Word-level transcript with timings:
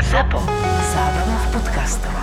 ZAPO. 0.00 0.40
Zábrná 0.96 1.36
v 1.36 1.46
podcastov. 1.52 2.14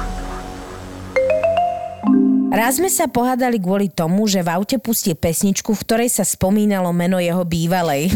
Raz 2.49 2.81
sme 2.81 2.90
sa 2.90 3.06
pohádali 3.06 3.61
kvôli 3.61 3.94
tomu, 3.94 4.26
že 4.26 4.42
v 4.42 4.57
aute 4.57 4.81
pustil 4.81 5.13
pesničku, 5.13 5.78
v 5.78 5.84
ktorej 5.86 6.10
sa 6.10 6.26
spomínalo 6.26 6.90
meno 6.90 7.21
jeho 7.21 7.46
bývalej. 7.46 8.10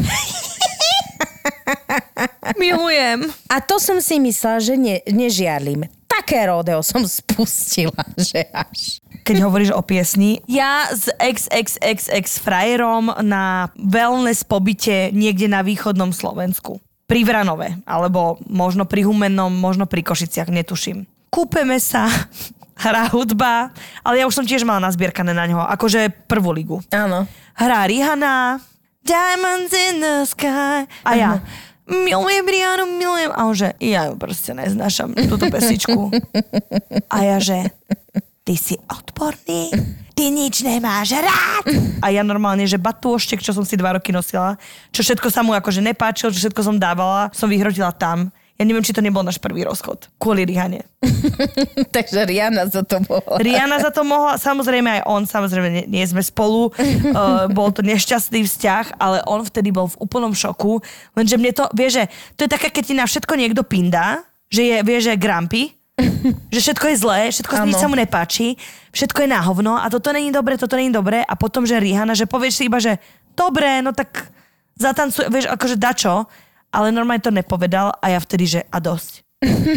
Milujem. 2.62 3.30
A 3.46 3.62
to 3.62 3.78
som 3.78 4.02
si 4.02 4.18
myslela, 4.18 4.58
že 4.58 4.74
ne, 4.74 5.06
nežiarlim. 5.06 5.86
Také 6.10 6.50
rodeo 6.50 6.82
som 6.82 7.06
spustila, 7.06 7.94
že 8.34 8.50
až. 8.50 9.06
Keď 9.22 9.38
hovoríš 9.38 9.78
o 9.78 9.86
piesni, 9.86 10.42
ja 10.50 10.90
s 10.90 11.14
XXXX 11.22 12.26
frajerom 12.42 13.14
na 13.22 13.70
wellness 13.78 14.42
pobyte 14.42 15.14
niekde 15.14 15.46
na 15.46 15.62
východnom 15.62 16.10
Slovensku. 16.10 16.82
Pri 17.04 17.22
Vranove, 17.28 17.84
alebo 17.84 18.40
možno 18.48 18.88
pri 18.88 19.04
Humennom, 19.04 19.52
možno 19.52 19.86
pri 19.86 20.02
Košiciach, 20.02 20.48
netuším. 20.48 21.04
Kúpeme 21.28 21.78
sa, 21.78 22.08
hrá 22.86 23.08
hudba, 23.12 23.70
ale 24.02 24.24
ja 24.24 24.26
už 24.26 24.42
som 24.42 24.46
tiež 24.48 24.64
mala 24.66 24.82
nazbierkané 24.82 25.36
na 25.36 25.46
ňo, 25.46 25.62
akože 25.68 26.28
prvú 26.28 26.56
ligu. 26.56 26.78
Áno. 26.90 27.28
Hrá 27.54 27.86
Rihanna, 27.86 28.58
Diamonds 29.04 29.74
in 29.76 30.00
the 30.00 30.24
sky. 30.24 30.88
A 31.04 31.12
ja, 31.20 31.44
milujem 31.86 32.48
Rihannu, 32.48 32.96
milujem. 32.96 33.32
A 33.36 33.40
on 33.46 33.56
že, 33.56 33.76
ja 33.84 34.08
ju 34.08 34.16
proste 34.16 34.56
neznášam, 34.56 35.12
túto 35.28 35.52
pesičku. 35.52 36.08
A 37.14 37.18
ja 37.28 37.38
že, 37.44 37.68
ty 38.44 38.60
si 38.60 38.76
odporný, 38.92 39.72
ty 40.12 40.28
nič 40.28 40.68
nemáš 40.68 41.16
rád. 41.16 41.66
A 42.04 42.12
ja 42.12 42.28
normálne, 42.28 42.68
že 42.68 42.76
batúštek, 42.76 43.40
čo 43.40 43.56
som 43.56 43.64
si 43.64 43.80
dva 43.80 43.96
roky 43.96 44.12
nosila, 44.12 44.60
čo 44.92 45.00
všetko 45.00 45.32
sa 45.32 45.42
mu 45.42 45.56
akože 45.56 45.80
nepáčilo, 45.80 46.32
čo 46.36 46.48
všetko 46.48 46.62
som 46.62 46.76
dávala, 46.76 47.32
som 47.32 47.48
vyhrotila 47.48 47.96
tam. 47.96 48.30
Ja 48.54 48.70
neviem, 48.70 48.86
či 48.86 48.94
to 48.94 49.02
nebol 49.02 49.26
náš 49.26 49.42
prvý 49.42 49.66
rozchod. 49.66 50.14
Kvôli 50.22 50.46
Rihane. 50.46 50.86
Takže 51.96 52.22
Rihanna 52.30 52.70
za 52.70 52.86
to 52.86 53.02
bola. 53.02 53.42
Rihanna 53.42 53.82
za 53.82 53.90
to 53.90 54.06
mohla, 54.06 54.38
samozrejme 54.38 55.02
aj 55.02 55.02
on, 55.10 55.26
samozrejme 55.26 55.70
nie, 55.74 55.86
nie 55.90 56.06
sme 56.06 56.22
spolu, 56.22 56.70
uh, 56.70 57.50
bol 57.58 57.74
to 57.74 57.82
nešťastný 57.82 58.46
vzťah, 58.46 59.02
ale 59.02 59.26
on 59.26 59.42
vtedy 59.42 59.74
bol 59.74 59.90
v 59.90 59.98
úplnom 59.98 60.38
šoku, 60.38 60.86
lenže 61.18 61.42
mne 61.42 61.50
to, 61.50 61.66
vie, 61.74 61.90
že 61.90 62.06
to 62.38 62.46
je 62.46 62.54
také, 62.54 62.70
keď 62.70 62.84
ti 62.86 62.94
na 62.94 63.10
všetko 63.10 63.34
niekto 63.34 63.66
pindá, 63.66 64.22
že 64.54 64.62
je, 64.70 64.78
vie, 64.86 64.98
že 65.02 65.18
grumpy, 65.18 65.74
že 66.54 66.60
všetko 66.60 66.86
je 66.90 66.96
zlé, 66.98 67.20
všetko 67.30 67.54
nič 67.70 67.78
sa 67.78 67.86
mu 67.86 67.94
nepáči, 67.94 68.58
všetko 68.90 69.26
je 69.26 69.30
na 69.30 69.40
hovno 69.46 69.78
a 69.78 69.86
toto 69.94 70.10
není 70.10 70.34
dobre, 70.34 70.58
toto 70.58 70.74
není 70.74 70.90
dobre 70.90 71.22
a 71.22 71.34
potom, 71.38 71.70
že 71.70 71.78
Rihanna, 71.78 72.18
že 72.18 72.26
povieš 72.26 72.54
si 72.58 72.64
iba, 72.66 72.82
že 72.82 72.98
dobre, 73.38 73.86
no 73.86 73.94
tak 73.94 74.34
zatancuj, 74.74 75.30
vieš, 75.30 75.46
akože 75.54 75.78
dačo, 75.78 76.26
ale 76.74 76.90
normálne 76.90 77.22
to 77.22 77.30
nepovedal 77.30 77.94
a 78.02 78.06
ja 78.10 78.18
vtedy, 78.18 78.46
že 78.50 78.60
a 78.74 78.82
dosť. 78.82 79.22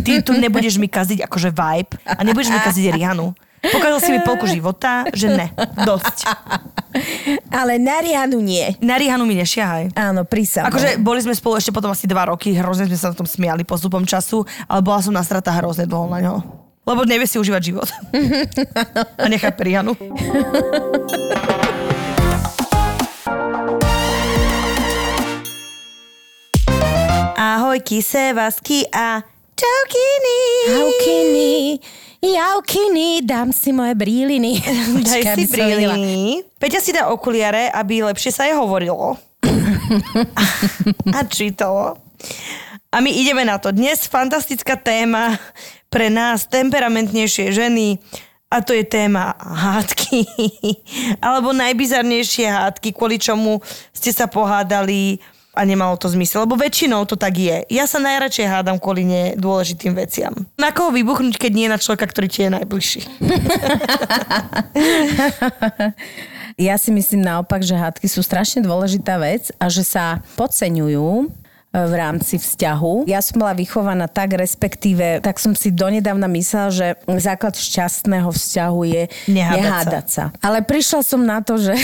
Ty 0.07 0.25
tu 0.25 0.33
nebudeš 0.33 0.81
mi 0.81 0.89
kaziť 0.89 1.27
akože 1.27 1.53
vibe 1.53 1.93
a 2.07 2.21
nebudeš 2.25 2.49
mi 2.55 2.61
kaziť 2.65 2.97
Rihanu. 2.97 3.37
Pokazal 3.63 3.99
si 3.99 4.11
mi 4.13 4.21
polku 4.23 4.47
života, 4.47 5.09
že 5.11 5.33
ne, 5.33 5.51
dosť. 5.83 6.29
Ale 7.61 7.77
na 7.81 8.01
Rihannu 8.01 8.39
nie. 8.41 8.77
Na 8.81 8.97
Rihanu 8.97 9.27
mi 9.27 9.37
nešiahaj. 9.37 9.97
Áno, 9.97 10.25
prísam. 10.25 10.69
Akože 10.69 11.01
boli 11.01 11.21
sme 11.21 11.35
spolu 11.35 11.59
ešte 11.59 11.75
potom 11.75 11.93
asi 11.93 12.09
dva 12.09 12.31
roky, 12.31 12.55
hrozne 12.57 12.87
sme 12.87 12.99
sa 12.99 13.11
na 13.13 13.17
tom 13.19 13.29
smiali 13.29 13.67
postupom 13.67 14.05
času, 14.07 14.45
ale 14.71 14.81
bola 14.81 15.03
som 15.03 15.13
nasratá 15.13 15.53
hrozne 15.59 15.85
dlho 15.89 16.07
na 16.09 16.21
ňo. 16.23 16.35
Lebo 16.87 17.03
nevie 17.03 17.27
si 17.27 17.35
užívať 17.35 17.63
život. 17.67 17.89
A 19.23 19.27
nechaj 19.27 19.59
Rihanu. 19.59 19.99
Ahoj, 27.37 27.83
kisevasky 27.83 28.87
a 28.95 29.21
čaukiny. 29.59 30.39
Jaukiny, 32.17 32.39
jaukiny, 32.39 33.07
dám 33.23 33.53
si 33.53 33.73
moje 33.73 33.95
bríliny. 33.95 34.63
Daj 35.05 35.37
si 35.37 35.45
brýliny. 35.53 36.41
Peťa 36.57 36.81
si 36.81 36.97
dá 36.97 37.13
okuliare, 37.13 37.69
aby 37.69 38.01
lepšie 38.09 38.33
sa 38.33 38.49
jej 38.49 38.57
hovorilo. 38.57 39.21
a 41.17 41.21
čítalo. 41.29 42.01
A 42.89 42.97
my 43.05 43.11
ideme 43.13 43.45
na 43.45 43.61
to. 43.61 43.69
Dnes 43.69 44.09
fantastická 44.09 44.81
téma 44.81 45.37
pre 45.93 46.09
nás, 46.09 46.49
temperamentnejšie 46.49 47.53
ženy, 47.53 48.01
a 48.49 48.65
to 48.65 48.73
je 48.73 48.89
téma 48.89 49.37
hádky. 49.37 50.25
Alebo 51.27 51.53
najbizarnejšie 51.53 52.49
hádky, 52.49 52.97
kvôli 52.97 53.21
čomu 53.21 53.61
ste 53.93 54.09
sa 54.15 54.25
pohádali 54.25 55.21
a 55.57 55.65
nemalo 55.65 55.97
to 55.97 56.13
zmysel. 56.13 56.45
Lebo 56.45 56.61
väčšinou 56.61 57.09
to 57.09 57.17
tak 57.17 57.41
je. 57.41 57.65
Ja 57.73 57.89
sa 57.89 57.97
najradšej 57.97 58.45
hádam 58.45 58.77
kvôli 58.77 59.09
nedôležitým 59.09 59.97
veciam. 59.97 60.37
Na 60.61 60.77
koho 60.77 60.93
vybuchnúť, 60.93 61.41
keď 61.41 61.53
nie 61.57 61.73
na 61.73 61.81
človeka, 61.81 62.13
ktorý 62.13 62.29
ti 62.29 62.45
je 62.45 62.53
najbližší? 62.53 63.01
Ja 66.57 66.81
si 66.81 66.89
myslím 66.89 67.21
naopak, 67.21 67.61
že 67.61 67.77
hádky 67.77 68.09
sú 68.09 68.25
strašne 68.25 68.65
dôležitá 68.65 69.21
vec 69.21 69.53
a 69.61 69.69
že 69.69 69.85
sa 69.85 70.25
podceňujú 70.41 71.29
v 71.85 71.95
rámci 71.95 72.41
vzťahu. 72.41 73.05
Ja 73.05 73.21
som 73.21 73.45
bola 73.45 73.53
vychovaná 73.53 74.09
tak, 74.09 74.33
respektíve, 74.33 75.21
tak 75.21 75.37
som 75.37 75.53
si 75.53 75.69
donedávna 75.69 76.25
myslela, 76.33 76.69
že 76.73 76.87
základ 77.21 77.53
šťastného 77.53 78.33
vzťahu 78.33 78.81
je 78.89 79.03
Nehádať 79.29 79.61
nehádať 79.61 80.07
sa. 80.09 80.25
Ale 80.41 80.65
prišla 80.65 81.01
som 81.05 81.21
na 81.21 81.45
to, 81.45 81.61
že, 81.61 81.77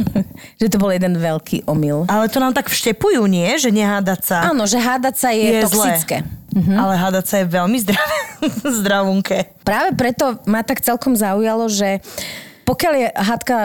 že 0.60 0.66
to 0.70 0.78
bol 0.78 0.94
jeden 0.94 1.18
veľký 1.18 1.66
omyl. 1.66 2.06
Ale 2.06 2.30
to 2.30 2.38
nám 2.38 2.54
tak 2.54 2.70
vštepujú, 2.70 3.26
nie? 3.26 3.50
Že 3.58 3.74
nehádať 3.74 4.20
sa 4.22 4.36
Áno, 4.54 4.62
že 4.70 4.78
hádať 4.78 5.14
sa 5.18 5.28
je, 5.34 5.42
je 5.42 5.62
toxické. 5.66 6.16
zlé. 6.22 6.60
Mhm. 6.62 6.74
Ale 6.76 6.94
hádať 7.00 7.24
sa 7.26 7.36
je 7.42 7.46
veľmi 7.48 7.78
zdravé. 7.80 8.18
zdravunké. 8.82 9.38
Práve 9.66 9.90
preto 9.96 10.38
ma 10.46 10.60
tak 10.62 10.84
celkom 10.84 11.16
zaujalo, 11.16 11.66
že 11.66 11.98
pokiaľ 12.62 12.92
je 12.94 13.08
hádka 13.10 13.56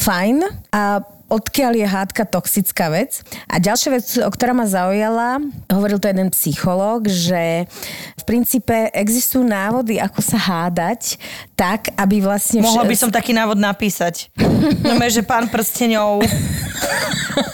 fajn 0.00 0.36
a 0.72 1.04
odkiaľ 1.26 1.72
je 1.74 1.86
hádka 1.86 2.22
toxická 2.26 2.90
vec. 2.90 3.22
A 3.50 3.58
ďalšia 3.58 3.90
vec, 3.90 4.06
o 4.22 4.30
ktorá 4.30 4.54
ma 4.54 4.66
zaujala, 4.66 5.42
hovoril 5.70 5.98
to 5.98 6.06
jeden 6.06 6.30
psychológ, 6.30 7.10
že 7.10 7.66
v 8.14 8.22
princípe 8.22 8.90
existujú 8.94 9.42
návody, 9.42 9.98
ako 9.98 10.22
sa 10.22 10.38
hádať, 10.38 11.18
tak, 11.58 11.90
aby 11.98 12.22
vlastne... 12.22 12.62
Mohla 12.62 12.86
by 12.86 12.96
som 12.96 13.10
taký 13.10 13.34
návod 13.34 13.58
napísať. 13.58 14.30
No, 14.86 14.98
že 15.06 15.22
pán 15.22 15.46
prsteňov. 15.46 16.26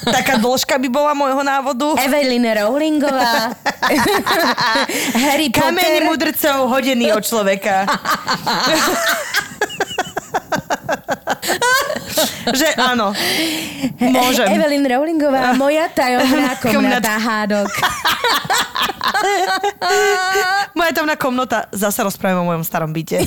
Taká 0.06 0.40
dĺžka 0.40 0.80
by 0.80 0.88
bola 0.88 1.12
môjho 1.12 1.42
návodu. 1.44 1.92
Evelyn 2.00 2.44
Rowlingová, 2.44 3.52
Harry 5.26 5.52
Potter. 5.52 6.06
mudrcov 6.06 6.70
hodený 6.70 7.12
od 7.12 7.24
človeka. 7.26 7.84
že 12.58 12.68
áno. 12.78 13.10
Môžem. 13.98 14.46
Evelyn 14.50 14.86
Rowlingová, 14.86 15.54
moja 15.58 15.90
tajomná 15.90 16.56
komnata 16.62 17.18
hádok. 17.18 17.70
Moja 20.78 20.92
tamná 20.94 21.14
komnota, 21.18 21.66
zasa 21.70 22.02
rozprávame 22.06 22.42
o 22.42 22.48
mojom 22.48 22.64
starom 22.66 22.90
byte. 22.90 23.22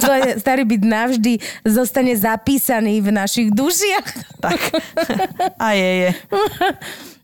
Tvoj 0.00 0.38
starý 0.42 0.62
byt 0.66 0.82
navždy 0.82 1.32
zostane 1.66 2.14
zapísaný 2.18 2.98
v 3.04 3.14
našich 3.14 3.48
dušiach. 3.54 4.06
Tak. 4.42 4.60
A 5.58 5.74
je, 5.74 5.90
je. 6.08 6.10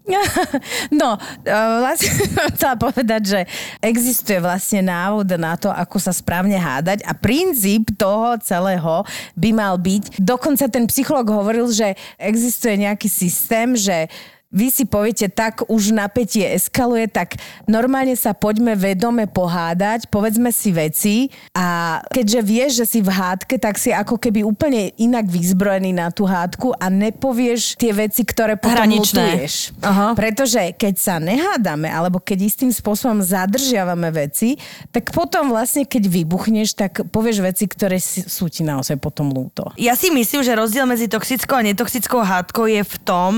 No, 1.00 1.16
e, 1.44 1.54
vlastne 1.54 2.10
chcela 2.56 2.74
povedať, 2.76 3.22
že 3.24 3.40
existuje 3.82 4.40
vlastne 4.42 4.84
návod 4.84 5.36
na 5.38 5.54
to, 5.54 5.70
ako 5.70 5.96
sa 6.00 6.12
správne 6.14 6.56
hádať 6.58 7.04
a 7.06 7.12
princíp 7.14 7.94
toho 7.94 8.36
celého 8.42 9.04
by 9.36 9.50
mal 9.54 9.76
byť, 9.78 10.20
dokonca 10.20 10.66
ten 10.66 10.84
psycholog 10.90 11.28
hovoril, 11.30 11.70
že 11.70 11.94
existuje 12.18 12.80
nejaký 12.80 13.08
systém, 13.08 13.76
že 13.76 14.10
vy 14.50 14.66
si 14.74 14.82
poviete, 14.82 15.30
tak 15.30 15.62
už 15.70 15.94
napätie 15.94 16.42
eskaluje, 16.58 17.06
tak 17.06 17.38
normálne 17.70 18.18
sa 18.18 18.34
poďme 18.34 18.74
vedome 18.74 19.30
pohádať, 19.30 20.10
povedzme 20.10 20.50
si 20.50 20.74
veci 20.74 21.16
a 21.54 21.98
keďže 22.10 22.40
vieš, 22.42 22.70
že 22.82 22.86
si 22.86 22.98
v 22.98 23.14
hádke, 23.14 23.62
tak 23.62 23.78
si 23.78 23.94
ako 23.94 24.18
keby 24.18 24.42
úplne 24.42 24.90
inak 24.98 25.30
vyzbrojený 25.30 25.94
na 25.94 26.10
tú 26.10 26.26
hádku 26.26 26.74
a 26.74 26.90
nepovieš 26.90 27.78
tie 27.78 27.94
veci, 27.94 28.26
ktoré 28.26 28.58
potom 28.58 28.74
Hraničné. 28.74 29.38
lutuješ. 29.38 29.54
Aha. 29.86 30.18
Pretože 30.18 30.74
keď 30.74 30.94
sa 30.98 31.22
nehádame, 31.22 31.86
alebo 31.86 32.18
keď 32.18 32.50
istým 32.50 32.74
spôsobom 32.74 33.22
zadržiavame 33.22 34.10
veci, 34.10 34.58
tak 34.90 35.14
potom 35.14 35.54
vlastne, 35.54 35.86
keď 35.86 36.10
vybuchneš, 36.10 36.74
tak 36.74 37.06
povieš 37.14 37.38
veci, 37.38 37.70
ktoré 37.70 38.02
sú 38.02 38.50
ti 38.50 38.66
naozaj 38.66 38.98
potom 38.98 39.30
lúto. 39.30 39.70
Ja 39.78 39.94
si 39.94 40.10
myslím, 40.10 40.42
že 40.42 40.58
rozdiel 40.58 40.90
medzi 40.90 41.06
toxickou 41.06 41.54
a 41.54 41.62
netoxickou 41.62 42.18
hádkou 42.18 42.66
je 42.66 42.82
v 42.82 42.96
tom, 43.06 43.32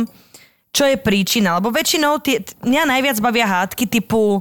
čo 0.73 0.89
je 0.89 0.97
príčina. 0.97 1.61
Lebo 1.61 1.69
väčšinou 1.69 2.19
tie, 2.25 2.41
mňa 2.65 2.83
najviac 2.89 3.17
bavia 3.21 3.47
hádky 3.47 3.85
typu 3.87 4.41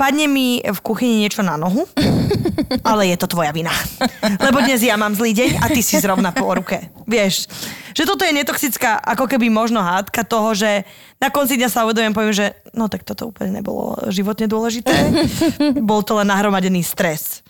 padne 0.00 0.24
mi 0.24 0.64
v 0.64 0.78
kuchyni 0.80 1.20
niečo 1.20 1.44
na 1.44 1.60
nohu, 1.60 1.84
ale 2.88 3.12
je 3.12 3.16
to 3.20 3.28
tvoja 3.28 3.52
vina. 3.52 3.68
Lebo 4.40 4.64
dnes 4.64 4.80
ja 4.80 4.96
mám 4.96 5.12
zlý 5.12 5.36
deň 5.36 5.50
a 5.60 5.68
ty 5.68 5.84
si 5.84 6.00
zrovna 6.00 6.32
po 6.32 6.48
ruke. 6.56 6.88
Vieš, 7.04 7.44
že 7.92 8.08
toto 8.08 8.24
je 8.24 8.32
netoxická 8.32 8.96
ako 9.04 9.28
keby 9.28 9.52
možno 9.52 9.84
hádka 9.84 10.24
toho, 10.24 10.56
že 10.56 10.88
na 11.20 11.28
konci 11.28 11.60
dňa 11.60 11.68
sa 11.68 11.84
uvedomujem, 11.84 12.16
poviem, 12.16 12.32
že 12.32 12.56
no 12.72 12.88
tak 12.88 13.04
toto 13.04 13.28
úplne 13.28 13.60
nebolo 13.60 14.00
životne 14.08 14.48
dôležité. 14.48 14.96
Bol 15.84 16.00
to 16.00 16.16
len 16.16 16.32
nahromadený 16.32 16.80
stres. 16.80 17.44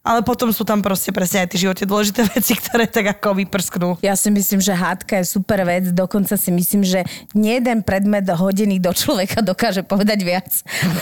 Ale 0.00 0.24
potom 0.24 0.48
sú 0.48 0.64
tam 0.64 0.80
proste 0.80 1.12
presne 1.12 1.44
aj 1.44 1.52
tie 1.52 1.68
životne 1.68 1.84
dôležité 1.84 2.24
veci, 2.32 2.56
ktoré 2.56 2.88
tak 2.88 3.20
ako 3.20 3.36
vyprsknú. 3.44 3.88
Ja 4.00 4.16
si 4.16 4.32
myslím, 4.32 4.64
že 4.64 4.72
hádka 4.72 5.20
je 5.20 5.24
super 5.28 5.60
vec, 5.68 5.92
dokonca 5.92 6.40
si 6.40 6.48
myslím, 6.48 6.80
že 6.80 7.04
nie 7.36 7.60
jeden 7.60 7.84
predmet 7.84 8.24
hodený 8.24 8.80
do 8.80 8.96
človeka 8.96 9.44
dokáže 9.44 9.84
povedať 9.84 10.24
viac. 10.24 10.48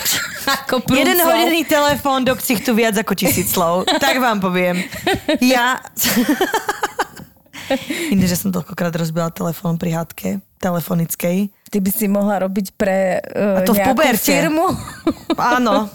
ako 0.67 0.83
Jeden 0.91 1.23
hodený 1.23 1.63
telefón 1.63 2.27
do 2.27 2.35
ksichtu 2.35 2.75
viac 2.75 2.99
ako 2.99 3.15
tisíc 3.15 3.55
slov. 3.55 3.87
tak 4.03 4.19
vám 4.19 4.43
poviem. 4.43 4.83
Ja... 5.39 5.79
Iné, 8.09 8.25
že 8.25 8.41
som 8.41 8.49
toľkokrát 8.49 8.97
rozbila 8.97 9.29
telefón 9.29 9.77
pri 9.77 9.93
hádke 9.93 10.41
telefonickej. 10.59 11.53
Ty 11.69 11.79
by 11.85 11.91
si 11.93 12.07
mohla 12.09 12.41
robiť 12.41 12.67
pre 12.75 13.21
uh, 13.21 13.61
A 13.61 13.69
to 13.69 13.77
v 13.77 13.81
puberte. 13.85 14.33
firmu. 14.33 14.73
Áno. 15.37 15.85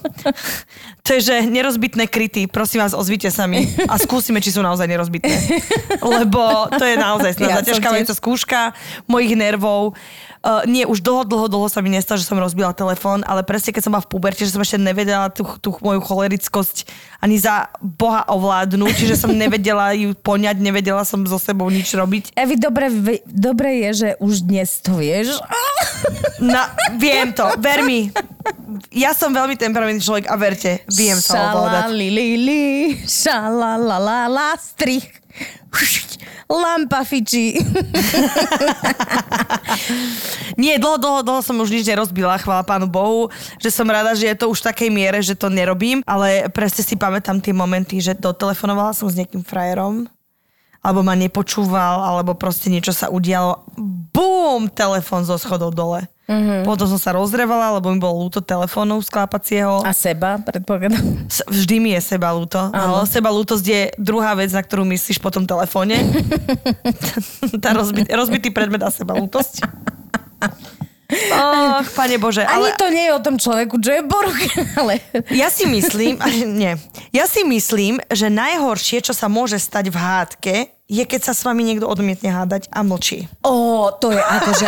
To 1.03 1.19
je, 1.19 1.35
že 1.35 1.35
nerozbitné 1.51 2.07
kryty, 2.07 2.47
prosím 2.47 2.79
vás, 2.79 2.95
ozvite 2.95 3.27
sa 3.27 3.43
mi 3.43 3.67
a 3.91 3.99
skúsime, 3.99 4.39
či 4.39 4.55
sú 4.55 4.63
naozaj 4.63 4.87
nerozbitné. 4.87 5.35
Lebo 6.15 6.71
to 6.71 6.79
je 6.79 6.95
naozaj 6.95 7.35
Ja 7.43 7.59
zaťažkávajúca 7.59 8.15
skúška 8.15 8.71
mojich 9.03 9.35
nervov. 9.35 9.91
Uh, 9.91 10.23
nie, 10.67 10.83
už 10.83 10.99
dlho, 10.99 11.23
dlho, 11.23 11.47
dlho 11.47 11.67
sa 11.71 11.79
mi 11.79 11.87
nestalo, 11.87 12.19
že 12.19 12.27
som 12.27 12.35
rozbila 12.35 12.75
telefón, 12.75 13.23
ale 13.23 13.47
presne 13.47 13.71
keď 13.71 13.87
som 13.87 13.95
bola 13.95 14.03
v 14.03 14.11
puberte, 14.11 14.43
že 14.43 14.51
som 14.51 14.59
ešte 14.59 14.75
nevedela 14.75 15.31
tú, 15.31 15.47
tú 15.63 15.71
moju 15.79 16.03
cholerickosť 16.03 16.83
ani 17.23 17.39
za 17.39 17.71
Boha 17.79 18.27
ovládnuť, 18.27 18.91
čiže 18.91 19.15
som 19.15 19.31
nevedela 19.43 19.95
ju 19.95 20.11
poňať, 20.11 20.59
nevedela 20.59 21.07
som 21.07 21.23
so 21.23 21.39
sebou 21.39 21.71
nič 21.71 21.95
robiť. 21.95 22.35
Evi, 22.35 22.59
dobre, 22.59 22.91
dobre 23.23 23.87
je, 23.87 23.89
že 23.95 24.09
už 24.19 24.43
dnes 24.43 24.67
to 24.83 24.99
vieš. 24.99 25.39
Na, 26.43 26.75
viem 26.99 27.31
to, 27.31 27.47
ver 27.63 27.87
mi. 27.87 28.11
Ja 28.91 29.15
som 29.15 29.31
veľmi 29.31 29.55
temperamentný 29.55 30.03
človek 30.03 30.27
a 30.27 30.35
verte, 30.35 30.83
viem 30.91 31.15
sa 31.23 31.55
ovládať. 31.55 31.87
Šalalili, 31.87 32.63
šalalalala, 33.07 34.59
strich. 34.59 35.22
Lampa 36.53 37.01
fiči. 37.01 37.57
Nie, 40.61 40.77
dlho, 40.77 41.01
dlho, 41.01 41.25
dlho 41.25 41.41
som 41.41 41.57
už 41.57 41.73
nič 41.73 41.89
nerozbila, 41.89 42.37
chvála 42.37 42.61
pánu 42.61 42.85
Bohu, 42.85 43.33
že 43.57 43.73
som 43.73 43.89
rada, 43.89 44.13
že 44.13 44.29
je 44.29 44.37
to 44.37 44.53
už 44.53 44.61
v 44.61 44.67
takej 44.69 44.89
miere, 44.93 45.17
že 45.23 45.33
to 45.33 45.49
nerobím, 45.49 46.05
ale 46.05 46.45
presne 46.53 46.85
si 46.85 46.93
pamätám 46.93 47.41
tie 47.41 47.55
momenty, 47.55 47.97
že 47.97 48.13
dotelefonovala 48.13 48.93
som 48.93 49.09
s 49.09 49.17
nejakým 49.17 49.41
frajerom, 49.41 50.05
alebo 50.83 51.01
ma 51.01 51.17
nepočúval, 51.17 52.05
alebo 52.05 52.37
proste 52.37 52.69
niečo 52.69 52.93
sa 52.93 53.09
udialo. 53.09 53.65
Bum! 54.13 54.69
Telefón 54.69 55.25
zo 55.25 55.41
schodov 55.41 55.73
dole. 55.73 56.05
Mm-hmm. 56.23 56.63
Potom 56.63 56.87
som 56.87 56.95
sa 56.95 57.11
rozrevala, 57.11 57.75
lebo 57.75 57.91
mi 57.91 57.99
bolo 57.99 58.23
ľúto 58.23 58.39
telefónu 58.39 59.03
sklápacieho. 59.03 59.83
A 59.83 59.91
seba, 59.91 60.39
predpokladám. 60.39 61.27
Vždy 61.51 61.75
mi 61.83 61.91
je 61.99 62.01
seba 62.03 62.31
ľúto. 62.31 62.71
Ale 62.71 63.03
seba 63.11 63.27
ľútosť 63.27 63.65
je 63.67 63.81
druhá 63.99 64.31
vec, 64.39 64.55
na 64.55 64.63
ktorú 64.63 64.87
myslíš 64.87 65.19
po 65.19 65.27
tom 65.35 65.43
telefóne. 65.43 65.99
tá 67.63 67.75
rozbit, 67.75 68.07
rozbitý 68.07 68.55
predmet 68.55 68.79
a 68.87 68.91
seba 68.91 69.19
ľútosť. 69.19 69.67
Och, 71.11 71.85
pane 71.95 72.17
Bože. 72.17 72.47
Ani 72.47 72.55
Ale 72.55 72.67
to 72.79 72.87
nie 72.89 73.05
je 73.05 73.13
o 73.13 73.21
tom 73.21 73.35
človeku, 73.37 73.75
čo 73.77 73.91
je 73.91 74.01
boruk, 74.07 74.39
ale... 74.79 75.03
ja 75.29 75.51
si 75.51 75.67
myslím, 75.67 76.17
nie, 76.55 76.73
ja 77.11 77.25
si 77.27 77.43
myslím, 77.43 77.99
že 78.09 78.31
najhoršie, 78.31 79.03
čo 79.03 79.13
sa 79.13 79.27
môže 79.27 79.59
stať 79.59 79.91
v 79.91 79.97
hádke, 79.99 80.55
je, 80.89 81.03
keď 81.03 81.21
sa 81.31 81.33
s 81.33 81.41
vami 81.43 81.63
niekto 81.63 81.87
odmietne 81.87 82.29
hádať 82.31 82.69
a 82.69 82.83
mlčí. 82.85 83.25
Ó, 83.43 83.91
to 83.97 84.11
je 84.13 84.21
akože, 84.21 84.67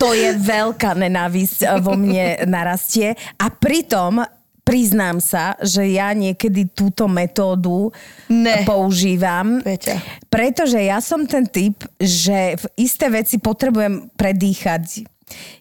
to 0.00 0.08
je 0.14 0.30
veľká 0.38 0.96
nenávisť 0.96 1.58
eh, 1.64 1.70
vo 1.82 1.94
mne 1.98 2.46
narastie. 2.46 3.18
A 3.36 3.50
pritom 3.52 4.22
priznám 4.62 5.16
sa, 5.16 5.56
že 5.64 5.88
ja 5.88 6.12
niekedy 6.12 6.68
túto 6.76 7.08
metódu 7.08 7.88
Ne. 8.28 8.68
používam. 8.68 9.64
Viete. 9.64 9.96
Pretože 10.28 10.76
ja 10.84 11.00
som 11.00 11.24
ten 11.24 11.48
typ, 11.48 11.88
že 11.96 12.60
v 12.60 12.64
isté 12.76 13.08
veci 13.08 13.40
potrebujem 13.40 14.12
predýchať. 14.12 15.08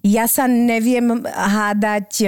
Ja 0.06 0.30
sa 0.30 0.48
neviem 0.48 1.26
hádať 1.28 2.10
e, 2.24 2.28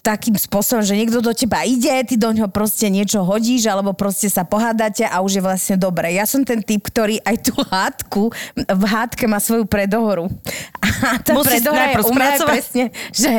takým 0.00 0.38
spôsobom, 0.38 0.80
že 0.80 0.96
niekto 0.96 1.20
do 1.20 1.36
teba 1.36 1.66
ide, 1.66 1.92
ty 2.06 2.16
do 2.16 2.32
ňoho 2.32 2.48
proste 2.48 2.88
niečo 2.88 3.20
hodíš, 3.26 3.68
alebo 3.68 3.92
proste 3.92 4.32
sa 4.32 4.46
pohádate 4.46 5.04
a 5.04 5.20
už 5.20 5.40
je 5.40 5.42
vlastne 5.44 5.76
dobre. 5.76 6.16
Ja 6.16 6.24
som 6.24 6.46
ten 6.46 6.64
typ, 6.64 6.80
ktorý 6.86 7.20
aj 7.20 7.36
tú 7.44 7.54
hádku, 7.60 8.22
v 8.56 8.82
hádke 8.88 9.28
má 9.28 9.36
svoju 9.42 9.68
predohoru. 9.68 10.32
A 10.80 11.20
tá 11.20 11.36
Musí 11.36 11.60
predohora 11.60 11.92
je 11.92 11.96
u 12.00 12.12
presne, 12.48 12.84
že 13.12 13.30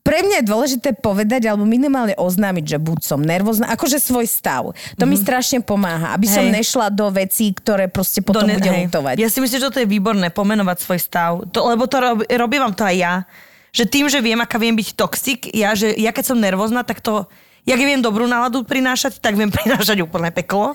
pre 0.00 0.20
mňa 0.20 0.40
je 0.40 0.46
dôležité 0.46 0.88
povedať 0.92 1.44
alebo 1.44 1.62
minimálne 1.62 2.12
oznámiť, 2.14 2.64
že 2.66 2.78
buď 2.78 2.98
som 3.00 3.18
nervózna, 3.18 3.68
akože 3.68 3.96
svoj 3.96 4.24
stav. 4.24 4.68
To 4.94 5.04
mi 5.04 5.14
strašne 5.14 5.60
pomáha, 5.60 6.12
aby 6.12 6.24
som 6.24 6.40
Mhm. 6.40 6.48
Hej. 6.48 6.56
nešla 6.58 6.86
do 6.88 7.06
vecí, 7.08 7.50
ktoré 7.50 7.86
proste 7.86 8.20
potom 8.20 8.44
ne- 8.44 8.56
budem 8.56 8.86
lutovať. 8.86 9.16
Ja 9.16 9.26
si 9.26 9.38
myslím, 9.38 9.56
že 9.56 9.66
toto 9.66 9.78
je 9.78 9.86
výborné, 9.86 10.28
pomenovať 10.28 10.76
svoj 10.78 10.98
stav. 10.98 11.30
To, 11.46 11.58
lebo 11.66 11.84
to 11.84 11.96
rob, 11.96 12.18
robím 12.24 12.60
vám 12.60 12.72
to 12.72 12.82
aj 12.82 12.96
ja. 12.96 13.14
Že 13.70 13.84
tým, 13.86 14.06
že 14.06 14.18
viem, 14.18 14.36
aká 14.36 14.56
viem 14.56 14.72
byť 14.72 14.88
toxik, 14.92 15.40
ja, 15.52 15.72
že 15.72 15.94
ja 15.94 16.10
keď 16.10 16.24
som 16.26 16.38
nervózna, 16.38 16.80
tak 16.80 16.98
to... 16.98 17.28
Ja 17.68 17.76
keď 17.76 17.86
viem 17.86 18.02
dobrú 18.02 18.24
náladu 18.24 18.64
prinášať, 18.64 19.20
tak 19.20 19.36
viem 19.36 19.52
prinášať 19.58 20.00
úplné 20.00 20.32
peklo. 20.32 20.72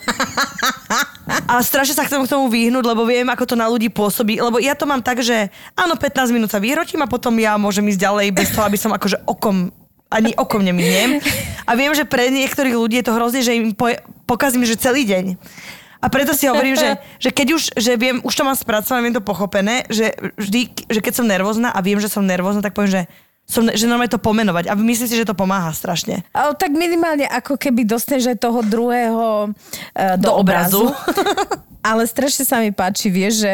A 1.50 1.62
strašne 1.66 1.98
sa 1.98 2.06
chcem 2.06 2.22
k 2.22 2.32
tomu 2.32 2.50
vyhnúť, 2.50 2.86
lebo 2.86 3.06
viem, 3.06 3.26
ako 3.26 3.44
to 3.50 3.56
na 3.58 3.66
ľudí 3.66 3.90
pôsobí. 3.90 4.38
Lebo 4.38 4.62
ja 4.62 4.78
to 4.78 4.86
mám 4.86 5.02
tak, 5.02 5.26
že 5.26 5.50
áno, 5.74 5.98
15 5.98 6.36
minút 6.36 6.54
sa 6.54 6.62
vyhrotím 6.62 7.02
a 7.02 7.10
potom 7.10 7.34
ja 7.42 7.58
môžem 7.58 7.86
ísť 7.90 8.02
ďalej 8.06 8.28
bez 8.34 8.54
toho, 8.54 8.64
aby 8.66 8.78
som 8.78 8.94
akože 8.94 9.26
okom 9.26 9.74
ani 10.06 10.38
okom 10.38 10.62
neminem. 10.62 11.18
A 11.66 11.74
viem, 11.74 11.92
že 11.98 12.06
pre 12.06 12.30
niektorých 12.30 12.78
ľudí 12.78 13.02
je 13.02 13.06
to 13.10 13.18
hrozne, 13.18 13.42
že 13.42 13.58
im 13.58 13.74
po, 13.74 13.90
pokazím, 14.30 14.64
že 14.64 14.78
celý 14.78 15.04
deň. 15.04 15.36
A 15.98 16.06
preto 16.14 16.38
si 16.38 16.46
hovorím, 16.46 16.78
že, 16.78 17.02
že 17.18 17.34
keď 17.34 17.48
už, 17.58 17.62
že 17.74 17.98
viem, 17.98 18.22
už 18.22 18.30
to 18.38 18.46
mám 18.46 18.54
spracované, 18.54 19.10
viem 19.10 19.18
to 19.18 19.26
pochopené, 19.26 19.90
že 19.90 20.14
vždy, 20.38 20.86
že 20.86 21.02
keď 21.02 21.14
som 21.18 21.26
nervózna 21.26 21.74
a 21.74 21.82
viem, 21.82 21.98
že 21.98 22.14
som 22.14 22.22
nervózna, 22.22 22.62
tak 22.62 22.78
poviem, 22.78 22.94
že 22.94 23.04
som, 23.46 23.62
že 23.70 23.86
normálne 23.86 24.10
to 24.10 24.18
pomenovať. 24.18 24.68
A 24.68 24.74
myslím 24.74 25.08
si, 25.08 25.16
že 25.16 25.30
to 25.30 25.38
pomáha 25.38 25.70
strašne. 25.70 26.26
Ale 26.34 26.58
tak 26.58 26.74
minimálne 26.74 27.30
ako 27.30 27.56
keby 27.56 27.86
dostaneš 27.86 28.34
aj 28.34 28.42
toho 28.42 28.60
druhého 28.66 29.26
uh, 29.48 30.16
do, 30.18 30.26
Do 30.26 30.42
obrazu. 30.42 30.90
obrazu. 30.90 31.14
Ale 31.86 32.10
strašne 32.10 32.42
sa 32.42 32.58
mi 32.58 32.74
páči, 32.74 33.14
vieš, 33.14 33.46
že 33.46 33.54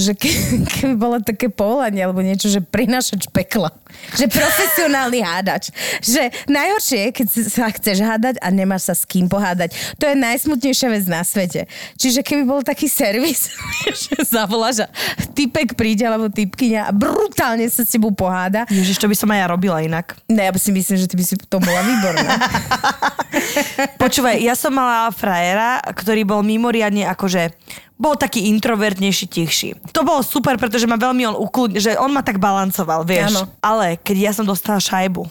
že 0.00 0.12
ke, 0.16 0.32
keby 0.66 0.94
bolo 0.96 1.16
také 1.20 1.52
povolanie 1.52 2.02
alebo 2.02 2.24
niečo, 2.24 2.48
že 2.48 2.64
prinášač 2.64 3.28
pekla. 3.30 3.70
Že 4.16 4.32
profesionálny 4.32 5.20
hádač. 5.20 5.68
Že 6.00 6.32
najhoršie 6.48 6.98
je, 7.04 7.08
keď 7.12 7.26
sa 7.46 7.68
chceš 7.70 7.98
hádať 8.00 8.34
a 8.40 8.48
nemáš 8.48 8.88
sa 8.88 8.94
s 8.96 9.04
kým 9.04 9.28
pohádať. 9.28 9.76
To 10.00 10.08
je 10.08 10.16
najsmutnejšia 10.16 10.88
vec 10.88 11.04
na 11.06 11.20
svete. 11.20 11.68
Čiže 12.00 12.24
keby 12.24 12.42
bol 12.48 12.60
taký 12.64 12.88
servis, 12.88 13.52
že 14.08 14.24
zavoláš 14.24 14.86
a 14.86 14.88
typek 15.36 15.76
príde 15.76 16.08
alebo 16.08 16.32
typkyňa 16.32 16.88
a 16.88 16.92
brutálne 16.94 17.68
sa 17.68 17.84
s 17.84 17.92
tebou 17.92 18.10
poháda, 18.14 18.64
Ježiš, 18.72 18.98
to 18.98 19.10
by 19.10 19.16
som 19.16 19.30
aj 19.30 19.38
ja 19.42 19.46
robila 19.46 19.78
inak. 19.84 20.16
Ne, 20.30 20.48
ja 20.48 20.52
si 20.56 20.72
myslím, 20.72 20.96
že 20.96 21.06
ty 21.10 21.14
by 21.18 21.24
si 21.26 21.34
to 21.36 21.58
bola 21.60 21.80
výborná. 21.84 22.32
Počúvaj, 24.02 24.36
ja 24.40 24.54
som 24.56 24.72
mala 24.74 25.12
frajera, 25.12 25.82
ktorý 25.92 26.24
bol 26.24 26.40
mimoriadne 26.40 27.06
akože 27.10 27.52
bol 28.00 28.16
taký 28.16 28.48
introvertnejší, 28.48 29.28
tichší. 29.28 29.68
To 29.92 30.00
bolo 30.00 30.24
super, 30.24 30.56
pretože 30.56 30.88
ma 30.88 30.96
veľmi 30.96 31.28
on 31.28 31.36
ukludnil, 31.36 31.84
že 31.84 32.00
on 32.00 32.08
ma 32.08 32.24
tak 32.24 32.40
balancoval, 32.40 33.04
vieš. 33.04 33.36
Áno. 33.36 33.52
Ale 33.60 34.00
keď 34.00 34.16
ja 34.16 34.32
som 34.32 34.48
dostala 34.48 34.80
šajbu 34.80 35.28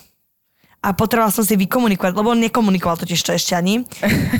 a 0.79 0.93
potrebovala 0.93 1.33
som 1.33 1.43
si 1.43 1.57
vykomunikovať, 1.57 2.13
lebo 2.13 2.31
on 2.31 2.39
nekomunikoval 2.39 3.01
totiž 3.01 3.19
to 3.25 3.33
ešte 3.33 3.57
ani. 3.57 3.81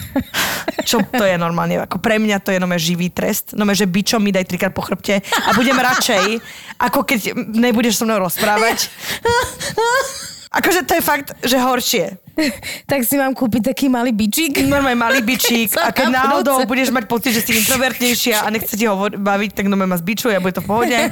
Čo 0.89 1.03
to 1.09 1.25
je 1.25 1.35
normálne, 1.41 1.81
ako 1.83 1.97
pre 1.99 2.21
mňa 2.21 2.39
to 2.39 2.53
je 2.53 2.61
nové 2.61 2.77
živý 2.77 3.09
trest. 3.09 3.57
Nové, 3.57 3.73
že 3.73 3.89
bičom 3.89 4.21
mi 4.21 4.31
daj 4.31 4.45
trikrát 4.47 4.71
po 4.71 4.85
chrbte 4.85 5.19
a 5.19 5.49
budem 5.57 5.75
radšej, 5.75 6.39
ako 6.79 7.03
keď 7.03 7.33
nebudeš 7.35 7.99
so 7.99 8.05
mnou 8.05 8.21
rozprávať. 8.23 8.87
Akože 10.49 10.81
to 10.81 10.97
je 10.97 11.03
fakt, 11.05 11.29
že 11.45 11.61
horšie. 11.61 12.17
tak 12.89 13.05
si 13.05 13.15
mám 13.21 13.37
kúpiť 13.37 13.73
taký 13.73 13.85
malý 13.91 14.09
bičík. 14.09 14.65
Normálne 14.65 14.97
malý 14.97 15.21
bičík 15.21 15.77
a 15.85 15.93
keď 15.93 16.07
náhodou 16.09 16.57
budeš 16.65 16.89
mať 16.89 17.05
pocit, 17.05 17.31
že 17.37 17.45
si 17.45 17.53
introvertnejšia 17.53 18.41
a 18.41 18.47
nechce 18.49 18.73
ti 18.73 18.89
hovor- 18.89 19.13
baviť, 19.19 19.51
tak 19.53 19.69
normálne 19.69 19.93
ma 19.93 19.99
zbičuje 19.99 20.33
a 20.33 20.41
bude 20.41 20.57
to 20.57 20.63
v 20.65 20.69
pohode. 20.69 20.97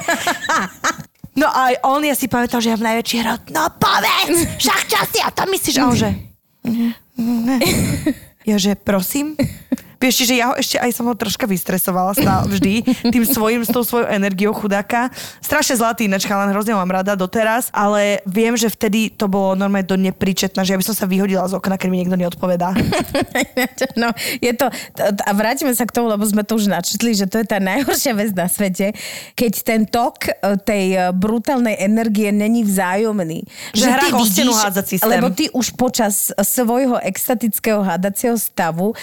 No 1.37 1.45
a 1.45 1.69
aj 1.69 1.75
on, 1.85 2.01
ja 2.01 2.17
si 2.17 2.25
pamätal, 2.25 2.57
že 2.65 2.73
ja 2.73 2.77
v 2.81 2.89
najväčší 2.89 3.17
hrot, 3.21 3.53
no 3.53 3.69
povedz, 3.77 4.57
však 4.57 4.81
čo 4.89 4.97
si 5.05 5.19
o 5.21 5.29
tom 5.29 5.45
myslíš? 5.53 5.75
A 5.77 5.85
on 5.85 5.93
že, 5.93 6.09
ja 8.49 8.57
že, 8.57 8.73
prosím? 8.73 9.37
Vieš, 9.97 10.29
že 10.29 10.35
ja 10.37 10.53
ho 10.53 10.55
ešte 10.55 10.77
aj 10.77 10.91
som 10.93 11.09
ho 11.09 11.15
troška 11.17 11.49
vystresovala 11.49 12.13
stále 12.13 12.45
vždy 12.49 12.85
tým 13.13 13.23
svojim, 13.25 13.61
s 13.65 13.69
tou 13.73 13.81
svojou 13.81 14.05
energiou 14.09 14.53
chudáka. 14.53 15.09
Strašne 15.41 15.77
zlatý, 15.77 16.05
ináč 16.05 16.29
chalan, 16.29 16.53
hrozne 16.53 16.77
mám 16.77 16.89
rada 16.89 17.17
doteraz, 17.17 17.73
ale 17.73 18.21
viem, 18.29 18.53
že 18.53 18.69
vtedy 18.69 19.09
to 19.09 19.25
bolo 19.25 19.57
normálne 19.57 19.89
do 19.89 19.97
nepričetná, 19.97 20.61
že 20.61 20.77
ja 20.77 20.79
by 20.79 20.85
som 20.85 20.95
sa 20.95 21.09
vyhodila 21.09 21.49
z 21.49 21.57
okna, 21.57 21.81
keď 21.81 21.87
mi 21.89 21.97
niekto 22.05 22.17
neodpovedá. 22.17 22.73
No, 23.97 24.13
je 24.41 24.53
to, 24.53 24.69
a 25.01 25.31
vrátime 25.33 25.73
sa 25.73 25.85
k 25.85 25.93
tomu, 25.93 26.09
lebo 26.09 26.21
sme 26.21 26.45
to 26.45 26.57
už 26.57 26.69
načetli, 26.69 27.17
že 27.17 27.25
to 27.25 27.41
je 27.41 27.45
tá 27.49 27.57
najhoršia 27.57 28.13
vec 28.13 28.29
na 28.37 28.45
svete, 28.45 28.93
keď 29.33 29.53
ten 29.65 29.81
tok 29.89 30.29
e, 30.29 30.31
tej 30.61 30.85
e, 30.93 30.99
brutálnej 31.17 31.73
energie 31.81 32.29
není 32.29 32.61
vzájomný. 32.61 33.41
Že 33.73 33.97
stenu 34.27 34.53
hádzať 34.53 34.85
systém. 34.85 35.09
Lebo 35.09 35.33
ty 35.33 35.49
už 35.49 35.73
počas 35.73 36.29
svojho 36.37 37.01
extatického 37.01 37.81
hádacieho 37.81 38.37
stavu 38.37 38.93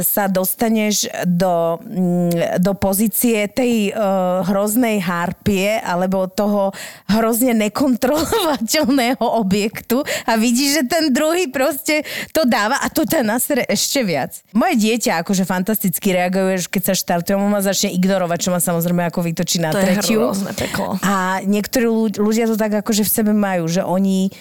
sa 0.00 0.24
dostaneš 0.26 1.04
do, 1.28 1.76
mm, 1.76 2.56
do 2.56 2.72
pozície 2.72 3.44
tej 3.46 3.92
uh, 3.92 4.40
hroznej 4.48 4.96
harpie 4.98 5.76
alebo 5.76 6.24
toho 6.24 6.72
hrozne 7.12 7.52
nekontrolovateľného 7.52 9.20
objektu 9.20 10.00
a 10.24 10.40
vidíš, 10.40 10.80
že 10.80 10.82
ten 10.88 11.12
druhý 11.12 11.52
proste 11.52 12.00
to 12.32 12.48
dáva 12.48 12.80
a 12.80 12.88
to 12.88 13.04
ťa 13.04 13.20
nasere 13.20 13.68
ešte 13.68 14.00
viac. 14.02 14.40
Moje 14.56 14.80
dieťa 14.80 15.20
akože 15.20 15.44
fantasticky 15.44 16.16
reaguje, 16.16 16.64
keď 16.64 16.82
sa 16.90 16.94
štartuje, 16.96 17.36
on 17.36 17.52
ma 17.52 17.60
začne 17.60 17.92
ignorovať, 17.92 18.38
čo 18.40 18.50
ma 18.50 18.64
samozrejme 18.64 19.04
ako 19.12 19.20
vytočí 19.20 19.60
na 19.60 19.68
To 19.70 19.78
je 19.78 20.00
tretiu. 20.00 20.20
hrozné 20.32 20.52
peklo. 20.56 20.96
A 21.04 21.44
niektorí 21.44 21.84
ľud- 21.84 22.18
ľudia 22.18 22.48
to 22.48 22.56
tak 22.56 22.72
akože 22.72 23.04
v 23.04 23.10
sebe 23.12 23.32
majú, 23.36 23.68
že 23.68 23.84
oni 23.84 24.32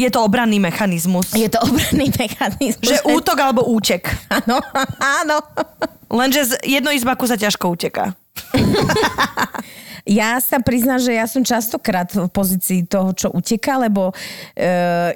Je 0.00 0.08
to 0.08 0.24
obranný 0.24 0.56
mechanizmus. 0.56 1.36
je 1.36 1.48
to 1.52 1.60
obranný 1.60 2.08
mechanizmus. 2.22 2.88
Že 2.88 3.04
útok 3.12 3.36
alebo 3.36 3.68
útek. 3.68 4.08
Áno, 4.32 4.56
áno. 4.96 5.36
Lenže 6.08 6.56
z 6.56 6.80
jednoizbaku 6.80 7.28
sa 7.28 7.36
ťažko 7.36 7.76
uteká. 7.76 8.16
Ja 10.08 10.40
sa 10.40 10.58
priznám, 10.64 10.98
že 10.98 11.12
ja 11.12 11.28
som 11.28 11.44
častokrát 11.44 12.08
v 12.08 12.26
pozícii 12.32 12.88
toho, 12.88 13.12
čo 13.12 13.28
uteká, 13.30 13.76
lebo 13.76 14.10
uh, 14.10 15.10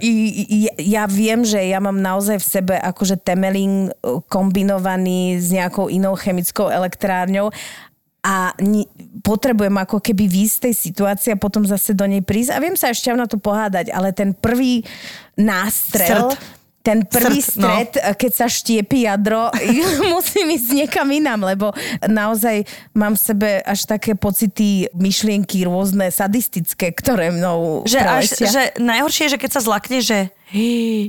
ja 0.77 1.05
viem, 1.09 1.41
že 1.43 1.57
ja 1.57 1.81
mám 1.81 1.97
naozaj 1.97 2.37
v 2.39 2.47
sebe 2.47 2.75
akože 2.77 3.17
temelín 3.19 3.89
eh, 3.89 3.95
kombinovaný 4.29 5.41
s 5.41 5.49
nejakou 5.51 5.89
inou 5.89 6.15
chemickou 6.15 6.69
elektrárňou 6.69 7.49
a 8.25 8.57
ni- 8.65 8.89
potrebujem 9.21 9.77
ako 9.77 10.01
keby 10.01 10.25
výjsť 10.25 10.57
z 10.57 10.63
tej 10.65 10.75
situácie 10.75 11.31
a 11.37 11.39
potom 11.39 11.69
zase 11.69 11.93
do 11.93 12.09
nej 12.09 12.25
prísť 12.25 12.57
a 12.57 12.63
viem 12.65 12.73
sa 12.73 12.89
ešte 12.89 13.13
na 13.13 13.29
to 13.29 13.37
pohádať, 13.37 13.93
ale 13.93 14.17
ten 14.17 14.33
prvý 14.33 14.81
nástrel... 15.37 16.33
Strt. 16.33 16.65
Ten 16.85 17.01
prvý 17.09 17.41
Strt, 17.41 17.65
no. 17.65 17.69
stret, 17.73 17.93
keď 17.97 18.33
sa 18.37 18.45
štiepi 18.45 19.09
jadro, 19.09 19.49
musím 20.13 20.53
ísť 20.53 20.85
niekam 20.85 21.09
inám, 21.09 21.49
lebo 21.49 21.73
naozaj 22.05 22.69
mám 22.93 23.17
v 23.17 23.25
sebe 23.25 23.49
až 23.65 23.89
také 23.89 24.13
pocity, 24.13 24.93
myšlienky 24.93 25.65
rôzne, 25.65 26.13
sadistické, 26.13 26.93
ktoré 26.93 27.33
mnou 27.33 27.89
Že, 27.89 28.01
až, 28.05 28.25
že 28.37 28.63
najhoršie 28.77 29.25
je, 29.25 29.33
že 29.33 29.41
keď 29.41 29.51
sa 29.57 29.65
zlakne, 29.65 30.05
že 30.05 30.29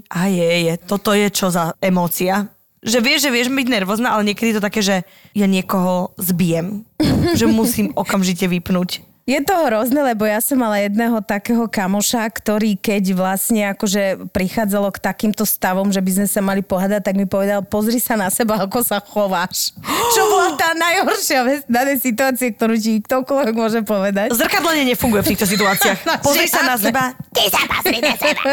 a 0.07 0.19
je, 0.31 0.49
je, 0.71 0.73
toto 0.79 1.11
je 1.11 1.27
čo 1.27 1.51
za 1.51 1.75
emócia. 1.83 2.54
Že 2.85 2.99
vieš, 3.01 3.19
že 3.25 3.33
vieš 3.33 3.49
byť 3.49 3.67
nervózna, 3.67 4.13
ale 4.13 4.29
niekedy 4.29 4.53
je 4.53 4.57
to 4.61 4.67
také, 4.69 4.81
že 4.85 5.01
ja 5.33 5.47
niekoho 5.49 6.13
zbijem. 6.21 6.85
že 7.33 7.45
musím 7.49 7.91
okamžite 7.97 8.45
vypnúť. 8.45 9.14
Je 9.25 9.41
to 9.41 9.57
hrozné, 9.57 10.13
lebo 10.13 10.21
ja 10.21 10.37
som 10.37 10.53
mala 10.53 10.85
jedného 10.85 11.17
takého 11.17 11.65
kamoša, 11.65 12.29
ktorý 12.29 12.77
keď 12.77 13.17
vlastne 13.17 13.73
akože 13.73 14.29
prichádzalo 14.29 14.93
k 14.93 15.01
takýmto 15.01 15.49
stavom, 15.49 15.89
že 15.89 15.97
by 15.97 16.11
sme 16.21 16.27
sa 16.29 16.45
mali 16.45 16.61
pohľadať, 16.61 17.01
tak 17.01 17.17
mi 17.17 17.25
povedal, 17.25 17.65
pozri 17.65 17.97
sa 17.97 18.13
na 18.13 18.29
seba, 18.29 18.61
ako 18.61 18.85
sa 18.85 19.01
chováš. 19.01 19.73
Čo 20.13 20.21
bola 20.29 20.53
tá 20.53 20.77
najhoršia 20.77 21.41
vec 21.41 21.65
na 21.65 21.89
tej 21.89 22.05
situácie, 22.05 22.53
ktorú 22.53 22.77
ti 22.77 23.01
ktokoľvek 23.01 23.55
môže 23.57 23.81
povedať. 23.81 24.29
Zrkadlenie 24.29 24.93
nefunguje 24.93 25.25
v 25.25 25.29
týchto 25.33 25.49
situáciách. 25.49 26.05
No, 26.05 26.21
Pozri 26.29 26.45
sa 26.45 26.61
na 26.61 26.77
seba. 26.77 27.17
Ty 27.33 27.43
sa 27.49 27.61
pozri 27.65 27.97
na 28.05 28.13
seba. 28.13 28.43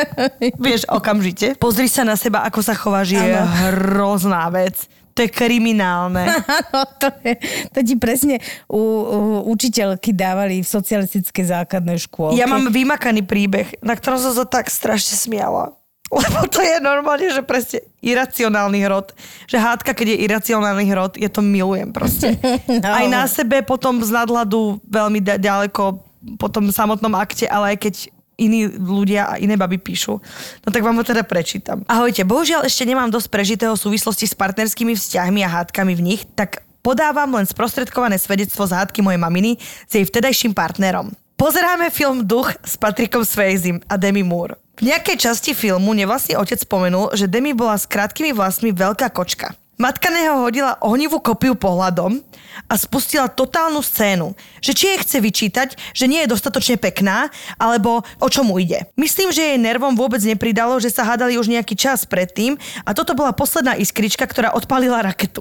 Vieš, 0.56 0.88
okamžite. 0.88 1.52
Pozri 1.60 1.84
sa 1.84 2.00
na 2.08 2.16
seba, 2.16 2.48
ako 2.48 2.64
sa 2.64 2.72
chováš, 2.72 3.12
je 3.12 3.28
hrozná 3.68 4.48
vec. 4.48 4.88
To 5.12 5.18
je 5.20 5.28
kriminálne. 5.28 6.24
Áno, 6.24 6.80
to, 7.02 7.08
je, 7.20 7.34
to 7.68 7.78
ti 7.84 7.94
presne 8.00 8.40
u, 8.68 8.80
u, 8.80 9.18
učiteľky 9.52 10.16
dávali 10.16 10.64
v 10.64 10.68
socialistickej 10.68 11.44
základnej 11.52 12.00
škôlke. 12.08 12.40
Ja 12.40 12.48
mám 12.48 12.72
vymakaný 12.72 13.24
príbeh, 13.28 13.76
na 13.84 13.92
ktorom 13.92 14.16
som 14.16 14.32
sa 14.32 14.48
tak 14.48 14.72
strašne 14.72 15.14
smiala. 15.16 15.76
Lebo 16.12 16.44
to 16.44 16.60
je 16.60 16.76
normálne, 16.84 17.32
že 17.32 17.40
presne 17.40 17.80
iracionálny 18.04 18.84
hrot. 18.84 19.16
Že 19.48 19.56
hádka, 19.56 19.96
keď 19.96 20.06
je 20.12 20.22
iracionálny 20.28 20.84
hrot, 20.92 21.16
ja 21.16 21.32
to 21.32 21.40
milujem 21.40 21.92
proste. 21.92 22.36
No. 22.82 22.88
Aj 22.88 23.06
na 23.06 23.24
sebe 23.28 23.62
potom 23.62 24.00
z 24.02 24.10
nadhľadu 24.10 24.80
veľmi 24.88 25.20
ďaleko 25.22 26.02
po 26.40 26.48
tom 26.50 26.72
samotnom 26.72 27.14
akte, 27.14 27.46
ale 27.46 27.74
aj 27.74 27.78
keď 27.78 27.94
iní 28.40 28.68
ľudia 28.68 29.28
a 29.28 29.34
iné 29.36 29.56
baby 29.56 29.78
píšu. 29.78 30.18
No 30.64 30.68
tak 30.72 30.82
vám 30.82 30.96
ho 30.96 31.04
teda 31.04 31.22
prečítam. 31.22 31.84
Ahojte, 31.86 32.24
bohužiaľ 32.24 32.64
ešte 32.66 32.88
nemám 32.88 33.12
dosť 33.12 33.28
prežitého 33.28 33.74
v 33.76 33.84
súvislosti 33.84 34.26
s 34.28 34.34
partnerskými 34.34 34.96
vzťahmi 34.96 35.40
a 35.44 35.52
hádkami 35.60 35.92
v 35.92 36.02
nich, 36.02 36.22
tak 36.32 36.64
podávam 36.82 37.30
len 37.38 37.46
sprostredkované 37.46 38.18
svedectvo 38.18 38.66
z 38.66 38.74
hádky 38.74 39.00
mojej 39.04 39.20
maminy 39.20 39.50
s 39.60 39.92
jej 39.92 40.04
vtedajším 40.04 40.52
partnerom. 40.56 41.14
Pozeráme 41.38 41.90
film 41.90 42.22
Duch 42.22 42.54
s 42.62 42.78
Patrikom 42.78 43.26
Swayzem 43.26 43.82
a 43.90 43.98
Demi 43.98 44.22
Moore. 44.22 44.62
V 44.78 44.86
nejakej 44.86 45.26
časti 45.26 45.52
filmu 45.58 45.90
nevlastný 45.90 46.38
otec 46.38 46.62
spomenul, 46.62 47.12
že 47.18 47.26
Demi 47.26 47.50
bola 47.50 47.74
s 47.74 47.90
krátkými 47.90 48.30
vlasmi 48.30 48.70
veľká 48.70 49.10
kočka. 49.10 49.54
Matka 49.80 50.12
neho 50.12 50.44
hodila 50.44 50.76
ohnivú 50.84 51.16
kopiu 51.16 51.56
pohľadom 51.56 52.20
a 52.68 52.74
spustila 52.76 53.32
totálnu 53.32 53.80
scénu, 53.80 54.36
že 54.60 54.76
či 54.76 54.92
jej 54.92 54.98
chce 55.00 55.18
vyčítať, 55.18 55.68
že 55.96 56.04
nie 56.04 56.20
je 56.22 56.30
dostatočne 56.30 56.76
pekná, 56.76 57.32
alebo 57.56 58.04
o 58.20 58.28
čo 58.28 58.44
mu 58.44 58.60
ide. 58.60 58.84
Myslím, 59.00 59.32
že 59.32 59.42
jej 59.42 59.58
nervom 59.58 59.96
vôbec 59.96 60.20
nepridalo, 60.20 60.76
že 60.76 60.92
sa 60.92 61.08
hádali 61.08 61.40
už 61.40 61.48
nejaký 61.48 61.72
čas 61.72 62.04
predtým 62.04 62.60
a 62.84 62.92
toto 62.92 63.16
bola 63.16 63.32
posledná 63.32 63.72
iskrička, 63.74 64.28
ktorá 64.28 64.52
odpalila 64.52 65.00
raketu. 65.00 65.40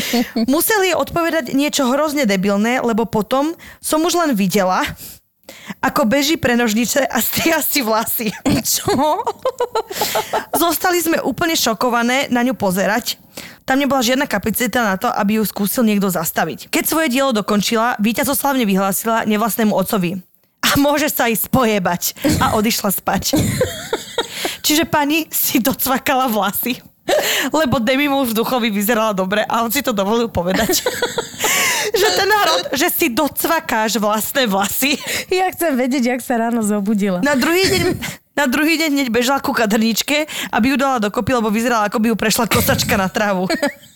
Museli 0.52 0.92
jej 0.92 0.98
odpovedať 1.00 1.56
niečo 1.56 1.88
hrozne 1.88 2.28
debilné, 2.28 2.84
lebo 2.84 3.08
potom 3.08 3.56
som 3.80 4.04
už 4.04 4.20
len 4.20 4.30
videla, 4.36 4.84
ako 5.82 6.06
beží 6.06 6.38
pre 6.38 6.54
nožnice 6.54 7.02
a 7.02 7.18
stria 7.18 7.58
si 7.58 7.82
vlasy. 7.82 8.30
Čo? 8.62 8.94
Zostali 10.54 11.02
sme 11.02 11.18
úplne 11.24 11.58
šokované 11.58 12.30
na 12.30 12.46
ňu 12.46 12.54
pozerať. 12.54 13.18
Tam 13.62 13.78
nebola 13.78 14.02
žiadna 14.02 14.26
kapacita 14.26 14.82
na 14.82 14.98
to, 14.98 15.06
aby 15.06 15.38
ju 15.38 15.44
skúsil 15.46 15.86
niekto 15.86 16.10
zastaviť. 16.10 16.70
Keď 16.70 16.84
svoje 16.84 17.08
dielo 17.10 17.30
dokončila, 17.30 17.94
víťazoslavne 18.02 18.66
vyhlásila 18.66 19.22
nevlastnému 19.26 19.70
otcovi. 19.70 20.18
A 20.62 20.78
môže 20.78 21.10
sa 21.10 21.30
ísť 21.30 21.50
pojebať. 21.50 22.02
A 22.42 22.58
odišla 22.58 22.90
spať. 22.90 23.38
Čiže 24.66 24.86
pani 24.86 25.26
si 25.30 25.58
docvakala 25.58 26.30
vlasy. 26.30 26.78
Lebo 27.50 27.82
Demi 27.82 28.06
mu 28.06 28.22
v 28.22 28.30
duchovi 28.30 28.70
vyzerala 28.70 29.10
dobre 29.10 29.42
a 29.42 29.66
on 29.66 29.70
si 29.74 29.82
to 29.82 29.90
dovolil 29.90 30.30
povedať. 30.30 30.86
že 32.00 32.08
ten 32.14 32.30
hrot, 32.30 32.62
že 32.78 32.88
si 32.88 33.06
docvakáš 33.10 33.98
vlastné 33.98 34.46
vlasy. 34.46 34.94
Ja 35.28 35.50
chcem 35.50 35.74
vedieť, 35.74 36.18
jak 36.18 36.20
sa 36.22 36.38
ráno 36.38 36.62
zobudila. 36.62 37.18
Na 37.20 37.34
druhý 37.34 37.66
deň, 37.66 37.86
na 38.32 38.44
druhý 38.48 38.80
deň 38.80 38.90
hneď 38.96 39.08
bežala 39.12 39.38
ku 39.38 39.52
kadrničke, 39.52 40.24
aby 40.50 40.72
ju 40.72 40.76
dala 40.80 40.98
dokopy, 40.98 41.36
lebo 41.36 41.52
vyzerala, 41.52 41.88
ako 41.88 42.00
by 42.00 42.06
ju 42.12 42.16
prešla 42.16 42.48
kosačka 42.48 42.96
na 42.96 43.08
trávu. 43.12 43.46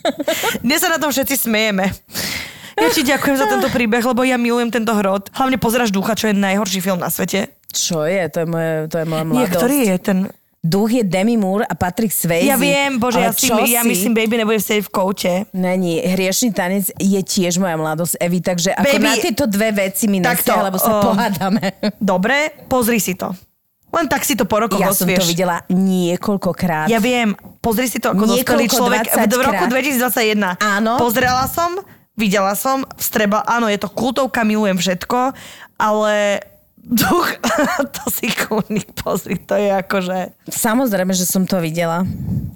Dnes 0.64 0.80
sa 0.80 0.92
na 0.92 1.00
tom 1.00 1.08
všetci 1.08 1.48
smejeme. 1.48 1.88
Ja 2.76 2.92
ti 2.92 3.00
ďakujem 3.00 3.36
za 3.40 3.48
tento 3.48 3.72
príbeh, 3.72 4.04
lebo 4.04 4.20
ja 4.20 4.36
milujem 4.36 4.68
tento 4.68 4.92
hrot. 4.92 5.32
Hlavne 5.32 5.56
pozeraš 5.56 5.88
ducha, 5.88 6.12
čo 6.12 6.28
je 6.28 6.36
najhorší 6.36 6.84
film 6.84 7.00
na 7.00 7.08
svete. 7.08 7.48
Čo 7.72 8.04
je? 8.04 8.20
To 8.36 8.44
je, 8.44 8.46
moje, 8.46 8.72
to 8.92 8.96
je 9.00 9.06
moja 9.08 9.24
Nie, 9.24 9.48
mladosť. 9.48 9.56
ktorý 9.56 9.76
je 9.80 9.96
ten... 9.96 10.18
duch 10.60 10.90
je 10.92 11.00
Demi 11.00 11.40
Moore 11.40 11.64
a 11.64 11.72
Patrick 11.72 12.12
Swayze. 12.12 12.44
Ja 12.44 12.60
viem, 12.60 13.00
bože, 13.00 13.24
ja, 13.24 13.32
si, 13.32 13.48
čo 13.48 13.64
ja 13.64 13.80
si? 13.80 13.88
myslím, 13.88 14.12
baby 14.12 14.36
nebude 14.36 14.60
sedieť 14.60 14.84
v 14.84 14.90
koute. 14.92 15.32
Není, 15.56 16.04
hriešný 16.04 16.52
tanec 16.52 16.92
je 16.92 17.20
tiež 17.24 17.56
moja 17.56 17.80
mladosť 17.80 18.20
Evy, 18.20 18.44
takže 18.44 18.76
ako 18.76 18.92
Baby, 19.00 19.08
na 19.08 19.14
tieto 19.24 19.44
dve 19.48 19.68
veci 19.72 20.04
mi 20.10 20.20
takto, 20.20 20.52
nestiahla, 20.52 20.68
lebo 20.68 20.76
sa 20.76 20.92
o, 20.92 21.00
pohádame. 21.00 21.64
Dobre, 21.96 22.52
pozri 22.68 23.00
si 23.00 23.16
to. 23.16 23.32
Len 23.96 24.06
tak 24.12 24.22
si 24.28 24.36
to 24.36 24.44
po 24.44 24.60
rokoch 24.60 24.76
Ja 24.76 24.92
som 24.92 25.08
to 25.08 25.16
osvieš. 25.16 25.24
videla 25.24 25.64
niekoľkokrát. 25.72 26.92
Ja 26.92 27.00
viem, 27.00 27.32
pozri 27.64 27.88
si 27.88 27.96
to 27.96 28.12
ako 28.12 28.36
dospelý 28.36 28.68
človek 28.68 29.08
v 29.08 29.24
20 29.24 29.46
roku 29.48 29.64
krát. 29.64 29.72
2021. 29.72 30.60
Áno. 30.60 30.92
Pozrela 31.00 31.48
som, 31.48 31.80
videla 32.12 32.52
som, 32.52 32.84
vstreba, 33.00 33.40
áno, 33.48 33.72
je 33.72 33.80
to 33.80 33.88
kultovka, 33.88 34.44
milujem 34.44 34.76
všetko, 34.76 35.32
ale 35.80 36.44
duch, 36.86 37.28
to 37.94 38.02
si 38.14 38.30
kurník, 38.30 38.94
pozri, 38.94 39.34
to 39.42 39.58
je 39.58 39.74
akože... 39.74 40.46
Samozrejme, 40.46 41.10
že 41.10 41.26
som 41.26 41.42
to 41.42 41.58
videla. 41.58 42.06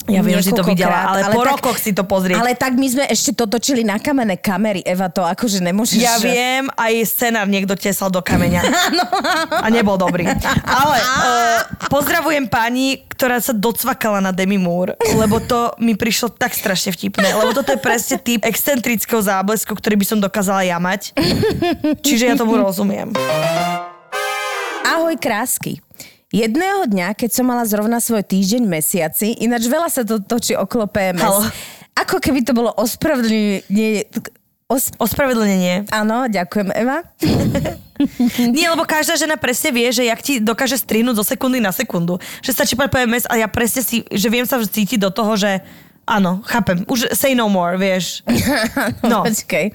Ja 0.07 0.23
viem, 0.23 0.39
že 0.39 0.55
to 0.55 0.63
videla, 0.63 1.11
ale 1.11 1.35
po 1.35 1.43
tak- 1.43 1.51
rokoch 1.59 1.77
si 1.83 1.91
to 1.91 2.07
pozrieť. 2.07 2.39
Ale 2.39 2.55
tak 2.55 2.79
my 2.79 2.87
sme 2.87 3.05
ešte 3.11 3.35
to 3.35 3.51
točili 3.51 3.83
na 3.83 3.99
kamenné 3.99 4.39
kamery, 4.39 4.87
Eva, 4.87 5.11
to 5.11 5.27
akože 5.27 5.59
nemôžeš... 5.67 5.99
Ja 5.99 6.23
viem, 6.23 6.71
aj 6.79 6.93
scenár 7.11 7.51
niekto 7.51 7.75
tesal 7.75 8.11
do 8.15 8.23
kameňa. 8.23 8.63
A 9.65 9.67
nebol 9.67 9.99
dobrý. 9.99 10.31
Ale 10.63 10.97
uh, 11.03 11.59
pozdravujem 11.91 12.47
pani, 12.47 13.03
ktorá 13.11 13.43
sa 13.43 13.51
docvakala 13.51 14.23
na 14.23 14.31
Demi 14.31 14.63
Moore, 14.63 14.95
lebo 15.19 15.43
to 15.43 15.75
mi 15.83 15.99
prišlo 15.99 16.31
tak 16.31 16.55
strašne 16.55 16.95
vtipné. 16.95 17.35
Lebo 17.35 17.51
toto 17.51 17.75
je 17.75 17.83
presne 17.83 18.23
typ 18.23 18.47
excentrického 18.47 19.19
záblesku, 19.19 19.75
ktorý 19.75 19.99
by 19.99 20.07
som 20.07 20.19
dokázala 20.23 20.63
ja 20.63 20.79
mať. 20.79 21.19
Čiže 22.07 22.31
ja 22.31 22.35
tomu 22.39 22.57
rozumiem. 22.63 23.11
Ahoj 24.91 25.15
krásky. 25.23 25.79
Jedného 26.35 26.87
dňa, 26.91 27.15
keď 27.15 27.31
som 27.31 27.47
mala 27.47 27.63
zrovna 27.63 28.03
svoj 28.03 28.27
týždeň 28.27 28.67
mesiaci, 28.67 29.39
ináč 29.39 29.71
veľa 29.71 29.87
sa 29.87 30.03
to 30.03 30.19
točí 30.19 30.59
okolo 30.59 30.91
PMS, 30.91 31.23
Halo. 31.23 31.47
ako 31.95 32.19
keby 32.19 32.43
to 32.43 32.51
bolo 32.51 32.75
ospravedlnenie... 32.75 34.11
Os... 34.71 34.95
Ospravedlnenie. 34.99 35.91
Áno, 35.91 36.31
ďakujem, 36.31 36.71
Eva. 36.75 37.03
Nie, 38.55 38.71
lebo 38.71 38.87
každá 38.87 39.19
žena 39.19 39.35
presne 39.35 39.75
vie, 39.75 39.91
že 39.91 40.07
jak 40.07 40.23
ti 40.23 40.39
dokáže 40.39 40.79
strihnúť 40.79 41.19
zo 41.19 41.25
sekundy 41.27 41.59
na 41.59 41.75
sekundu. 41.75 42.23
Že 42.43 42.51
stačí 42.55 42.75
pár 42.79 42.91
PMS 42.91 43.27
a 43.27 43.35
ja 43.39 43.51
presne 43.51 43.83
si, 43.83 44.07
že 44.11 44.31
viem 44.31 44.47
sa 44.47 44.63
cítiť 44.63 45.03
do 45.03 45.11
toho, 45.11 45.35
že 45.35 45.63
áno, 46.07 46.43
chápem. 46.47 46.87
Už 46.87 47.11
say 47.15 47.35
no 47.35 47.51
more, 47.51 47.79
vieš. 47.79 48.23
No. 49.03 49.27
Počkej. 49.27 49.75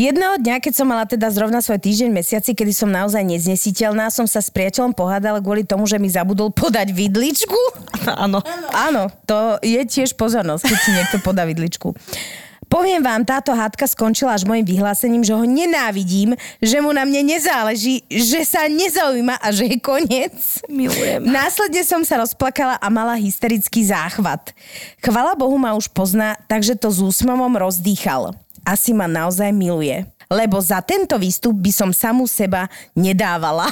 Jedného 0.00 0.40
dňa, 0.40 0.64
keď 0.64 0.72
som 0.72 0.88
mala 0.88 1.04
teda 1.04 1.28
zrovna 1.28 1.60
svoj 1.60 1.76
týždeň 1.76 2.08
mesiaci, 2.08 2.56
kedy 2.56 2.72
som 2.72 2.88
naozaj 2.88 3.20
neznesiteľná, 3.20 4.08
som 4.08 4.24
sa 4.24 4.40
s 4.40 4.48
priateľom 4.48 4.96
pohádala 4.96 5.44
kvôli 5.44 5.60
tomu, 5.60 5.84
že 5.84 6.00
mi 6.00 6.08
zabudol 6.08 6.48
podať 6.56 6.88
vidličku. 6.88 7.60
Áno. 8.24 8.40
Áno, 8.72 9.12
to 9.28 9.60
je 9.60 9.84
tiež 9.84 10.16
pozornosť, 10.16 10.64
keď 10.64 10.78
si 10.80 10.90
niekto 10.96 11.16
podá 11.20 11.44
vidličku. 11.44 11.92
Poviem 12.72 13.04
vám, 13.04 13.28
táto 13.28 13.52
hádka 13.52 13.84
skončila 13.92 14.32
až 14.32 14.48
mojim 14.48 14.64
vyhlásením, 14.64 15.20
že 15.20 15.36
ho 15.36 15.44
nenávidím, 15.44 16.32
že 16.64 16.80
mu 16.80 16.96
na 16.96 17.04
mne 17.04 17.36
nezáleží, 17.36 18.00
že 18.08 18.46
sa 18.48 18.72
nezaujíma 18.72 19.36
a 19.36 19.52
že 19.52 19.68
je 19.68 19.76
koniec. 19.84 20.64
Milujem. 20.70 21.28
Následne 21.28 21.84
som 21.84 22.00
sa 22.08 22.22
rozplakala 22.24 22.80
a 22.80 22.86
mala 22.88 23.20
hysterický 23.20 23.84
záchvat. 23.84 24.56
Chvala 25.04 25.36
Bohu 25.36 25.60
ma 25.60 25.76
už 25.76 25.92
pozná, 25.92 26.40
takže 26.48 26.78
to 26.78 26.88
s 26.88 27.04
úsmevom 27.04 27.52
rozdýchal. 27.52 28.32
Asi 28.64 28.92
ma 28.92 29.10
naozaj 29.10 29.50
miluje. 29.52 30.06
Lebo 30.30 30.62
za 30.62 30.78
tento 30.78 31.18
výstup 31.18 31.58
by 31.58 31.72
som 31.74 31.90
samú 31.90 32.22
seba 32.30 32.70
nedávala. 32.94 33.66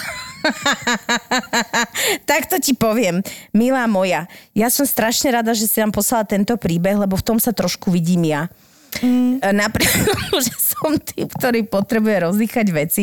tak 2.29 2.51
to 2.51 2.59
ti 2.59 2.75
poviem, 2.75 3.23
milá 3.55 3.87
moja. 3.87 4.27
Ja 4.59 4.67
som 4.67 4.83
strašne 4.83 5.31
rada, 5.31 5.55
že 5.55 5.71
si 5.71 5.79
nám 5.79 5.95
poslala 5.95 6.27
tento 6.27 6.59
príbeh, 6.59 6.99
lebo 6.99 7.15
v 7.15 7.27
tom 7.27 7.39
sa 7.39 7.55
trošku 7.55 7.95
vidím 7.95 8.27
ja. 8.27 8.51
Mm. 8.99 9.39
Tomu, 9.41 10.37
že 10.47 10.55
som 10.59 10.99
typ, 10.99 11.31
ktorý 11.39 11.63
potrebuje 11.67 12.17
rozdýchať 12.31 12.67
veci, 12.75 13.03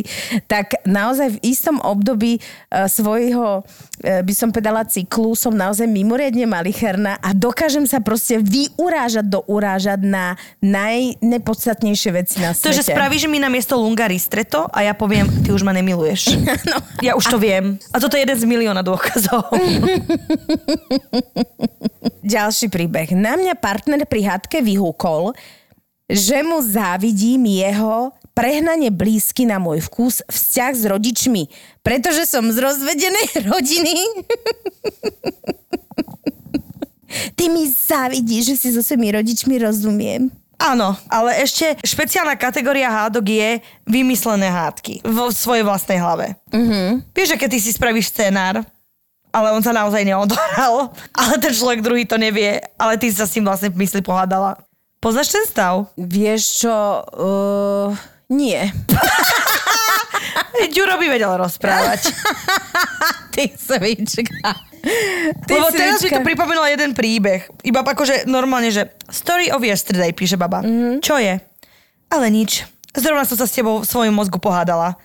tak 0.50 0.84
naozaj 0.84 1.40
v 1.40 1.42
istom 1.46 1.80
období 1.80 2.40
uh, 2.40 2.88
svojho, 2.90 3.62
uh, 3.62 3.64
by 4.04 4.34
som 4.36 4.52
povedala, 4.52 4.88
cyklu 4.88 5.36
som 5.38 5.56
naozaj 5.56 5.88
mimoriadne 5.88 6.44
malicherná 6.50 7.16
a 7.24 7.32
dokážem 7.32 7.88
sa 7.88 8.04
proste 8.04 8.42
vyurážať, 8.42 9.26
dourážať 9.28 10.00
na 10.04 10.36
najnepodstatnejšie 10.60 12.12
veci 12.12 12.44
na 12.44 12.52
To, 12.52 12.72
svete. 12.72 12.78
že 12.82 12.84
spravíš 12.92 13.32
mi 13.32 13.40
na 13.40 13.48
miesto 13.48 13.80
lunga 13.80 14.08
ristretto 14.10 14.68
a 14.72 14.84
ja 14.84 14.94
poviem, 14.98 15.28
ty 15.44 15.56
už 15.56 15.64
ma 15.64 15.72
nemiluješ. 15.72 16.36
No. 16.66 16.82
Ja 17.04 17.14
už 17.14 17.30
to 17.30 17.38
viem. 17.38 17.78
A 17.94 18.02
toto 18.02 18.18
je 18.18 18.26
jeden 18.26 18.34
z 18.34 18.48
milióna 18.48 18.82
dôkazov. 18.82 19.54
Ďalší 22.26 22.74
príbeh. 22.74 23.14
Na 23.14 23.38
mňa 23.38 23.54
partner 23.60 24.02
pri 24.10 24.26
hádke 24.26 24.66
vyhúkol, 24.66 25.36
že 26.10 26.44
mu 26.46 26.62
závidím 26.62 27.46
jeho 27.46 28.14
prehnane 28.36 28.92
blízky 28.92 29.48
na 29.48 29.58
môj 29.58 29.88
vkus 29.88 30.22
vzťah 30.28 30.74
s 30.76 30.84
rodičmi, 30.86 31.44
pretože 31.80 32.28
som 32.28 32.44
z 32.52 32.58
rozvedenej 32.60 33.28
rodiny. 33.52 33.96
Ty 37.40 37.46
mi 37.48 37.64
závidíš, 37.72 38.44
že 38.52 38.56
si 38.60 38.68
so 38.76 38.84
svojimi 38.84 39.16
rodičmi 39.16 39.56
rozumiem. 39.64 40.28
Áno, 40.56 40.96
ale 41.12 41.44
ešte 41.44 41.76
špeciálna 41.84 42.40
kategória 42.40 42.88
hádok 42.88 43.28
je 43.28 43.50
vymyslené 43.88 44.48
hádky 44.48 45.04
vo 45.04 45.28
svojej 45.32 45.68
vlastnej 45.68 46.00
hlave. 46.00 46.40
Mm-hmm. 46.52 47.12
Vieš, 47.12 47.36
že 47.36 47.40
keď 47.40 47.50
ty 47.52 47.60
si 47.60 47.72
spravíš 47.76 48.12
scenár, 48.12 48.64
ale 49.36 49.52
on 49.52 49.60
sa 49.60 49.76
naozaj 49.76 50.08
neodohral, 50.08 50.96
ale 51.20 51.34
ten 51.44 51.52
človek 51.52 51.84
druhý 51.84 52.08
to 52.08 52.16
nevie, 52.16 52.64
ale 52.80 52.96
ty 52.96 53.12
sa 53.12 53.28
s 53.28 53.36
tým 53.36 53.44
vlastne 53.44 53.68
v 53.68 53.84
mysli 53.84 54.00
pohádala. 54.00 54.56
Poznáš 55.04 55.34
ten 55.34 55.46
stav? 55.46 55.92
Vieš 56.00 56.66
čo? 56.66 56.76
Uh, 57.14 57.90
nie. 58.32 58.58
Ďuro 60.76 60.98
by 60.98 61.06
vedel 61.12 61.34
rozprávať. 61.36 62.10
Ty 63.36 63.44
svička. 63.54 64.50
Ty 65.46 65.54
Lebo 65.58 65.70
teraz 65.74 66.02
mi 66.02 66.14
to 66.14 66.22
pripomenulo 66.22 66.66
jeden 66.70 66.94
príbeh. 66.94 67.50
Iba 67.66 67.82
akože 67.82 68.30
normálne, 68.30 68.70
že 68.70 68.94
story 69.10 69.50
of 69.50 69.66
yesterday, 69.66 70.14
píše 70.14 70.38
baba. 70.38 70.62
Mm-hmm. 70.62 71.02
Čo 71.02 71.18
je? 71.18 71.42
Ale 72.14 72.26
nič. 72.30 72.64
Zrovna 72.96 73.28
som 73.28 73.36
sa 73.36 73.50
s 73.50 73.56
tebou 73.56 73.84
v 73.84 73.90
svojom 73.90 74.16
mozgu 74.16 74.40
pohádala. 74.40 74.96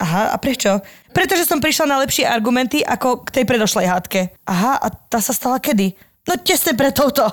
Aha, 0.00 0.32
a 0.32 0.36
prečo? 0.40 0.80
Pretože 1.12 1.44
som 1.44 1.60
prišla 1.60 1.86
na 1.88 2.00
lepšie 2.00 2.24
argumenty 2.24 2.80
ako 2.80 3.28
k 3.28 3.40
tej 3.40 3.44
predošlej 3.44 3.86
hádke. 3.86 4.20
Aha, 4.48 4.80
a 4.80 4.86
tá 4.88 5.20
sa 5.20 5.36
stala 5.36 5.60
kedy? 5.60 5.92
No 6.28 6.36
tesne 6.40 6.76
pre 6.76 6.92
touto. 6.92 7.24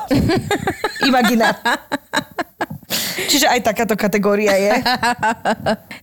Imaginár. 1.10 1.56
Čiže 3.28 3.52
aj 3.52 3.60
takáto 3.68 4.00
kategória 4.00 4.56
je. 4.56 4.74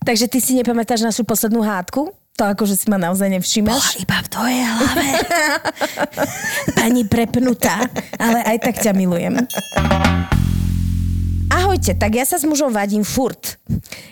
Takže 0.05 0.29
ty 0.29 0.37
si 0.37 0.53
nepamätáš 0.53 1.01
našu 1.01 1.25
poslednú 1.25 1.65
hádku? 1.65 2.13
To 2.35 2.43
akože 2.51 2.75
si 2.75 2.91
ma 2.91 2.99
naozaj 2.99 3.31
nevšímaš? 3.31 4.03
iba 4.03 4.19
v 4.19 4.27
tvojej 4.27 4.61
hlave. 4.67 5.07
Pani 6.83 7.07
prepnutá, 7.07 7.87
ale 8.19 8.43
aj 8.43 8.57
tak 8.59 8.75
ťa 8.83 8.91
milujem. 8.91 9.39
Ahojte, 11.47 11.95
tak 11.95 12.19
ja 12.19 12.27
sa 12.27 12.35
s 12.35 12.43
mužom 12.43 12.75
vadím 12.75 13.07
furt. 13.07 13.55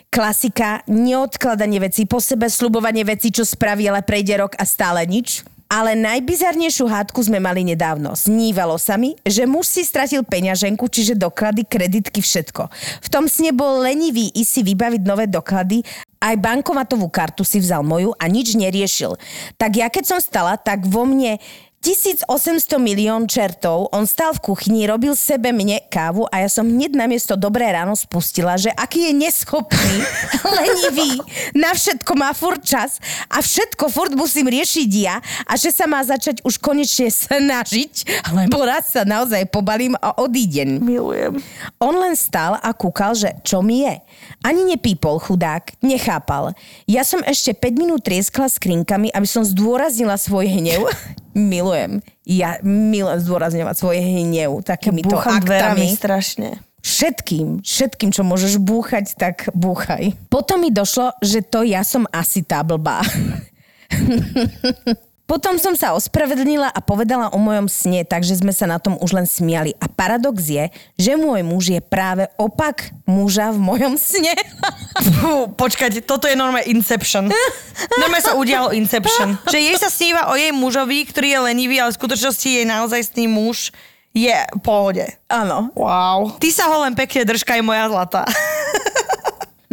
Klasika, 0.07 0.87
neodkladanie 0.87 1.83
vecí 1.83 2.07
po 2.07 2.23
sebe, 2.23 2.47
slubovanie 2.47 3.03
vecí, 3.03 3.27
čo 3.27 3.43
spraví, 3.43 3.91
ale 3.91 4.07
prejde 4.07 4.39
rok 4.39 4.55
a 4.55 4.63
stále 4.63 5.03
nič. 5.03 5.43
Ale 5.73 5.97
najbizarnejšiu 5.97 6.85
hádku 6.85 7.17
sme 7.25 7.41
mali 7.41 7.65
nedávno. 7.65 8.13
Snívalo 8.13 8.77
sa 8.77 8.93
mi, 8.93 9.17
že 9.25 9.49
muž 9.49 9.65
si 9.73 9.81
stratil 9.81 10.21
peňaženku, 10.21 10.85
čiže 10.85 11.17
doklady, 11.17 11.65
kreditky, 11.65 12.21
všetko. 12.21 12.69
V 13.01 13.07
tom 13.09 13.25
sne 13.25 13.57
bol 13.57 13.81
lenivý 13.81 14.29
i 14.37 14.45
si 14.45 14.61
vybaviť 14.61 15.01
nové 15.01 15.25
doklady, 15.25 15.81
aj 16.21 16.37
bankomatovú 16.37 17.09
kartu 17.09 17.41
si 17.41 17.57
vzal 17.57 17.81
moju 17.81 18.13
a 18.21 18.29
nič 18.29 18.53
neriešil. 18.53 19.17
Tak 19.57 19.81
ja 19.81 19.89
keď 19.89 20.13
som 20.13 20.19
stala, 20.21 20.61
tak 20.61 20.85
vo 20.85 21.09
mne 21.09 21.41
1800 21.83 22.79
milión 22.79 23.27
čertov, 23.27 23.91
on 23.91 24.07
stal 24.07 24.31
v 24.31 24.39
kuchyni, 24.39 24.87
robil 24.87 25.19
sebe 25.19 25.51
mne 25.51 25.83
kávu 25.91 26.23
a 26.31 26.39
ja 26.39 26.47
som 26.47 26.63
hneď 26.63 26.95
na 26.95 27.11
miesto 27.11 27.35
Dobré 27.35 27.67
ráno 27.75 27.91
spustila, 27.91 28.55
že 28.55 28.71
aký 28.71 29.11
je 29.11 29.13
neschopný, 29.19 29.95
lenivý, 30.55 31.19
na 31.51 31.75
všetko 31.75 32.15
má 32.15 32.31
furt 32.31 32.63
čas 32.63 33.03
a 33.27 33.43
všetko 33.43 33.91
furt 33.91 34.15
musím 34.15 34.47
riešiť 34.47 34.89
ja 34.95 35.19
a 35.43 35.59
že 35.59 35.75
sa 35.75 35.83
má 35.83 35.99
začať 35.99 36.39
už 36.47 36.55
konečne 36.63 37.11
snažiť, 37.11 38.23
lebo 38.31 38.63
raz 38.63 38.95
sa 38.95 39.03
naozaj 39.03 39.51
pobalím 39.51 39.99
a 39.99 40.15
odídem. 40.23 40.79
Milujem. 40.79 41.35
On 41.83 41.91
len 41.99 42.15
stál 42.15 42.63
a 42.63 42.71
kúkal, 42.71 43.11
že 43.11 43.35
čo 43.43 43.59
mi 43.59 43.83
je. 43.83 43.99
Ani 44.39 44.63
nepípol 44.63 45.19
chudák, 45.19 45.75
nechápal. 45.83 46.55
Ja 46.87 47.03
som 47.03 47.19
ešte 47.27 47.51
5 47.51 47.75
minút 47.75 48.07
trieskla 48.07 48.47
skrinkami, 48.47 49.11
aby 49.11 49.27
som 49.27 49.43
zdôraznila 49.43 50.15
svoj 50.15 50.47
hnev. 50.47 50.87
Milujem. 51.33 52.01
Ja 52.23 52.61
milujem 52.61 53.19
zdôrazňovať 53.21 53.75
svoj 53.77 53.97
hnev 53.99 54.61
takýmito 54.61 55.13
dverami 55.17 55.89
aktami. 55.89 55.97
strašne. 55.97 56.49
Všetkým, 56.83 57.63
všetkým, 57.63 58.11
čo 58.11 58.27
môžeš 58.27 58.59
búchať, 58.59 59.15
tak 59.15 59.47
búchaj. 59.55 60.13
Potom 60.27 60.59
mi 60.59 60.69
došlo, 60.69 61.15
že 61.23 61.39
to 61.39 61.63
ja 61.63 61.79
som 61.81 62.03
asi 62.11 62.43
tá 62.43 62.59
blbá. 62.59 62.99
Potom 65.23 65.55
som 65.55 65.71
sa 65.71 65.95
ospravedlnila 65.95 66.67
a 66.67 66.79
povedala 66.83 67.31
o 67.31 67.39
mojom 67.39 67.71
sne, 67.71 68.03
takže 68.03 68.43
sme 68.43 68.51
sa 68.51 68.67
na 68.67 68.75
tom 68.75 68.99
už 68.99 69.15
len 69.15 69.23
smiali. 69.23 69.71
A 69.79 69.87
paradox 69.87 70.43
je, 70.51 70.67
že 70.99 71.15
môj 71.15 71.47
muž 71.47 71.71
je 71.71 71.79
práve 71.79 72.27
opak 72.35 72.91
muža 73.07 73.55
v 73.55 73.59
mojom 73.63 73.95
sne. 73.95 74.35
Fú, 75.17 75.47
počkajte, 75.55 76.03
toto 76.03 76.27
je 76.27 76.35
normálne 76.35 76.67
Inception. 76.67 77.31
Normálne 77.95 78.23
sa 78.23 78.35
udialo 78.35 78.75
Inception. 78.75 79.39
Že 79.47 79.59
jej 79.63 79.77
sa 79.79 79.87
sníva 79.87 80.27
o 80.27 80.35
jej 80.35 80.51
mužovi, 80.51 81.07
ktorý 81.07 81.27
je 81.31 81.39
lenivý, 81.39 81.79
ale 81.79 81.95
v 81.95 81.99
skutočnosti 82.03 82.47
jej 82.47 82.67
naozaj 82.67 83.07
muž 83.23 83.71
je 84.13 84.35
v 84.35 84.59
pohode. 84.61 85.07
Áno. 85.31 85.73
Wow. 85.73 86.37
Ty 86.37 86.49
sa 86.53 86.69
ho 86.69 86.85
len 86.85 86.93
pekne 86.93 87.25
držkaj, 87.25 87.63
moja 87.65 87.89
zlatá. 87.89 88.27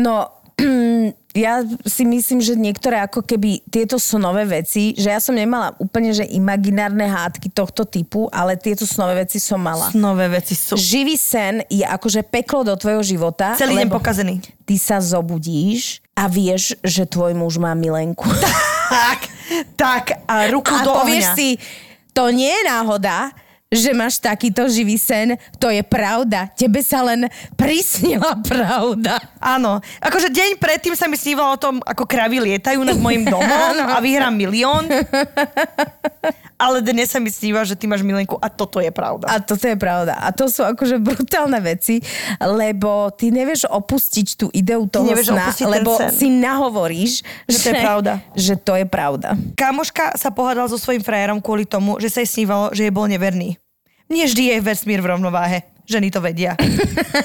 No, 0.00 0.39
ja 1.46 1.62
si 1.86 2.02
myslím, 2.02 2.42
že 2.42 2.58
niektoré 2.58 2.98
ako 3.06 3.22
keby 3.22 3.62
tieto 3.70 3.96
snové 4.02 4.44
veci, 4.46 4.92
že 4.98 5.14
ja 5.14 5.20
som 5.22 5.34
nemala 5.34 5.72
úplne, 5.78 6.10
že 6.10 6.26
imaginárne 6.26 7.06
hádky 7.06 7.54
tohto 7.54 7.86
typu, 7.86 8.26
ale 8.34 8.58
tieto 8.58 8.82
snové 8.84 9.26
veci 9.26 9.38
som 9.38 9.62
mala. 9.62 9.90
Snové 9.94 10.26
veci 10.28 10.58
sú. 10.58 10.74
Živý 10.74 11.14
sen 11.14 11.62
je 11.70 11.86
akože 11.86 12.26
peklo 12.26 12.66
do 12.66 12.74
tvojho 12.74 13.02
života. 13.02 13.54
Celý 13.54 13.86
deň 13.86 13.90
pokazený. 13.90 14.34
Ty 14.66 14.76
sa 14.78 14.98
zobudíš 14.98 16.02
a 16.18 16.26
vieš, 16.26 16.74
že 16.82 17.06
tvoj 17.06 17.34
muž 17.38 17.62
má 17.62 17.72
milenku. 17.78 18.26
Tak, 18.90 19.20
tak 19.78 20.04
a 20.26 20.50
ruku 20.50 20.74
a 20.74 20.82
do 20.82 20.90
povieš 20.98 21.30
ohňa. 21.30 21.36
si, 21.38 21.48
to 22.10 22.34
nie 22.34 22.50
je 22.50 22.62
náhoda, 22.66 23.30
že 23.70 23.94
máš 23.94 24.18
takýto 24.18 24.66
živý 24.66 24.98
sen, 24.98 25.38
to 25.62 25.70
je 25.70 25.78
pravda. 25.86 26.50
Tebe 26.58 26.82
sa 26.82 27.06
len 27.06 27.30
prisnila 27.54 28.34
pravda. 28.42 29.22
Áno. 29.38 29.78
Akože 30.02 30.26
deň 30.26 30.58
predtým 30.58 30.98
sa 30.98 31.06
mi 31.06 31.14
snívalo 31.14 31.54
o 31.54 31.62
tom, 31.62 31.78
ako 31.86 32.02
kravy 32.02 32.42
lietajú 32.42 32.82
nad 32.82 32.98
mojim 32.98 33.22
domom 33.22 33.74
a 33.94 34.02
vyhrám 34.02 34.34
milión. 34.34 34.90
Ale 36.60 36.84
dnes 36.84 37.08
sa 37.08 37.16
mi 37.16 37.32
sníva, 37.32 37.64
že 37.64 37.72
ty 37.72 37.88
máš 37.88 38.04
milenku 38.04 38.36
a 38.36 38.52
toto 38.52 38.84
je 38.84 38.92
pravda. 38.92 39.32
A 39.32 39.40
toto 39.40 39.64
je 39.64 39.80
pravda. 39.80 40.20
A 40.20 40.28
to 40.28 40.52
sú 40.52 40.60
akože 40.60 41.00
brutálne 41.00 41.56
veci, 41.64 42.04
lebo 42.36 43.08
ty 43.16 43.32
nevieš 43.32 43.64
opustiť 43.64 44.26
tú 44.36 44.52
ideu 44.52 44.84
toho 44.84 45.08
sna, 45.16 45.48
lebo 45.64 45.96
sen. 45.96 46.12
si 46.12 46.28
nahovoríš, 46.28 47.24
Že 47.48 47.56
to 47.56 47.68
je 47.72 47.74
pravda. 47.80 48.12
Že 48.36 48.54
to 48.60 48.72
je 48.76 48.86
pravda. 48.86 49.28
Kamoška 49.56 50.20
sa 50.20 50.28
pohádala 50.28 50.68
so 50.68 50.76
svojím 50.76 51.00
frajerom 51.00 51.40
kvôli 51.40 51.64
tomu, 51.64 51.96
že 51.96 52.12
sa 52.12 52.20
jej 52.20 52.28
snívalo, 52.28 52.76
že 52.76 52.84
je 52.84 52.92
bol 52.92 53.08
neverný. 53.08 53.56
Nie 54.10 54.28
vždy 54.28 54.52
je 54.52 54.56
vesmír 54.60 55.00
v 55.00 55.16
rovnováhe. 55.16 55.69
Ženy 55.90 56.08
to 56.14 56.22
vedia. 56.22 56.54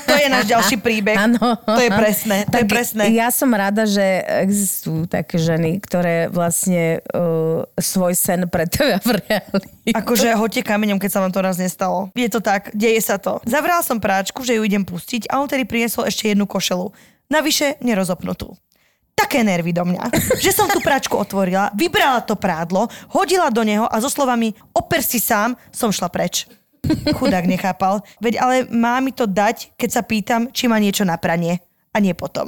To 0.10 0.16
je 0.18 0.26
náš 0.26 0.50
ďalší 0.50 0.82
príbeh. 0.82 1.14
Áno. 1.14 1.54
To 1.62 1.78
je 1.78 1.92
presné. 1.94 2.50
To 2.50 2.58
je 2.58 2.66
Tak 2.66 2.74
presné. 2.74 3.14
Ja 3.14 3.30
som 3.30 3.54
rada, 3.54 3.86
že 3.86 4.02
existujú 4.42 5.06
také 5.06 5.38
ženy, 5.38 5.78
ktoré 5.86 6.34
vlastne 6.34 7.06
uh, 7.14 7.62
svoj 7.78 8.18
sen 8.18 8.50
pre 8.50 8.66
v 9.06 9.10
realite. 9.22 9.94
Akože 9.94 10.34
hoďte 10.34 10.66
kameňom, 10.66 10.98
keď 10.98 11.10
sa 11.14 11.22
vám 11.22 11.30
to 11.30 11.46
raz 11.46 11.62
nestalo. 11.62 12.10
Je 12.18 12.26
to 12.26 12.42
tak, 12.42 12.74
deje 12.74 12.98
sa 13.06 13.22
to. 13.22 13.38
Zavrala 13.46 13.86
som 13.86 14.02
práčku, 14.02 14.42
že 14.42 14.58
ju 14.58 14.66
idem 14.66 14.82
pustiť 14.82 15.30
a 15.30 15.38
on 15.38 15.46
tedy 15.46 15.70
priniesol 15.70 16.10
ešte 16.10 16.34
jednu 16.34 16.50
košelu. 16.50 16.90
Navyše 17.30 17.86
nerozopnutú. 17.86 18.58
Také 19.16 19.46
nervy 19.46 19.72
do 19.72 19.86
mňa, 19.86 20.10
že 20.44 20.52
som 20.52 20.66
tú 20.68 20.82
práčku 20.82 21.16
otvorila, 21.16 21.70
vybrala 21.78 22.26
to 22.26 22.34
prádlo, 22.34 22.90
hodila 23.14 23.54
do 23.54 23.62
neho 23.62 23.86
a 23.86 24.02
so 24.02 24.10
slovami 24.10 24.58
oper 24.74 25.06
si 25.06 25.22
sám, 25.22 25.54
som 25.70 25.94
šla 25.94 26.10
preč. 26.10 26.50
Chudák 27.18 27.46
nechápal. 27.50 28.02
Veď 28.22 28.42
ale 28.42 28.56
má 28.72 29.00
mi 29.02 29.14
to 29.14 29.26
dať, 29.30 29.74
keď 29.76 29.90
sa 29.90 30.02
pýtam, 30.06 30.50
či 30.54 30.70
má 30.70 30.80
niečo 30.82 31.04
na 31.06 31.18
pranie. 31.20 31.62
A 31.96 32.04
nie 32.04 32.12
potom. 32.12 32.46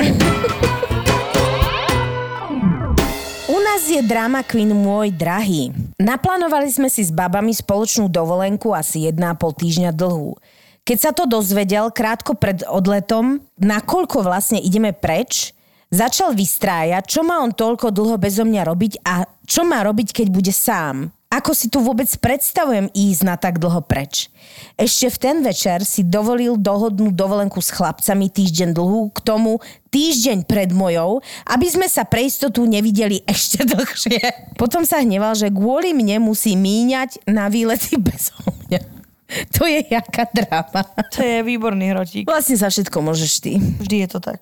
Je 3.87 4.03
drama 4.03 4.43
queen 4.43 4.69
môj 4.75 5.15
drahý. 5.15 5.73
Naplánovali 5.97 6.69
sme 6.69 6.85
si 6.85 7.01
s 7.01 7.09
babami 7.09 7.49
spoločnú 7.49 8.11
dovolenku 8.11 8.75
asi 8.75 9.09
1,5 9.09 9.41
týždňa 9.57 9.89
dlhú. 9.95 10.35
Keď 10.83 10.97
sa 11.01 11.15
to 11.15 11.25
dozvedel 11.25 11.89
krátko 11.89 12.37
pred 12.37 12.61
odletom, 12.67 13.41
nakoľko 13.57 14.21
vlastne 14.27 14.61
ideme 14.61 14.91
preč, 14.91 15.55
začal 15.89 16.37
vystrájať, 16.37 17.09
čo 17.09 17.25
má 17.25 17.39
on 17.39 17.55
toľko 17.55 17.89
dlho 17.89 18.19
bezo 18.19 18.45
mňa 18.45 18.61
robiť 18.67 18.93
a 19.01 19.25
čo 19.47 19.65
má 19.65 19.81
robiť, 19.81 20.13
keď 20.13 20.27
bude 20.29 20.53
sám. 20.53 21.09
Ako 21.27 21.51
si 21.51 21.67
tu 21.67 21.83
vôbec 21.83 22.07
predstavujem 22.23 22.87
ísť 22.95 23.21
na 23.27 23.35
tak 23.35 23.59
dlho 23.59 23.83
preč? 23.83 24.31
Ešte 24.79 25.11
v 25.11 25.17
ten 25.19 25.37
večer 25.43 25.83
si 25.83 25.99
dovolil 25.99 26.55
dohodnúť 26.55 27.11
dovolenku 27.11 27.59
s 27.59 27.75
chlapcami 27.75 28.31
týždeň 28.31 28.71
dlhú, 28.71 29.11
k 29.11 29.19
tomu 29.27 29.59
týždeň 29.91 30.47
pred 30.47 30.71
mojou, 30.71 31.19
aby 31.51 31.67
sme 31.67 31.91
sa 31.91 32.07
pre 32.07 32.23
istotu 32.31 32.63
nevideli 32.63 33.19
ešte 33.27 33.67
dlhšie. 33.67 34.55
Potom 34.55 34.87
sa 34.87 35.03
hneval, 35.03 35.35
že 35.35 35.51
kvôli 35.51 35.91
mne 35.91 36.23
musí 36.23 36.55
míňať 36.55 37.27
na 37.27 37.51
výlety 37.51 37.99
bez 38.07 38.31
mňa. 38.47 38.96
To 39.57 39.67
je 39.67 39.83
jaká 39.89 40.27
drama. 40.31 40.83
To 41.13 41.19
je 41.23 41.43
výborný 41.43 41.91
hrotík. 41.91 42.23
Vlastne 42.27 42.55
za 42.55 42.71
všetko 42.71 42.97
môžeš 43.03 43.31
ty. 43.43 43.51
Vždy 43.59 43.95
je 44.05 44.07
to 44.07 44.19
tak. 44.23 44.39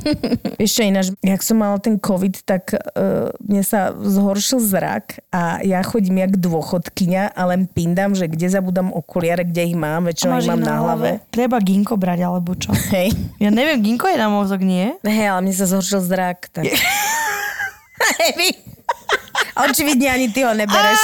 Ešte 0.64 0.84
ináč, 0.84 1.12
jak 1.24 1.40
som 1.40 1.60
mala 1.60 1.80
ten 1.80 1.96
COVID, 1.96 2.44
tak 2.44 2.76
uh, 2.76 3.32
mne 3.40 3.62
sa 3.64 3.96
zhoršil 3.96 4.60
zrak 4.60 5.24
a 5.32 5.64
ja 5.64 5.80
chodím 5.84 6.20
jak 6.20 6.36
dôchodkyňa 6.36 7.32
a 7.32 7.42
len 7.48 7.64
pindám, 7.70 8.12
že 8.12 8.28
kde 8.28 8.52
zabudám 8.52 8.92
okuliare, 8.92 9.44
kde 9.46 9.72
ich 9.72 9.76
mám, 9.76 10.08
väčšinou 10.08 10.40
ich 10.40 10.50
mám 10.50 10.62
na 10.62 10.76
hlave. 10.80 11.08
Treba 11.32 11.56
ginko 11.60 11.96
brať, 11.96 12.20
alebo 12.24 12.52
čo? 12.56 12.72
Hej. 12.94 13.16
Ja 13.40 13.48
neviem, 13.48 13.80
ginko 13.80 14.08
je 14.10 14.18
na 14.20 14.28
mozog, 14.28 14.60
nie? 14.60 14.96
Hej, 15.04 15.26
ale 15.32 15.40
mne 15.48 15.54
sa 15.56 15.66
zhoršil 15.68 16.00
zrak. 16.04 16.52
Tak... 16.52 16.64
Hej, 18.20 18.30
vy. 18.36 18.48
Očividne 19.60 20.08
ani 20.08 20.28
ty 20.32 20.44
ho 20.44 20.52
nebereš. 20.56 21.00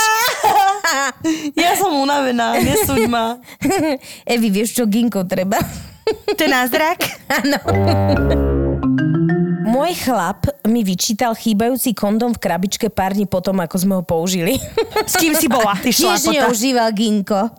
Ja 1.59 1.75
som 1.77 1.93
unavená, 1.95 2.59
nesúď 2.61 3.09
ma. 3.11 3.41
Evi, 4.35 4.49
vieš, 4.53 4.79
čo 4.79 4.85
ginko 4.87 5.25
treba? 5.27 5.61
To 6.07 6.41
je 6.41 6.51
názrak? 6.51 7.03
Áno. 7.43 7.59
Môj 9.67 9.93
chlap 9.99 10.47
mi 10.65 10.87
vyčítal 10.87 11.35
chýbajúci 11.35 11.91
kondom 11.93 12.33
v 12.33 12.39
krabičke 12.39 12.87
pár 12.87 13.13
dní 13.13 13.27
potom, 13.27 13.59
ako 13.59 13.77
sme 13.77 13.95
ho 13.99 14.03
použili. 14.07 14.57
S 15.05 15.19
kým 15.19 15.35
si 15.35 15.51
bola? 15.51 15.75
Ty 15.77 15.91
Tiež 15.91 16.23
neužíval 16.23 16.95
ginko. 16.95 17.51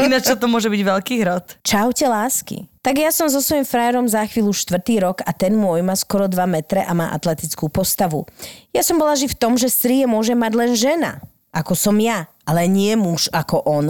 Ináč 0.00 0.32
to 0.32 0.46
môže 0.48 0.72
byť 0.72 0.82
veľký 0.82 1.14
hrot. 1.20 1.60
Čaute 1.62 2.08
lásky. 2.08 2.66
Tak 2.80 2.96
ja 2.96 3.12
som 3.12 3.28
so 3.28 3.44
svojím 3.44 3.68
frajerom 3.68 4.08
za 4.08 4.24
chvíľu 4.24 4.56
štvrtý 4.56 5.04
rok 5.04 5.20
a 5.20 5.36
ten 5.36 5.52
môj 5.52 5.84
má 5.84 5.92
skoro 5.92 6.24
2 6.24 6.40
metre 6.48 6.80
a 6.80 6.96
má 6.96 7.12
atletickú 7.12 7.68
postavu. 7.68 8.24
Ja 8.72 8.80
som 8.80 8.96
bola 8.96 9.12
ži 9.12 9.28
v 9.28 9.36
tom, 9.36 9.60
že 9.60 9.68
strie 9.68 10.08
môže 10.08 10.32
mať 10.32 10.52
len 10.56 10.72
žena, 10.72 11.20
ako 11.50 11.74
som 11.74 11.98
ja, 11.98 12.30
ale 12.46 12.70
nie 12.70 12.94
muž 12.94 13.26
ako 13.34 13.62
on. 13.66 13.86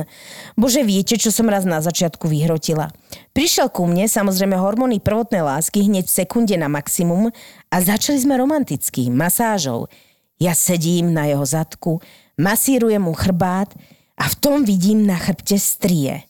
Bože, 0.57 0.81
viete, 0.81 1.21
čo 1.21 1.29
som 1.29 1.49
raz 1.49 1.69
na 1.69 1.85
začiatku 1.85 2.25
vyhrotila? 2.25 2.89
Prišiel 3.37 3.69
ku 3.69 3.85
mne, 3.85 4.09
samozrejme 4.09 4.57
hormóny 4.57 5.01
prvotnej 5.01 5.45
lásky, 5.45 5.85
hneď 5.85 6.09
v 6.09 6.17
sekunde 6.25 6.57
na 6.57 6.73
maximum 6.73 7.29
a 7.69 7.77
začali 7.81 8.21
sme 8.21 8.41
romanticky, 8.41 9.13
masážou. 9.13 9.93
Ja 10.41 10.57
sedím 10.57 11.13
na 11.13 11.29
jeho 11.29 11.45
zadku, 11.45 12.01
masírujem 12.41 13.05
mu 13.05 13.13
chrbát 13.13 13.69
a 14.17 14.25
v 14.29 14.35
tom 14.41 14.65
vidím 14.65 15.05
na 15.05 15.21
chrbte 15.21 15.61
strie. 15.61 16.25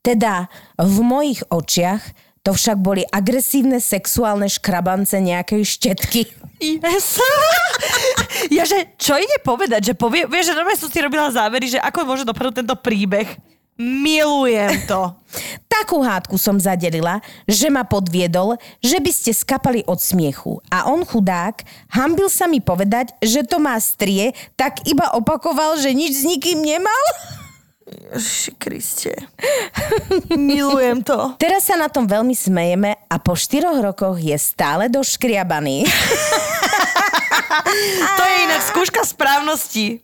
Teda 0.00 0.48
v 0.80 0.96
mojich 1.04 1.44
očiach 1.52 2.00
to 2.40 2.56
však 2.56 2.80
boli 2.80 3.04
agresívne 3.04 3.84
sexuálne 3.84 4.48
škrabance 4.48 5.20
nejakej 5.20 5.60
štetky. 5.60 6.24
Yes. 6.60 7.16
Ja, 8.50 8.64
že 8.64 8.96
čo 8.96 9.20
ide 9.20 9.36
povedať? 9.44 9.92
Že 9.92 9.94
povie, 10.00 10.22
vieš, 10.24 10.52
že 10.52 10.56
normálne 10.56 10.80
som 10.80 10.90
si 10.90 10.98
robila 11.00 11.28
závery, 11.28 11.70
že 11.70 11.78
ako 11.80 12.08
môže 12.08 12.24
dopadnúť 12.24 12.64
tento 12.64 12.76
príbeh. 12.76 13.26
Milujem 13.80 14.84
to. 14.84 15.16
Takú 15.80 16.04
hádku 16.04 16.36
som 16.36 16.60
zadelila, 16.60 17.24
že 17.48 17.72
ma 17.72 17.80
podviedol, 17.80 18.60
že 18.84 19.00
by 19.00 19.10
ste 19.12 19.32
skapali 19.32 19.80
od 19.88 19.96
smiechu. 19.96 20.60
A 20.68 20.92
on 20.92 21.00
chudák, 21.08 21.64
hambil 21.88 22.28
sa 22.28 22.44
mi 22.44 22.60
povedať, 22.60 23.16
že 23.24 23.40
to 23.48 23.56
má 23.56 23.80
strie, 23.80 24.36
tak 24.60 24.84
iba 24.84 25.16
opakoval, 25.16 25.80
že 25.80 25.96
nič 25.96 26.20
s 26.20 26.24
nikým 26.28 26.60
nemal. 26.60 27.04
Ježiši 27.90 28.52
Kriste. 28.58 29.12
Milujem 30.38 31.02
to. 31.02 31.34
Teraz 31.38 31.66
sa 31.66 31.74
na 31.74 31.90
tom 31.90 32.06
veľmi 32.06 32.34
smejeme 32.34 32.94
a 33.10 33.16
po 33.18 33.34
štyroch 33.34 33.82
rokoch 33.82 34.18
je 34.18 34.36
stále 34.38 34.86
doškriabaný. 34.86 35.86
To 38.18 38.22
je 38.22 38.36
inak 38.46 38.62
skúška 38.62 39.02
správnosti. 39.06 40.00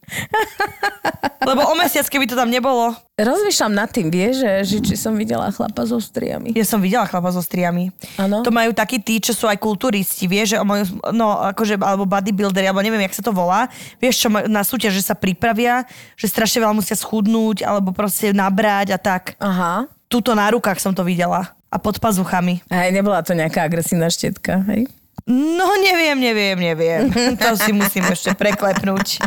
Lebo 1.46 1.62
o 1.62 1.74
mesiac, 1.78 2.06
keby 2.10 2.26
to 2.26 2.34
tam 2.34 2.50
nebolo. 2.50 2.94
Rozmýšľam 3.16 3.72
nad 3.72 3.88
tým, 3.88 4.10
vieš, 4.10 4.42
že, 4.44 4.52
že 4.66 4.76
či 4.82 4.94
som 4.98 5.14
videla 5.14 5.48
chlapa 5.54 5.86
so 5.86 5.96
striami. 5.96 6.52
Ja 6.52 6.66
som 6.66 6.82
videla 6.82 7.06
chlapa 7.06 7.32
so 7.32 7.40
striami. 7.40 7.94
Áno. 8.18 8.42
To 8.42 8.50
majú 8.50 8.74
takí 8.74 9.00
tí, 9.00 9.22
čo 9.22 9.32
sú 9.32 9.46
aj 9.48 9.56
kulturisti, 9.56 10.26
vieš, 10.26 10.52
že 10.52 10.56
majú, 10.60 10.84
no, 11.14 11.38
akože, 11.54 11.80
alebo 11.80 12.04
bodybuilderi, 12.04 12.66
alebo 12.68 12.82
neviem, 12.82 13.06
jak 13.06 13.16
sa 13.16 13.24
to 13.24 13.32
volá. 13.32 13.70
Vieš, 14.02 14.26
čo 14.26 14.28
majú 14.28 14.50
na 14.50 14.66
súťaž, 14.66 15.00
že 15.00 15.06
sa 15.06 15.14
pripravia, 15.16 15.86
že 16.18 16.28
strašne 16.28 16.60
veľa 16.66 16.74
musia 16.76 16.98
schudnúť, 16.98 17.64
alebo 17.64 17.94
proste 17.94 18.34
nabrať 18.34 18.92
a 18.92 18.98
tak. 18.98 19.38
Aha. 19.38 19.86
Tuto 20.10 20.34
na 20.34 20.50
rukách 20.50 20.82
som 20.82 20.92
to 20.92 21.06
videla. 21.06 21.56
A 21.66 21.82
pod 21.82 21.98
pazuchami. 21.98 22.62
Aj 22.70 22.88
nebola 22.94 23.20
to 23.26 23.34
nejaká 23.34 23.66
agresívna 23.66 24.06
štetka, 24.06 24.62
hej? 24.70 24.86
No 25.26 25.74
neviem, 25.82 26.14
neviem, 26.14 26.54
neviem. 26.54 27.10
To 27.42 27.58
si 27.58 27.74
musím 27.74 28.06
ešte 28.06 28.30
preklepnúť. 28.38 29.18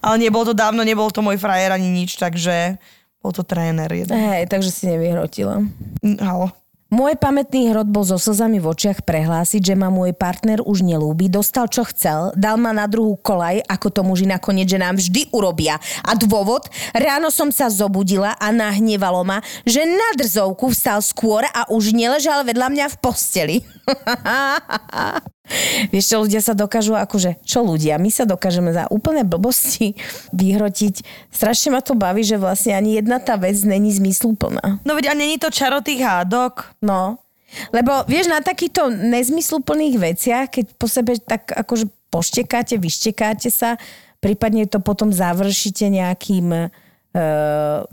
Ale 0.00 0.16
nebol 0.16 0.48
to 0.48 0.56
dávno, 0.56 0.80
nebol 0.80 1.12
to 1.12 1.20
môj 1.20 1.36
frajer 1.36 1.76
ani 1.76 1.92
nič, 1.92 2.16
takže 2.16 2.80
bol 3.20 3.36
to 3.36 3.44
tréner 3.44 3.92
jeden. 3.92 4.16
Hej, 4.16 4.48
takže 4.48 4.72
si 4.72 4.88
nevyhrotila. 4.88 5.60
Mm, 6.00 6.18
Halo. 6.24 6.50
Môj 6.92 7.16
pamätný 7.16 7.72
hrot 7.72 7.88
bol 7.88 8.04
so 8.04 8.20
slzami 8.20 8.60
v 8.60 8.68
očiach 8.68 9.08
prehlásiť, 9.08 9.64
že 9.64 9.72
ma 9.72 9.88
môj 9.88 10.12
partner 10.12 10.60
už 10.60 10.84
nelúbi, 10.84 11.24
dostal 11.24 11.64
čo 11.64 11.88
chcel, 11.88 12.36
dal 12.36 12.60
ma 12.60 12.68
na 12.76 12.84
druhú 12.84 13.16
kolaj, 13.16 13.64
ako 13.64 13.88
to 13.88 14.00
muži 14.04 14.28
nakoniec, 14.28 14.68
že 14.68 14.76
nám 14.76 15.00
vždy 15.00 15.32
urobia. 15.32 15.80
A 16.04 16.12
dôvod? 16.12 16.68
Ráno 16.92 17.32
som 17.32 17.48
sa 17.48 17.72
zobudila 17.72 18.36
a 18.36 18.52
nahnevalo 18.52 19.24
ma, 19.24 19.40
že 19.64 19.88
na 19.88 20.12
drzovku 20.20 20.68
vstal 20.68 21.00
skôr 21.00 21.48
a 21.56 21.64
už 21.72 21.96
neležal 21.96 22.44
vedľa 22.44 22.68
mňa 22.68 22.86
v 22.92 22.96
posteli. 23.00 23.56
Vieš 25.92 26.04
čo, 26.08 26.16
ľudia 26.22 26.40
sa 26.40 26.56
dokážu, 26.56 26.96
akože, 26.96 27.44
čo 27.44 27.66
ľudia, 27.66 27.98
my 27.98 28.08
sa 28.08 28.24
dokážeme 28.24 28.72
za 28.72 28.88
úplné 28.88 29.26
blbosti 29.26 29.98
vyhrotiť. 30.40 31.02
Strašne 31.34 31.76
ma 31.76 31.84
to 31.84 31.98
baví, 31.98 32.24
že 32.24 32.40
vlastne 32.40 32.78
ani 32.78 33.02
jedna 33.02 33.18
tá 33.18 33.36
vec 33.36 33.58
není 33.66 33.92
zmysluplná. 33.92 34.80
No 34.86 34.94
veď 34.94 35.12
a 35.12 35.14
není 35.18 35.36
to 35.36 35.50
čaro 35.50 35.84
tých 35.84 36.00
hádok? 36.00 36.72
No, 36.80 37.20
lebo 37.68 38.08
vieš, 38.08 38.32
na 38.32 38.40
takýchto 38.40 38.88
nezmysluplných 38.88 39.96
veciach, 40.00 40.48
keď 40.48 40.64
po 40.80 40.88
sebe 40.88 41.20
tak 41.20 41.52
akože 41.52 41.84
poštekáte, 42.08 42.80
vyštekáte 42.80 43.52
sa, 43.52 43.76
prípadne 44.24 44.64
to 44.64 44.80
potom 44.80 45.12
završíte 45.12 45.92
nejakým 45.92 46.72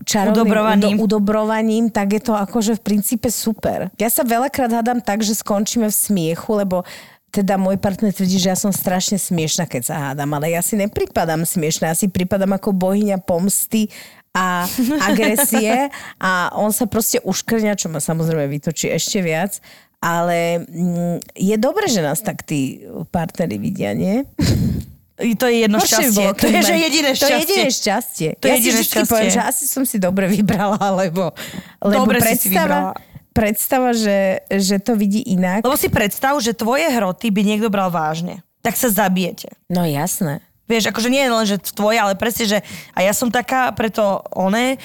čarovným 0.07 0.47
Udobrovaním. 0.47 0.95
udo- 0.95 1.19
udobrovaním, 1.19 1.85
tak 1.91 2.15
je 2.15 2.21
to 2.23 2.33
akože 2.35 2.79
v 2.79 2.81
princípe 2.81 3.27
super. 3.27 3.91
Ja 3.99 4.07
sa 4.07 4.23
veľakrát 4.23 4.71
hádam 4.71 5.03
tak, 5.03 5.27
že 5.27 5.35
skončíme 5.35 5.91
v 5.91 5.95
smiechu, 5.95 6.55
lebo 6.55 6.87
teda 7.29 7.61
môj 7.61 7.77
partner 7.77 8.09
tvrdí, 8.09 8.41
že 8.41 8.49
ja 8.49 8.57
som 8.57 8.73
strašne 8.73 9.21
smiešná, 9.21 9.69
keď 9.69 9.83
sa 9.85 9.95
hádam, 10.09 10.33
ale 10.33 10.49
ja 10.49 10.65
si 10.65 10.73
nepripadám 10.73 11.45
smiešná, 11.45 11.93
ja 11.93 11.97
si 11.97 12.09
pripadám 12.09 12.57
ako 12.57 12.73
bohyňa 12.73 13.21
pomsty 13.21 13.93
a 14.33 14.65
agresie 15.09 15.93
a 16.17 16.49
on 16.57 16.73
sa 16.73 16.89
proste 16.89 17.21
uškrňa, 17.21 17.77
čo 17.77 17.93
ma 17.93 18.01
samozrejme 18.01 18.49
vytočí 18.49 18.89
ešte 18.89 19.21
viac, 19.21 19.61
ale 20.01 20.63
mm, 20.65 21.37
je 21.37 21.55
dobre, 21.59 21.85
že 21.91 22.01
nás 22.01 22.23
tak 22.23 22.47
tí 22.47 22.81
partnery 23.13 23.61
vidia, 23.61 23.93
nie? 23.93 24.25
To 25.19 25.45
je 25.45 25.55
jedno 25.59 25.77
Horšie 25.77 25.95
šťastie. 25.99 26.15
bolo, 26.15 26.31
To 26.33 26.47
je, 26.47 26.61
že 26.61 26.75
jediné 26.75 27.09
To 27.09 27.13
je 27.13 27.19
šťastie. 27.19 27.39
jediné 27.43 27.67
šťastie. 27.69 28.29
To 28.33 28.43
je 28.43 28.49
ja 28.49 28.55
si 28.55 28.59
jediné 28.61 28.79
vždy 28.79 28.87
šťastie. 28.89 29.09
poviem, 29.09 29.29
že 29.29 29.41
asi 29.41 29.63
som 29.65 29.83
si 29.83 29.97
dobre 29.97 30.25
vybrala, 30.27 30.79
lebo, 30.95 31.35
lebo 31.79 32.03
Dobre 32.07 32.17
si 32.17 32.39
si 32.39 32.47
predstava, 32.47 32.55
vybrala. 32.55 32.91
predstava 33.29 33.89
že, 33.91 34.17
že 34.49 34.75
to 34.77 34.95
vidí 34.95 35.19
inak. 35.25 35.61
Lebo 35.61 35.75
si 35.75 35.87
predstav, 35.87 36.39
že 36.39 36.51
tvoje 36.51 36.87
hroty 36.87 37.29
by 37.29 37.41
niekto 37.41 37.67
bral 37.67 37.87
vážne. 37.87 38.39
Tak 38.59 38.73
sa 38.73 38.87
zabijete. 38.87 39.51
No 39.67 39.83
jasné. 39.83 40.39
Vieš, 40.65 40.87
akože 40.87 41.09
nie 41.09 41.19
je 41.19 41.31
len, 41.31 41.45
že 41.45 41.57
tvoje, 41.65 41.97
ale 41.97 42.13
presne, 42.13 42.45
že 42.45 42.57
a 42.91 42.99
ja 43.01 43.11
som 43.11 43.27
taká 43.27 43.71
preto 43.71 44.21
oné, 44.29 44.77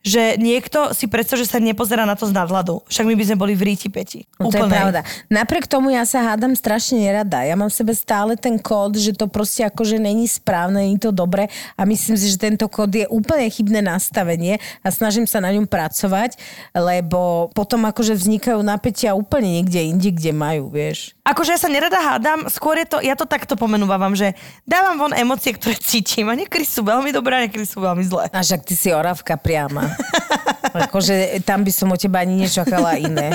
že 0.00 0.40
niekto 0.40 0.96
si 0.96 1.04
predstav, 1.04 1.36
že 1.36 1.44
sa 1.44 1.60
nepozerá 1.60 2.08
na 2.08 2.16
to 2.16 2.24
z 2.24 2.32
nadhľadu. 2.32 2.88
Však 2.88 3.04
my 3.04 3.14
by 3.20 3.24
sme 3.28 3.36
boli 3.36 3.52
v 3.52 3.62
ríti 3.72 3.92
peti. 3.92 4.24
No 4.40 4.48
to 4.48 4.56
je 4.56 4.64
pravda. 4.64 5.04
Napriek 5.28 5.68
tomu 5.68 5.92
ja 5.92 6.08
sa 6.08 6.24
hádam 6.24 6.56
strašne 6.56 7.04
nerada. 7.04 7.44
Ja 7.44 7.52
mám 7.52 7.68
v 7.68 7.76
sebe 7.76 7.92
stále 7.92 8.40
ten 8.40 8.56
kód, 8.56 8.96
že 8.96 9.12
to 9.12 9.28
proste 9.28 9.68
akože 9.68 10.00
není 10.00 10.24
správne, 10.24 10.88
není 10.88 10.96
to 10.96 11.12
dobre 11.12 11.52
a 11.76 11.82
myslím 11.84 12.16
si, 12.16 12.32
že 12.32 12.40
tento 12.40 12.64
kód 12.72 12.88
je 12.96 13.04
úplne 13.12 13.44
chybné 13.52 13.84
nastavenie 13.84 14.56
a 14.80 14.88
snažím 14.88 15.28
sa 15.28 15.44
na 15.44 15.52
ňom 15.52 15.68
pracovať, 15.68 16.40
lebo 16.72 17.52
potom 17.52 17.84
akože 17.84 18.16
vznikajú 18.16 18.64
napätia 18.64 19.12
úplne 19.12 19.60
niekde 19.60 19.84
inde, 19.84 20.08
kde 20.16 20.32
majú, 20.32 20.72
vieš. 20.72 21.12
Akože 21.28 21.54
ja 21.54 21.60
sa 21.60 21.68
nerada 21.68 22.00
hádam, 22.00 22.48
skôr 22.48 22.80
je 22.80 22.88
to, 22.88 22.98
ja 23.04 23.12
to 23.12 23.28
takto 23.28 23.52
pomenúvam, 23.54 24.16
že 24.16 24.32
dávam 24.64 24.96
von 24.96 25.12
emócie, 25.12 25.52
ktoré 25.52 25.76
cítim 25.76 26.24
a 26.26 26.34
niekedy 26.34 26.64
sú 26.64 26.80
veľmi 26.82 27.12
dobré 27.12 27.36
a 27.36 27.40
niekedy 27.44 27.68
sú 27.68 27.84
veľmi 27.84 28.02
zlé. 28.08 28.32
A 28.32 28.40
však 28.40 28.64
ty 28.64 28.72
si 28.72 28.88
oravka 28.90 29.36
priama. 29.36 29.89
akože 30.86 31.42
tam 31.42 31.66
by 31.66 31.72
som 31.74 31.90
od 31.90 31.98
teba 31.98 32.22
ani 32.22 32.46
nečakala 32.46 32.96
iné. 32.96 33.34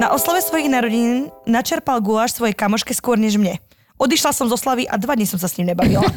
Na 0.00 0.16
oslave 0.16 0.40
svojich 0.40 0.72
narodín 0.72 1.28
načerpal 1.44 2.00
guláš 2.00 2.40
svojej 2.40 2.56
kamoške 2.56 2.96
skôr 2.96 3.20
než 3.20 3.36
mne. 3.36 3.60
Odišla 4.00 4.32
som 4.32 4.48
zo 4.48 4.56
slavy 4.56 4.88
a 4.88 4.96
dva 4.96 5.12
dní 5.12 5.28
som 5.28 5.36
sa 5.36 5.44
s 5.44 5.60
ním 5.60 5.76
nebavila. 5.76 6.08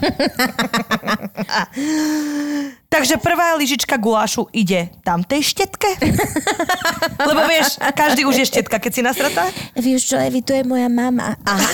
Takže 2.94 3.18
prvá 3.20 3.58
lyžička 3.60 3.98
gulášu 4.00 4.48
ide 4.54 4.88
tam 5.02 5.26
tej 5.26 5.52
štetke. 5.52 5.98
Lebo 7.28 7.42
vieš, 7.50 7.82
každý 7.98 8.24
už 8.24 8.40
je 8.40 8.46
štetka, 8.48 8.78
keď 8.78 8.92
si 8.94 9.02
nasratá. 9.02 9.50
Vieš 9.74 10.14
čo, 10.14 10.16
Evi, 10.22 10.46
to 10.46 10.54
je 10.54 10.62
moja 10.62 10.88
mama. 10.88 11.34
Aha. 11.42 11.70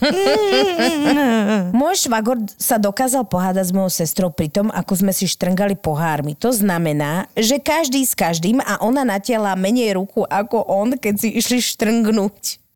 Môj 1.80 2.04
švagor 2.06 2.44
sa 2.60 2.76
dokázal 2.76 3.24
pohádať 3.24 3.72
s 3.72 3.74
mojou 3.74 3.90
sestrou 3.90 4.28
pri 4.28 4.52
tom, 4.52 4.68
ako 4.68 5.00
sme 5.00 5.16
si 5.16 5.24
štrngali 5.24 5.80
pohármi. 5.80 6.36
To 6.38 6.52
znamená, 6.52 7.26
že 7.34 7.56
každý 7.56 8.04
s 8.04 8.12
každým 8.12 8.60
a 8.60 8.84
ona 8.84 9.02
natiela 9.02 9.56
menej 9.56 9.96
ruku 9.96 10.28
ako 10.28 10.62
on, 10.68 10.94
keď 11.00 11.24
si 11.24 11.28
išli 11.40 11.58
štrngnúť. 11.58 12.69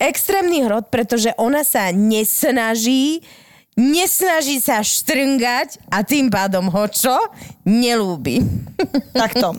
Extrémny 0.00 0.64
hrot, 0.64 0.88
pretože 0.88 1.32
ona 1.36 1.60
sa 1.62 1.92
nesnaží 1.92 3.20
nesnaží 3.76 4.56
sa 4.56 4.80
štrngať 4.80 5.84
a 5.92 6.00
tým 6.00 6.32
pádom 6.32 6.72
ho 6.72 6.84
čo? 6.88 7.12
Nelúbi. 7.68 8.40
Takto. 9.12 9.52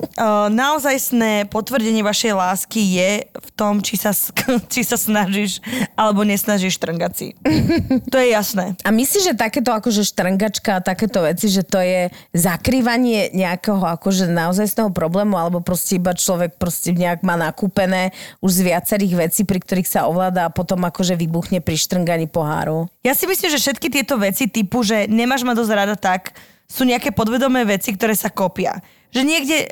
Naozajstné 0.50 1.46
potvrdenie 1.54 2.02
vašej 2.02 2.34
lásky 2.34 2.82
je 2.98 3.12
v 3.30 3.50
tom, 3.54 3.86
či 3.86 3.94
sa, 3.94 4.10
či 4.74 4.82
sa 4.82 4.98
snažíš 4.98 5.62
alebo 5.94 6.26
nesnažíš 6.26 6.82
štrngať 6.82 7.14
si. 7.14 7.28
To 8.14 8.18
je 8.18 8.34
jasné. 8.34 8.74
A 8.88 8.90
myslíš, 8.90 9.34
že 9.34 9.34
takéto 9.38 9.70
akože 9.70 10.02
štrngačka 10.02 10.80
a 10.80 10.86
takéto 10.86 11.22
veci, 11.22 11.52
že 11.52 11.62
to 11.62 11.78
je 11.78 12.10
zakrývanie 12.34 13.36
nejakého 13.36 13.84
akože 13.84 14.32
naozajstného 14.32 14.96
problému, 14.96 15.36
alebo 15.36 15.60
proste 15.60 16.00
iba 16.00 16.16
človek 16.16 16.56
proste 16.56 16.96
nejak 16.96 17.22
má 17.22 17.36
nakúpené 17.36 18.16
už 18.40 18.64
z 18.64 18.74
viacerých 18.74 19.14
vecí, 19.28 19.42
pri 19.44 19.60
ktorých 19.60 19.92
sa 19.92 20.08
ovláda 20.08 20.48
a 20.48 20.54
potom 20.54 20.82
akože 20.88 21.20
vybuchne 21.20 21.60
pri 21.60 21.76
štrnganí 21.76 22.32
poháru. 22.32 22.88
Ja 23.04 23.12
si 23.12 23.28
myslím, 23.28 23.52
že 23.52 23.60
všetky 23.60 23.92
tieto 24.08 24.24
veci 24.24 24.48
typu, 24.48 24.88
že 24.88 25.04
nemáš 25.12 25.44
ma 25.44 25.52
dosť 25.52 25.72
rada 25.76 26.00
tak, 26.00 26.32
sú 26.64 26.88
nejaké 26.88 27.12
podvedomé 27.12 27.68
veci, 27.68 27.92
ktoré 27.92 28.16
sa 28.16 28.32
kopia. 28.32 28.80
Že 29.12 29.22
niekde, 29.28 29.58
e, 29.68 29.70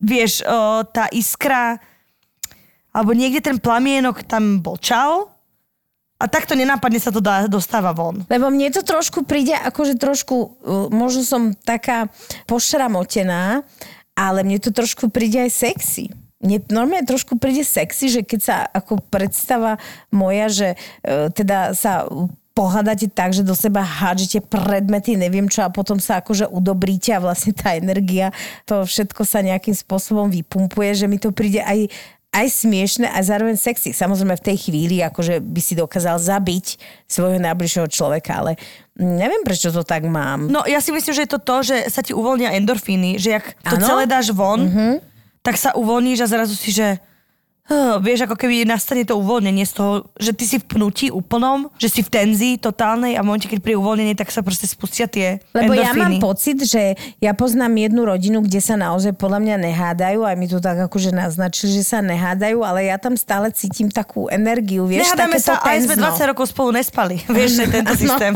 vieš, 0.00 0.40
e, 0.40 0.48
tá 0.88 1.04
iskra, 1.12 1.76
alebo 2.96 3.12
niekde 3.12 3.44
ten 3.44 3.60
plamienok 3.60 4.24
tam 4.24 4.64
bol 4.64 4.80
čau 4.80 5.28
a 6.16 6.24
takto 6.32 6.56
nenápadne 6.56 6.96
sa 6.96 7.12
to 7.12 7.20
dá, 7.20 7.44
dostáva 7.44 7.92
von. 7.92 8.24
Lebo 8.32 8.48
mne 8.48 8.72
to 8.72 8.80
trošku 8.80 9.28
príde, 9.28 9.52
akože 9.52 10.00
trošku, 10.00 10.34
uh, 10.34 10.50
možno 10.90 11.22
som 11.22 11.54
taká 11.54 12.10
pošramotená, 12.50 13.62
ale 14.18 14.42
mne 14.42 14.58
to 14.58 14.74
trošku 14.74 15.14
príde 15.14 15.38
aj 15.46 15.52
sexy. 15.54 16.10
Mne 16.42 16.66
normálne 16.74 17.06
trošku 17.06 17.38
príde 17.38 17.62
sexy, 17.62 18.10
že 18.10 18.20
keď 18.26 18.40
sa 18.42 18.56
ako 18.66 18.98
predstava 19.10 19.78
moja, 20.10 20.46
že 20.50 20.68
e, 21.02 21.30
teda 21.34 21.74
sa 21.74 22.06
pohádate 22.58 23.06
tak, 23.06 23.30
že 23.30 23.46
do 23.46 23.54
seba 23.54 23.86
hádžete 23.86 24.42
predmety, 24.50 25.14
neviem 25.14 25.46
čo, 25.46 25.62
a 25.62 25.70
potom 25.70 26.02
sa 26.02 26.18
akože 26.18 26.50
udobríte 26.50 27.14
a 27.14 27.22
vlastne 27.22 27.54
tá 27.54 27.78
energia, 27.78 28.34
to 28.66 28.82
všetko 28.82 29.22
sa 29.22 29.46
nejakým 29.46 29.78
spôsobom 29.78 30.26
vypumpuje, 30.26 30.98
že 30.98 31.06
mi 31.06 31.22
to 31.22 31.30
príde 31.30 31.62
aj 31.62 31.86
aj 32.28 32.44
smiešne 32.44 33.08
a 33.08 33.24
zároveň 33.24 33.56
sexy. 33.56 33.96
Samozrejme 33.96 34.36
v 34.36 34.46
tej 34.52 34.68
chvíli 34.68 35.00
akože 35.00 35.40
by 35.40 35.60
si 35.64 35.72
dokázal 35.72 36.20
zabiť 36.20 36.76
svojho 37.08 37.40
najbližšieho 37.40 37.88
človeka, 37.88 38.44
ale 38.44 38.60
neviem, 39.00 39.40
prečo 39.48 39.72
to 39.72 39.80
tak 39.80 40.04
mám. 40.04 40.44
No 40.44 40.60
ja 40.68 40.84
si 40.84 40.92
myslím, 40.92 41.16
že 41.16 41.24
je 41.24 41.32
to 41.32 41.40
to, 41.40 41.56
že 41.72 41.88
sa 41.88 42.04
ti 42.04 42.12
uvoľnia 42.12 42.52
endorfíny, 42.52 43.16
že 43.16 43.40
jak 43.40 43.56
to 43.64 43.80
Áno. 43.80 43.86
celé 43.86 44.04
dáš 44.04 44.28
von, 44.36 44.68
tak 45.40 45.56
sa 45.56 45.72
uvoľníš 45.72 46.20
a 46.20 46.28
zrazu 46.28 46.52
si, 46.52 46.68
že 46.68 47.00
Uh, 47.68 48.00
vieš, 48.00 48.24
ako 48.24 48.32
keby 48.32 48.64
nastane 48.64 49.04
to 49.04 49.12
uvoľnenie 49.20 49.68
z 49.68 49.76
toho, 49.76 49.92
že 50.16 50.32
ty 50.32 50.48
si 50.48 50.56
v 50.56 50.64
pnutí 50.64 51.12
úplnom, 51.12 51.68
že 51.76 51.92
si 51.92 52.00
v 52.00 52.08
tenzii 52.08 52.56
totálnej 52.56 53.12
a 53.12 53.20
v 53.20 53.28
momente, 53.28 53.44
keď 53.44 53.60
príde 53.60 53.76
uvoľnenie, 53.76 54.16
tak 54.16 54.32
sa 54.32 54.40
proste 54.40 54.64
spustia 54.64 55.04
tie 55.04 55.44
Lebo 55.52 55.76
ja 55.76 55.92
endorfíny. 55.92 56.16
mám 56.16 56.32
pocit, 56.32 56.56
že 56.64 56.96
ja 57.20 57.36
poznám 57.36 57.76
jednu 57.76 58.08
rodinu, 58.08 58.40
kde 58.40 58.64
sa 58.64 58.80
naozaj 58.80 59.12
podľa 59.20 59.44
mňa 59.44 59.56
nehádajú, 59.68 60.24
aj 60.24 60.36
mi 60.40 60.48
to 60.48 60.64
tak 60.64 60.80
akože 60.80 61.12
naznačili, 61.12 61.76
že 61.76 61.84
sa 61.84 62.00
nehádajú, 62.00 62.64
ale 62.64 62.88
ja 62.88 62.96
tam 62.96 63.12
stále 63.20 63.52
cítim 63.52 63.92
takú 63.92 64.32
energiu, 64.32 64.88
vieš, 64.88 65.12
Nehádame 65.12 65.36
sa, 65.36 65.60
ale 65.60 65.84
sme 65.84 66.00
tenzno. 66.00 66.16
20 66.24 66.30
rokov 66.32 66.44
spolu 66.48 66.72
nespali. 66.72 67.20
Vieš, 67.36 67.50
že 67.60 67.64
tento 67.68 67.94
systém. 67.94 68.32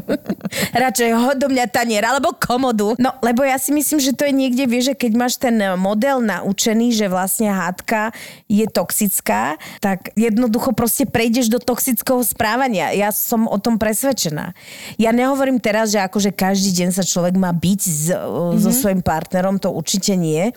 Radšej 0.86 1.10
ho 1.10 1.30
do 1.34 1.46
mňa 1.50 1.66
tanier 1.74 2.06
alebo 2.06 2.30
komodu. 2.38 2.94
No, 3.02 3.10
lebo 3.18 3.42
ja 3.42 3.58
si 3.58 3.74
myslím, 3.74 3.98
že 3.98 4.14
to 4.14 4.22
je 4.22 4.32
niekde, 4.32 4.64
vieš, 4.70 4.92
že 4.92 4.94
keď 4.94 5.12
máš 5.18 5.34
ten 5.40 5.56
model 5.74 6.22
naučený, 6.22 6.94
že 6.94 7.10
vlastne 7.10 7.50
hádka 7.50 8.14
je 8.54 8.66
toxická, 8.70 9.58
tak 9.82 10.14
jednoducho 10.14 10.70
proste 10.70 11.10
prejdeš 11.10 11.50
do 11.50 11.58
toxického 11.58 12.22
správania. 12.22 12.94
Ja 12.94 13.10
som 13.10 13.50
o 13.50 13.58
tom 13.58 13.82
presvedčená. 13.82 14.54
Ja 14.94 15.10
nehovorím 15.10 15.58
teraz, 15.58 15.90
že 15.90 15.98
akože 15.98 16.30
každý 16.30 16.70
deň 16.84 16.88
sa 16.94 17.02
človek 17.02 17.34
má 17.34 17.50
byť 17.50 17.80
s, 17.82 18.14
mm-hmm. 18.14 18.62
so 18.62 18.70
svojím 18.70 19.02
partnerom, 19.02 19.58
to 19.58 19.74
určite 19.74 20.14
nie. 20.14 20.54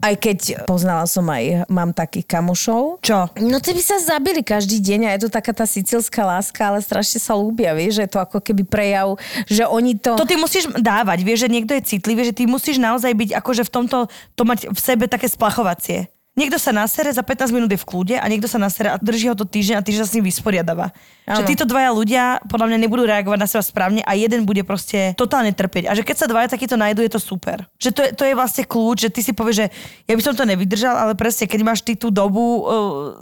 Aj 0.00 0.16
keď 0.16 0.64
poznala 0.64 1.04
som 1.04 1.28
aj, 1.28 1.68
mám 1.68 1.92
takých 1.92 2.24
kamošov. 2.24 3.04
Čo? 3.04 3.28
No 3.36 3.60
ty 3.60 3.76
by 3.76 3.82
sa 3.84 4.00
zabili 4.00 4.40
každý 4.40 4.80
deň 4.80 5.00
a 5.04 5.10
je 5.12 5.28
to 5.28 5.30
taká 5.36 5.52
tá 5.52 5.68
sicilská 5.68 6.24
láska, 6.24 6.72
ale 6.72 6.80
strašne 6.80 7.20
sa 7.20 7.36
ľúbia, 7.36 7.76
vieš, 7.76 8.00
že 8.00 8.08
je 8.08 8.12
to 8.16 8.24
ako 8.24 8.40
keby 8.40 8.64
prejav, 8.64 9.20
že 9.44 9.68
oni 9.68 10.00
to... 10.00 10.16
To 10.16 10.24
ty 10.24 10.40
musíš 10.40 10.72
dávať, 10.72 11.20
vieš, 11.20 11.44
že 11.44 11.52
niekto 11.52 11.76
je 11.76 11.84
citlivý, 11.84 12.24
že 12.24 12.32
ty 12.32 12.48
musíš 12.48 12.80
naozaj 12.80 13.12
byť 13.12 13.30
akože 13.44 13.62
v 13.68 13.70
tomto, 13.76 14.08
to 14.08 14.42
mať 14.48 14.72
v 14.72 14.80
sebe 14.80 15.04
také 15.04 15.28
splachovacie. 15.28 16.08
Niekto 16.38 16.62
sa 16.62 16.70
nasere, 16.70 17.10
za 17.10 17.26
15 17.26 17.50
minút 17.50 17.70
je 17.74 17.80
v 17.80 17.84
kľude 17.84 18.14
a 18.14 18.22
niekto 18.30 18.46
sa 18.46 18.54
nasere 18.54 18.94
a 18.94 18.96
drží 19.02 19.26
ho 19.26 19.34
to 19.34 19.42
týždeň 19.42 19.76
a 19.76 19.82
týždeň 19.82 20.02
sa 20.06 20.08
s 20.08 20.14
ním 20.14 20.30
vysporiadáva. 20.30 20.94
Že 21.26 21.42
títo 21.42 21.66
dvaja 21.66 21.90
ľudia 21.90 22.38
podľa 22.46 22.70
mňa 22.70 22.78
nebudú 22.86 23.02
reagovať 23.02 23.38
na 23.38 23.50
seba 23.50 23.66
správne 23.66 24.00
a 24.06 24.14
jeden 24.14 24.46
bude 24.46 24.62
proste 24.62 25.10
totálne 25.18 25.50
trpieť. 25.50 25.90
A 25.90 25.92
že 25.98 26.06
keď 26.06 26.16
sa 26.22 26.30
dvaja 26.30 26.46
takýto 26.46 26.78
nájdu, 26.78 27.02
je 27.02 27.12
to 27.12 27.20
super. 27.20 27.66
Že 27.82 27.90
to 27.90 28.00
je, 28.06 28.10
to 28.14 28.22
je 28.30 28.38
vlastne 28.38 28.62
kľúč, 28.62 28.96
že 29.04 29.10
ty 29.10 29.26
si 29.26 29.34
povieš, 29.34 29.56
že 29.58 29.66
ja 30.06 30.14
by 30.14 30.22
som 30.22 30.34
to 30.38 30.46
nevydržal, 30.46 30.94
ale 30.94 31.18
presne, 31.18 31.50
keď 31.50 31.60
máš 31.66 31.82
ty 31.82 31.98
tú 31.98 32.14
dobu 32.14 32.40
uh, 32.40 32.62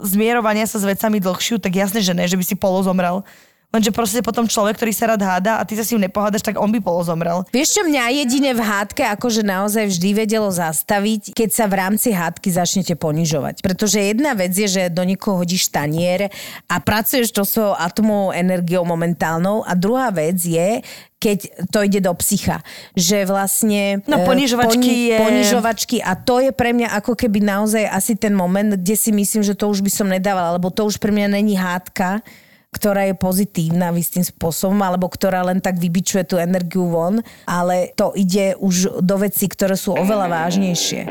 zmierovania 0.05 0.69
sa 0.69 0.77
s 0.77 0.85
vecami 0.85 1.17
dlhšiu, 1.17 1.57
tak 1.57 1.81
jasne, 1.81 2.05
že 2.05 2.13
ne, 2.13 2.29
že 2.29 2.37
by 2.37 2.45
si 2.45 2.53
polozomrel. 2.53 3.25
Lenže 3.69 3.93
proste 3.93 4.25
potom 4.25 4.49
človek, 4.49 4.81
ktorý 4.81 4.89
sa 4.97 5.13
rád 5.13 5.21
háda 5.21 5.61
a 5.61 5.63
ty 5.63 5.77
sa 5.77 5.85
s 5.85 5.93
ním 5.93 6.09
nepohádaš, 6.09 6.41
tak 6.41 6.57
on 6.57 6.73
by 6.73 6.81
polozomrel. 6.81 7.45
Vieš 7.53 7.77
čo 7.77 7.81
mňa 7.85 8.25
jedine 8.25 8.57
v 8.57 8.65
hádke 8.65 9.05
akože 9.13 9.45
naozaj 9.45 9.93
vždy 9.93 10.09
vedelo 10.17 10.49
zastaviť, 10.49 11.37
keď 11.37 11.49
sa 11.53 11.69
v 11.69 11.77
rámci 11.77 12.09
hádky 12.09 12.49
začnete 12.49 12.97
ponižovať. 12.97 13.61
Pretože 13.61 14.01
jedna 14.09 14.33
vec 14.33 14.57
je, 14.57 14.65
že 14.65 14.83
do 14.89 15.05
niekoho 15.05 15.45
hodíš 15.45 15.69
tanier 15.69 16.33
a 16.65 16.81
pracuješ 16.81 17.29
to 17.29 17.45
svojou 17.45 17.77
atomovou 17.77 18.33
energiou 18.33 18.81
momentálnou 18.89 19.61
a 19.61 19.77
druhá 19.77 20.09
vec 20.09 20.41
je, 20.41 20.81
keď 21.21 21.69
to 21.69 21.85
ide 21.85 22.01
do 22.01 22.09
psycha. 22.25 22.65
Že 22.97 23.29
vlastne... 23.29 24.01
No, 24.09 24.17
e, 24.17 24.25
ponižovačky 24.25 25.13
je- 25.13 25.21
Ponižovačky 25.21 25.97
a 26.01 26.17
to 26.17 26.41
je 26.41 26.49
pre 26.49 26.73
mňa 26.73 26.97
ako 27.05 27.13
keby 27.13 27.45
naozaj 27.45 27.85
asi 27.85 28.17
ten 28.17 28.33
moment, 28.33 28.73
kde 28.73 28.97
si 28.97 29.13
myslím, 29.13 29.45
že 29.45 29.53
to 29.53 29.69
už 29.69 29.85
by 29.85 29.91
som 29.93 30.09
nedávala, 30.09 30.57
lebo 30.57 30.73
to 30.73 30.89
už 30.89 30.97
pre 30.97 31.13
mňa 31.13 31.37
není 31.37 31.53
hádka, 31.53 32.25
ktorá 32.69 33.09
je 33.09 33.17
pozitívna 33.17 33.89
istým 33.97 34.21
spôsobom, 34.21 34.77
alebo 34.85 35.09
ktorá 35.09 35.41
len 35.41 35.57
tak 35.57 35.81
vybičuje 35.81 36.23
tú 36.23 36.37
energiu 36.37 36.85
von, 36.85 37.19
ale 37.49 37.91
to 37.97 38.13
ide 38.13 38.53
už 38.61 39.01
do 39.01 39.15
vecí, 39.17 39.49
ktoré 39.49 39.73
sú 39.73 39.97
oveľa 39.97 40.29
vážnejšie. 40.29 41.09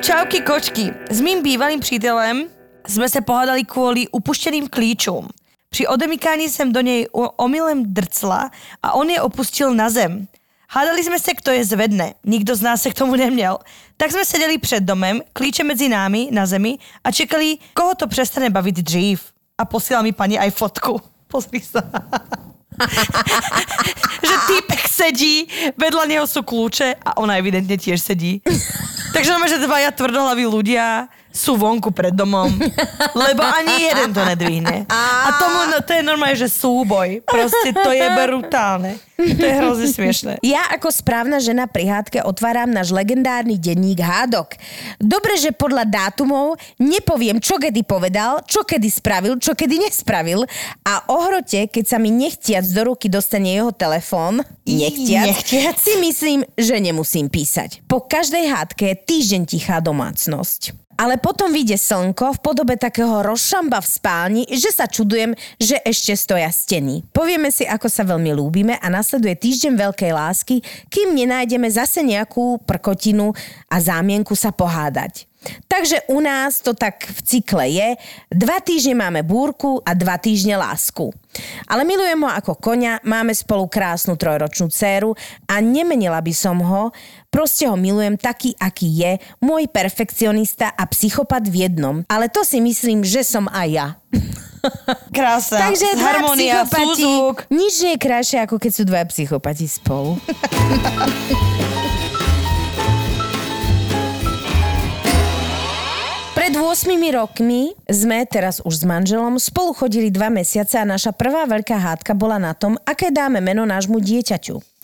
Čauky 0.00 0.40
kočky. 0.40 0.94
S 1.10 1.20
mým 1.20 1.42
bývalým 1.42 1.80
přítelem 1.80 2.48
jsme 2.86 3.08
se 3.08 3.20
pohádali 3.20 3.64
kvůli 3.64 4.08
upuštěným 4.08 4.68
klíčům. 4.68 5.28
Při 5.70 5.86
odemykání 5.86 6.48
jsem 6.48 6.72
do 6.72 6.80
něj 6.80 7.06
omylem 7.36 7.94
drcla 7.94 8.50
a 8.82 8.92
on 8.92 9.10
je 9.10 9.20
opustil 9.20 9.74
na 9.74 9.90
zem. 9.90 10.26
Hádali 10.70 11.04
jsme 11.04 11.18
se, 11.18 11.34
kto 11.34 11.50
je 11.50 11.64
zvedne. 11.64 12.14
Nikdo 12.24 12.56
z 12.56 12.60
nás 12.60 12.82
se 12.82 12.90
k 12.90 12.94
tomu 12.94 13.16
neměl. 13.16 13.58
Tak 13.96 14.12
jsme 14.12 14.24
seděli 14.24 14.58
před 14.58 14.82
domem, 14.82 15.20
klíče 15.32 15.64
mezi 15.64 15.88
námi 15.88 16.28
na 16.32 16.46
zemi 16.46 16.78
a 17.04 17.12
čekali, 17.12 17.56
koho 17.74 17.94
to 17.94 18.06
přestane 18.06 18.50
bavit 18.50 18.76
dřív. 18.76 19.37
A 19.58 19.66
posílala 19.66 20.06
mi 20.06 20.14
paní 20.14 20.38
aj 20.38 20.54
fotku. 20.54 21.02
Pozri 21.26 21.58
sa. 21.58 21.82
že 24.22 24.36
týpek 24.46 24.86
sedí, 24.86 25.50
vedľa 25.74 26.04
neho 26.06 26.24
sú 26.30 26.46
kľúče 26.46 27.02
a 27.02 27.18
ona 27.18 27.36
evidentne 27.42 27.74
tiež 27.74 27.98
sedí. 27.98 28.38
Takže 29.10 29.34
normálne, 29.34 29.54
že 29.58 29.66
dvaja 29.66 29.90
tvrdohlaví 29.90 30.46
ľudia 30.46 31.10
sú 31.28 31.54
vonku 31.54 31.92
pred 31.92 32.10
domom, 32.10 32.48
lebo 33.22 33.42
ani 33.44 33.86
jeden 33.86 34.10
to 34.10 34.22
nedvihne. 34.24 34.88
A 34.90 35.28
tomu, 35.36 35.58
no, 35.70 35.78
to 35.80 35.92
je 35.92 36.02
normálne, 36.02 36.34
že 36.34 36.48
súboj. 36.48 37.22
Proste 37.22 37.70
to 37.70 37.90
je 37.92 38.06
brutálne. 38.16 38.98
To 39.18 39.42
je 39.42 39.54
hrozne 39.58 39.88
smiešné. 39.90 40.32
Ja 40.46 40.62
ako 40.70 40.94
správna 40.94 41.42
žena 41.42 41.66
pri 41.66 41.90
hádke 41.90 42.22
otváram 42.22 42.70
náš 42.70 42.94
legendárny 42.94 43.58
denník 43.58 43.98
hádok. 43.98 44.54
Dobre, 44.96 45.34
že 45.34 45.50
podľa 45.50 45.90
dátumov 45.90 46.54
nepoviem, 46.78 47.42
čo 47.42 47.58
kedy 47.58 47.82
povedal, 47.82 48.46
čo 48.46 48.62
kedy 48.62 48.86
spravil, 48.86 49.34
čo 49.42 49.58
kedy 49.58 49.90
nespravil 49.90 50.46
a 50.86 51.02
o 51.10 51.18
hrote, 51.26 51.66
keď 51.66 51.84
sa 51.84 51.98
mi 51.98 52.14
nechtiac 52.14 52.62
do 52.70 52.94
ruky 52.94 53.10
dostane 53.10 53.58
jeho 53.58 53.74
telefón, 53.74 54.38
nechtiac, 54.62 55.34
Nechtiac. 55.34 55.74
si 55.82 55.98
myslím, 55.98 56.46
že 56.54 56.78
nemusím 56.78 57.26
písať. 57.26 57.82
Po 57.90 58.06
každej 58.06 58.46
hádke 58.54 58.94
je 58.94 58.96
týždeň 59.02 59.42
tichá 59.50 59.82
domácnosť. 59.82 60.87
Ale 60.98 61.14
potom 61.22 61.54
vyjde 61.54 61.78
slnko 61.78 62.34
v 62.34 62.42
podobe 62.42 62.74
takého 62.74 63.22
rozšamba 63.22 63.78
v 63.78 63.86
spálni, 63.86 64.42
že 64.50 64.74
sa 64.74 64.90
čudujem, 64.90 65.38
že 65.54 65.78
ešte 65.86 66.18
stoja 66.18 66.50
steny. 66.50 67.06
Povieme 67.14 67.54
si, 67.54 67.62
ako 67.62 67.86
sa 67.86 68.02
veľmi 68.02 68.34
ľúbime 68.34 68.74
a 68.82 68.86
nasleduje 68.90 69.38
týždeň 69.38 69.78
veľkej 69.78 70.10
lásky, 70.10 70.58
kým 70.90 71.14
nenájdeme 71.14 71.70
zase 71.70 72.02
nejakú 72.02 72.58
prkotinu 72.66 73.30
a 73.70 73.78
zámienku 73.78 74.34
sa 74.34 74.50
pohádať. 74.50 75.27
Takže 75.68 76.10
u 76.10 76.18
nás 76.18 76.58
to 76.58 76.74
tak 76.74 77.06
v 77.06 77.20
cykle 77.22 77.66
je. 77.70 77.88
Dva 78.34 78.58
týždne 78.58 78.98
máme 78.98 79.22
búrku 79.22 79.78
a 79.86 79.94
dva 79.94 80.18
týždne 80.18 80.58
lásku. 80.58 81.14
Ale 81.70 81.86
milujem 81.86 82.18
ho 82.26 82.30
ako 82.30 82.58
koňa, 82.58 83.06
máme 83.06 83.30
spolu 83.30 83.70
krásnu 83.70 84.18
trojročnú 84.18 84.66
dceru 84.66 85.14
a 85.46 85.62
nemenila 85.62 86.18
by 86.18 86.34
som 86.34 86.58
ho. 86.58 86.90
Proste 87.30 87.70
ho 87.70 87.78
milujem 87.78 88.18
taký, 88.18 88.56
aký 88.58 88.88
je, 88.88 89.12
môj 89.38 89.70
perfekcionista 89.70 90.74
a 90.74 90.82
psychopat 90.90 91.46
v 91.46 91.68
jednom. 91.68 92.02
Ale 92.10 92.26
to 92.26 92.42
si 92.42 92.58
myslím, 92.58 93.06
že 93.06 93.22
som 93.22 93.46
aj 93.46 93.68
ja. 93.70 93.86
Krásna. 95.16 95.70
Takže 95.70 95.94
dva 95.94 96.18
harmonia, 96.18 96.66
psychopati, 96.66 97.04
súzvuk. 97.04 97.36
nič 97.52 97.74
nie 97.84 97.92
je 97.94 98.00
krajšie, 98.02 98.38
ako 98.42 98.56
keď 98.58 98.72
sú 98.74 98.82
dva 98.88 99.06
psychopati 99.06 99.66
spolu. 99.70 100.18
rokmi 107.16 107.72
sme, 107.88 108.28
teraz 108.28 108.60
už 108.60 108.74
s 108.80 108.84
manželom, 108.84 109.40
spolu 109.40 109.72
chodili 109.72 110.12
dva 110.12 110.28
mesiace 110.28 110.76
a 110.76 110.84
naša 110.84 111.16
prvá 111.16 111.48
veľká 111.48 111.72
hádka 111.72 112.12
bola 112.12 112.36
na 112.36 112.52
tom, 112.52 112.76
aké 112.84 113.08
dáme 113.08 113.40
meno 113.40 113.64
nášmu 113.64 113.96
dieťaťu. 113.96 114.77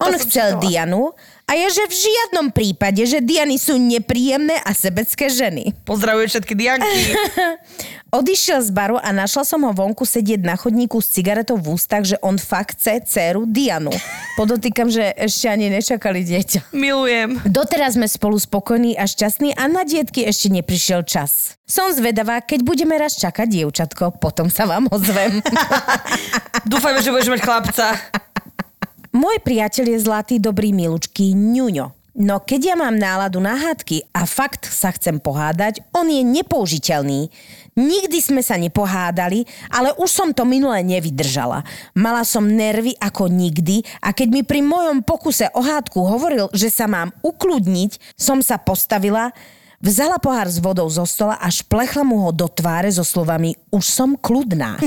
On 0.00 0.12
chcel. 0.16 0.58
Dianu 0.60 1.12
a 1.46 1.54
je, 1.54 1.78
že 1.78 1.84
v 1.86 1.94
žiadnom 1.94 2.50
prípade, 2.50 2.98
že 3.06 3.22
Diany 3.22 3.54
sú 3.54 3.78
nepríjemné 3.78 4.58
a 4.66 4.74
sebecké 4.74 5.30
ženy. 5.30 5.78
Pozdravujem 5.86 6.26
všetky 6.26 6.54
Dianky. 6.58 6.98
Odišiel 8.18 8.66
z 8.66 8.70
baru 8.74 8.98
a 8.98 9.14
našla 9.14 9.46
som 9.46 9.62
ho 9.62 9.70
vonku 9.70 10.02
sedieť 10.02 10.42
na 10.42 10.58
chodníku 10.58 10.98
s 10.98 11.14
cigaretou 11.14 11.54
v 11.54 11.78
ústach, 11.78 12.02
že 12.02 12.18
on 12.18 12.34
fakt 12.34 12.82
chce 12.82 12.98
dceru 13.06 13.46
Dianu. 13.46 13.94
Podotýkam, 14.34 14.90
že 14.90 15.14
ešte 15.14 15.46
ani 15.46 15.70
nečakali 15.70 16.26
dieťa. 16.26 16.74
Milujem. 16.74 17.38
Doteraz 17.46 17.94
sme 17.94 18.10
spolu 18.10 18.42
spokojní 18.42 18.98
a 18.98 19.06
šťastní 19.06 19.54
a 19.54 19.70
na 19.70 19.86
dietky 19.86 20.26
ešte 20.26 20.50
neprišiel 20.50 21.06
čas. 21.06 21.62
Som 21.62 21.94
zvedavá, 21.94 22.42
keď 22.42 22.66
budeme 22.66 22.98
raz 22.98 23.14
čakať 23.22 23.46
dievčatko, 23.46 24.18
potom 24.18 24.50
sa 24.50 24.66
vám 24.66 24.90
ozvem. 24.90 25.38
Dúfajme, 26.74 26.98
že 27.06 27.14
budeš 27.14 27.30
mať 27.38 27.42
chlapca. 27.46 27.86
Môj 29.16 29.40
priateľ 29.40 29.96
je 29.96 30.04
zlatý, 30.04 30.34
dobrý, 30.36 30.76
milučký 30.76 31.32
ňuňo. 31.32 31.88
No 32.20 32.36
keď 32.40 32.60
ja 32.72 32.76
mám 32.76 33.00
náladu 33.00 33.40
na 33.40 33.56
hádky 33.56 34.12
a 34.12 34.28
fakt 34.28 34.68
sa 34.68 34.92
chcem 34.92 35.16
pohádať, 35.16 35.80
on 35.96 36.04
je 36.04 36.20
nepoužiteľný. 36.20 37.32
Nikdy 37.80 38.18
sme 38.20 38.44
sa 38.44 38.60
nepohádali, 38.60 39.48
ale 39.72 39.96
už 39.96 40.08
som 40.12 40.28
to 40.36 40.44
minule 40.44 40.76
nevydržala. 40.84 41.64
Mala 41.96 42.28
som 42.28 42.44
nervy 42.44 42.92
ako 43.00 43.32
nikdy 43.32 43.84
a 44.04 44.12
keď 44.12 44.28
mi 44.32 44.42
pri 44.44 44.60
mojom 44.60 45.00
pokuse 45.00 45.48
o 45.56 45.64
hádku 45.64 45.96
hovoril, 46.04 46.52
že 46.52 46.68
sa 46.68 46.84
mám 46.84 47.12
ukludniť, 47.24 48.20
som 48.20 48.44
sa 48.44 48.60
postavila, 48.60 49.32
vzala 49.80 50.16
pohár 50.16 50.48
s 50.48 50.58
vodou 50.58 50.88
zo 50.88 51.04
stola 51.04 51.36
a 51.36 51.48
šplechla 51.48 52.02
mu 52.02 52.26
ho 52.26 52.30
do 52.30 52.48
tváre 52.48 52.88
so 52.88 53.04
slovami 53.04 53.54
už 53.70 53.84
som 53.84 54.16
kľudná. 54.16 54.80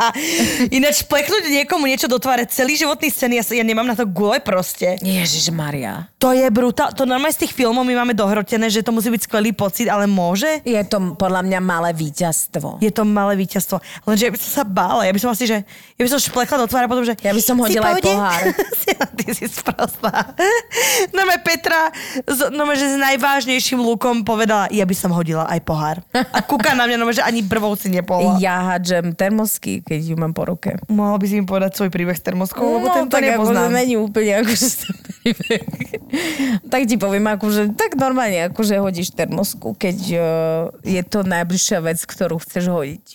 Ináč 0.76 1.02
plechnúť 1.06 1.50
niekomu 1.50 1.86
niečo 1.86 2.06
do 2.06 2.18
tváre, 2.18 2.46
celý 2.46 2.76
životný 2.78 3.08
scén, 3.10 3.32
ja, 3.34 3.42
ja 3.42 3.64
nemám 3.64 3.86
na 3.86 3.96
to 3.98 4.06
gule 4.06 4.38
proste. 4.40 4.98
Ježiš 5.00 5.50
Maria. 5.50 6.08
To 6.20 6.30
je 6.30 6.46
brutál. 6.52 6.92
To 6.94 7.08
normálne 7.08 7.34
z 7.34 7.46
tých 7.46 7.56
filmov 7.56 7.82
my 7.82 7.94
máme 7.96 8.14
dohrotené, 8.14 8.68
že 8.68 8.84
to 8.84 8.92
musí 8.92 9.08
byť 9.08 9.24
skvelý 9.26 9.50
pocit, 9.56 9.88
ale 9.88 10.04
môže? 10.04 10.60
Je 10.62 10.78
to 10.84 11.16
podľa 11.16 11.42
mňa 11.46 11.58
malé 11.60 11.90
víťazstvo. 11.96 12.78
Je 12.84 12.92
to 12.92 13.02
malé 13.02 13.34
víťazstvo. 13.40 13.80
Lenže 14.04 14.28
ja 14.28 14.32
by 14.32 14.38
som 14.38 14.50
sa 14.62 14.64
bála. 14.64 15.08
Ja 15.08 15.12
by 15.16 15.20
som 15.20 15.30
asi, 15.32 15.44
že 15.48 15.64
ja 15.96 16.02
by 16.04 16.10
som 16.10 16.20
šplechla 16.20 16.56
do 16.60 16.66
tváre 16.68 16.86
potom, 16.86 17.04
že... 17.04 17.16
Ja 17.20 17.32
by 17.32 17.42
som 17.42 17.56
"Si 17.60 17.72
hodila 17.72 17.96
aj 17.96 18.04
pohode?" 18.04 18.08
pohár. 18.12 18.42
Ty 19.18 19.26
si 19.32 19.46
sprostá. 19.48 20.36
Normálne 21.16 21.40
Petra, 21.40 21.88
z- 22.28 22.52
normálne, 22.52 22.80
že 22.80 22.88
s 22.92 22.98
najvážnejším 23.00 23.80
lukom 23.80 24.19
povedala, 24.22 24.66
ja 24.70 24.84
by 24.86 24.94
som 24.96 25.10
hodila 25.12 25.44
aj 25.48 25.60
pohár. 25.62 25.96
A 26.14 26.40
kúka 26.44 26.72
na 26.72 26.86
mňa, 26.86 26.96
normálne, 26.96 27.20
že 27.20 27.26
ani 27.26 27.40
brvou 27.44 27.74
si 27.74 27.90
nepohla. 27.92 28.40
Ja 28.42 28.62
hádžem 28.74 29.12
termosky, 29.14 29.84
keď 29.84 30.00
ju 30.12 30.14
mám 30.18 30.32
po 30.32 30.48
ruke. 30.48 30.78
Mohla 30.88 31.16
by 31.20 31.26
si 31.26 31.34
mi 31.40 31.44
povedať 31.46 31.76
svoj 31.76 31.90
príbeh 31.90 32.16
s 32.16 32.24
termoskou, 32.24 32.80
lebo 32.80 32.90
tento 32.90 33.10
No, 33.10 33.14
tak 33.18 33.26
nepoznám. 33.26 33.68
Akože 33.68 33.78
není 33.78 33.94
úplne 33.98 34.32
akože 34.42 34.68
príbeh. 35.20 35.62
tak 36.72 36.82
ti 36.86 36.96
poviem, 36.96 37.26
akože 37.26 37.74
tak 37.74 37.98
normálne, 37.98 38.50
akože 38.50 38.78
hodíš 38.78 39.12
termosku, 39.12 39.74
keď 39.74 39.98
uh, 40.14 40.22
je 40.86 41.02
to 41.06 41.26
najbližšia 41.26 41.82
vec, 41.82 41.98
ktorú 42.02 42.38
chceš 42.40 42.70
hodiť. 42.70 43.06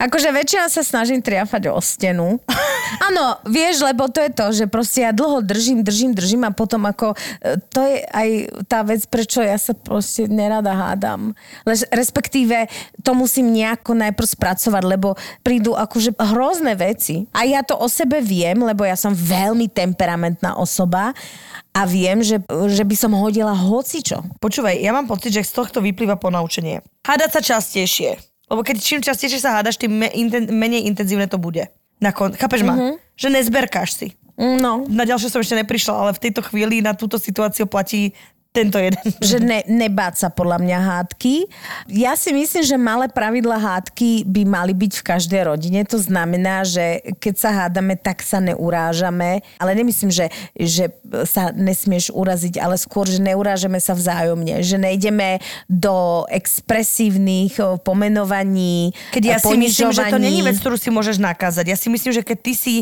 Akože 0.00 0.32
väčšina 0.32 0.72
sa 0.72 0.80
snažím 0.80 1.20
triafať 1.20 1.68
o 1.68 1.76
stenu. 1.84 2.40
Áno, 3.08 3.36
vieš, 3.44 3.84
lebo 3.84 4.08
to 4.08 4.24
je 4.24 4.32
to, 4.32 4.46
že 4.48 4.64
proste 4.64 5.04
ja 5.04 5.12
dlho 5.12 5.44
držím, 5.44 5.84
držím, 5.84 6.16
držím 6.16 6.42
a 6.48 6.56
potom 6.56 6.88
ako, 6.88 7.12
e, 7.44 7.60
to 7.68 7.84
je 7.84 8.00
aj 8.08 8.28
tá 8.64 8.80
vec, 8.80 9.04
prečo 9.04 9.44
ja 9.44 9.60
sa 9.60 9.76
proste 9.76 10.24
nerada 10.24 10.72
hádam. 10.72 11.36
Lež, 11.68 11.84
respektíve 11.92 12.70
to 13.04 13.12
musím 13.12 13.52
nejako 13.52 13.92
najprv 13.98 14.24
spracovať, 14.24 14.82
lebo 14.88 15.18
prídu 15.44 15.76
akože 15.76 16.16
hrozné 16.16 16.72
veci. 16.78 17.28
A 17.36 17.44
ja 17.44 17.60
to 17.60 17.76
o 17.76 17.90
sebe 17.92 18.24
viem, 18.24 18.56
lebo 18.64 18.88
ja 18.88 18.96
som 18.96 19.12
veľmi 19.12 19.68
temperamentná 19.68 20.56
osoba 20.56 21.12
a 21.76 21.84
viem, 21.84 22.24
že, 22.24 22.40
že 22.72 22.84
by 22.88 22.96
som 22.96 23.12
hodila 23.12 23.52
hocičo. 23.52 24.24
Počúvaj, 24.40 24.80
ja 24.80 24.96
mám 24.96 25.04
pocit, 25.04 25.36
že 25.36 25.44
z 25.44 25.60
tohto 25.60 25.84
vyplýva 25.84 26.16
ponaučenie. 26.16 26.80
Hádať 27.04 27.30
sa 27.36 27.40
častejšie. 27.44 28.35
Lebo 28.46 28.62
keď 28.62 28.76
čím 28.78 29.00
častejšie 29.02 29.42
sa 29.42 29.58
hádaš, 29.58 29.78
tým 29.78 29.90
me, 29.90 30.08
inten, 30.14 30.46
menej 30.54 30.86
intenzívne 30.86 31.26
to 31.26 31.38
bude. 31.38 31.66
Na 31.98 32.14
kon, 32.14 32.30
chápeš 32.36 32.62
ma? 32.62 32.74
Mhm. 32.76 32.92
Že 33.16 33.28
nezberkáš 33.32 33.90
si. 33.96 34.08
No, 34.36 34.84
Na 34.84 35.08
ďalšie 35.08 35.32
som 35.32 35.40
ešte 35.40 35.56
neprišla, 35.56 35.96
ale 35.96 36.10
v 36.12 36.28
tejto 36.28 36.44
chvíli 36.44 36.84
na 36.84 36.92
túto 36.92 37.16
situáciu 37.16 37.64
platí 37.64 38.12
tento 38.56 38.80
jeden. 38.80 38.96
že 39.20 39.36
ne, 39.36 39.60
nebáť 39.68 40.14
sa 40.24 40.28
podľa 40.32 40.64
mňa 40.64 40.78
hádky. 40.80 41.34
Ja 41.92 42.16
si 42.16 42.32
myslím, 42.32 42.64
že 42.64 42.76
malé 42.80 43.12
pravidla 43.12 43.60
hádky 43.60 44.24
by 44.24 44.42
mali 44.48 44.72
byť 44.72 44.92
v 44.96 45.06
každej 45.06 45.42
rodine. 45.44 45.84
To 45.84 46.00
znamená, 46.00 46.64
že 46.64 47.04
keď 47.20 47.34
sa 47.36 47.50
hádame, 47.52 48.00
tak 48.00 48.24
sa 48.24 48.40
neurážame. 48.40 49.44
Ale 49.60 49.76
nemyslím, 49.76 50.08
že, 50.08 50.32
že 50.56 50.88
sa 51.28 51.52
nesmieš 51.52 52.08
uraziť, 52.16 52.56
ale 52.56 52.80
skôr, 52.80 53.04
že 53.04 53.20
neurážame 53.20 53.76
sa 53.76 53.92
vzájomne. 53.92 54.64
Že 54.64 54.76
nejdeme 54.80 55.44
do 55.68 56.24
expresívnych 56.32 57.60
o, 57.60 57.76
pomenovaní, 57.76 58.96
Keď 59.12 59.22
ja 59.22 59.38
si 59.38 59.56
myslím, 59.58 59.90
že 59.92 60.08
to 60.08 60.18
není 60.22 60.40
vec, 60.40 60.56
ktorú 60.56 60.80
si 60.80 60.88
môžeš 60.88 61.20
nakázať. 61.20 61.68
Ja 61.68 61.76
si 61.76 61.92
myslím, 61.92 62.14
že 62.14 62.24
keď 62.24 62.38
ty 62.40 62.52
si 62.56 62.74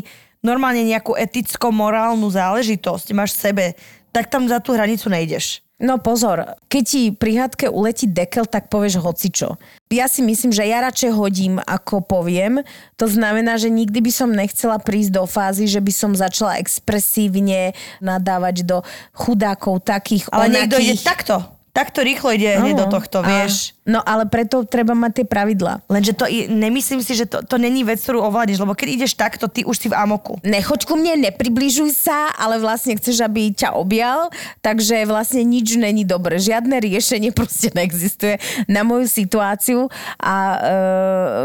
normálne 0.44 0.84
nejakú 0.84 1.16
eticko-morálnu 1.16 2.28
záležitosť 2.28 3.16
máš 3.16 3.32
v 3.34 3.40
sebe, 3.40 3.66
tak 4.12 4.28
tam 4.28 4.44
za 4.44 4.60
tú 4.60 4.76
hranicu 4.76 5.08
nejdeš. 5.08 5.63
No 5.82 5.98
pozor, 5.98 6.54
keď 6.70 6.82
ti 6.86 7.02
pri 7.10 7.44
hádke 7.44 7.66
uletí 7.66 8.06
dekel, 8.06 8.46
tak 8.46 8.70
povieš 8.70 9.02
hocičo. 9.02 9.58
Ja 9.90 10.06
si 10.06 10.22
myslím, 10.22 10.54
že 10.54 10.70
ja 10.70 10.78
radšej 10.86 11.10
hodím, 11.10 11.58
ako 11.58 11.98
poviem. 11.98 12.62
To 12.94 13.10
znamená, 13.10 13.58
že 13.58 13.74
nikdy 13.74 13.98
by 13.98 14.12
som 14.14 14.30
nechcela 14.30 14.78
prísť 14.78 15.18
do 15.18 15.26
fázy, 15.26 15.66
že 15.66 15.82
by 15.82 15.90
som 15.90 16.14
začala 16.14 16.62
expresívne 16.62 17.74
nadávať 17.98 18.62
do 18.62 18.86
chudákov 19.18 19.82
takých 19.82 20.30
Ale 20.30 20.46
niekto 20.46 20.78
ide 20.78 20.94
onakých. 20.94 21.02
takto. 21.02 21.36
Takto 21.74 22.06
rýchlo 22.06 22.30
ide 22.38 22.54
hneď 22.54 22.74
do 22.78 22.86
tohto, 22.86 23.18
vieš. 23.26 23.73
No 23.84 24.00
ale 24.00 24.24
preto 24.24 24.64
treba 24.64 24.96
mať 24.96 25.20
tie 25.20 25.26
pravidlá. 25.28 25.84
Lenže 25.92 26.16
to, 26.16 26.24
i- 26.24 26.48
nemyslím 26.48 27.04
si, 27.04 27.12
že 27.12 27.28
to, 27.28 27.44
to 27.44 27.60
není 27.60 27.84
vec, 27.84 28.00
ktorú 28.00 28.24
ovládneš, 28.24 28.64
lebo 28.64 28.72
keď 28.72 28.88
ideš 28.96 29.12
takto, 29.12 29.44
ty 29.44 29.60
už 29.60 29.76
si 29.76 29.92
v 29.92 29.96
amoku. 29.96 30.40
Nechoď 30.40 30.88
ku 30.88 30.96
mne, 30.96 31.28
nepribližuj 31.28 31.92
sa, 31.92 32.32
ale 32.32 32.56
vlastne 32.56 32.96
chceš, 32.96 33.20
aby 33.20 33.52
ťa 33.52 33.76
objal, 33.76 34.32
takže 34.64 35.04
vlastne 35.04 35.44
nič 35.44 35.76
není 35.76 36.00
dobre. 36.08 36.40
Žiadne 36.40 36.80
riešenie 36.80 37.28
proste 37.36 37.68
neexistuje 37.76 38.40
na 38.64 38.88
moju 38.88 39.04
situáciu 39.04 39.92
a 40.16 40.34
e, 40.34 40.58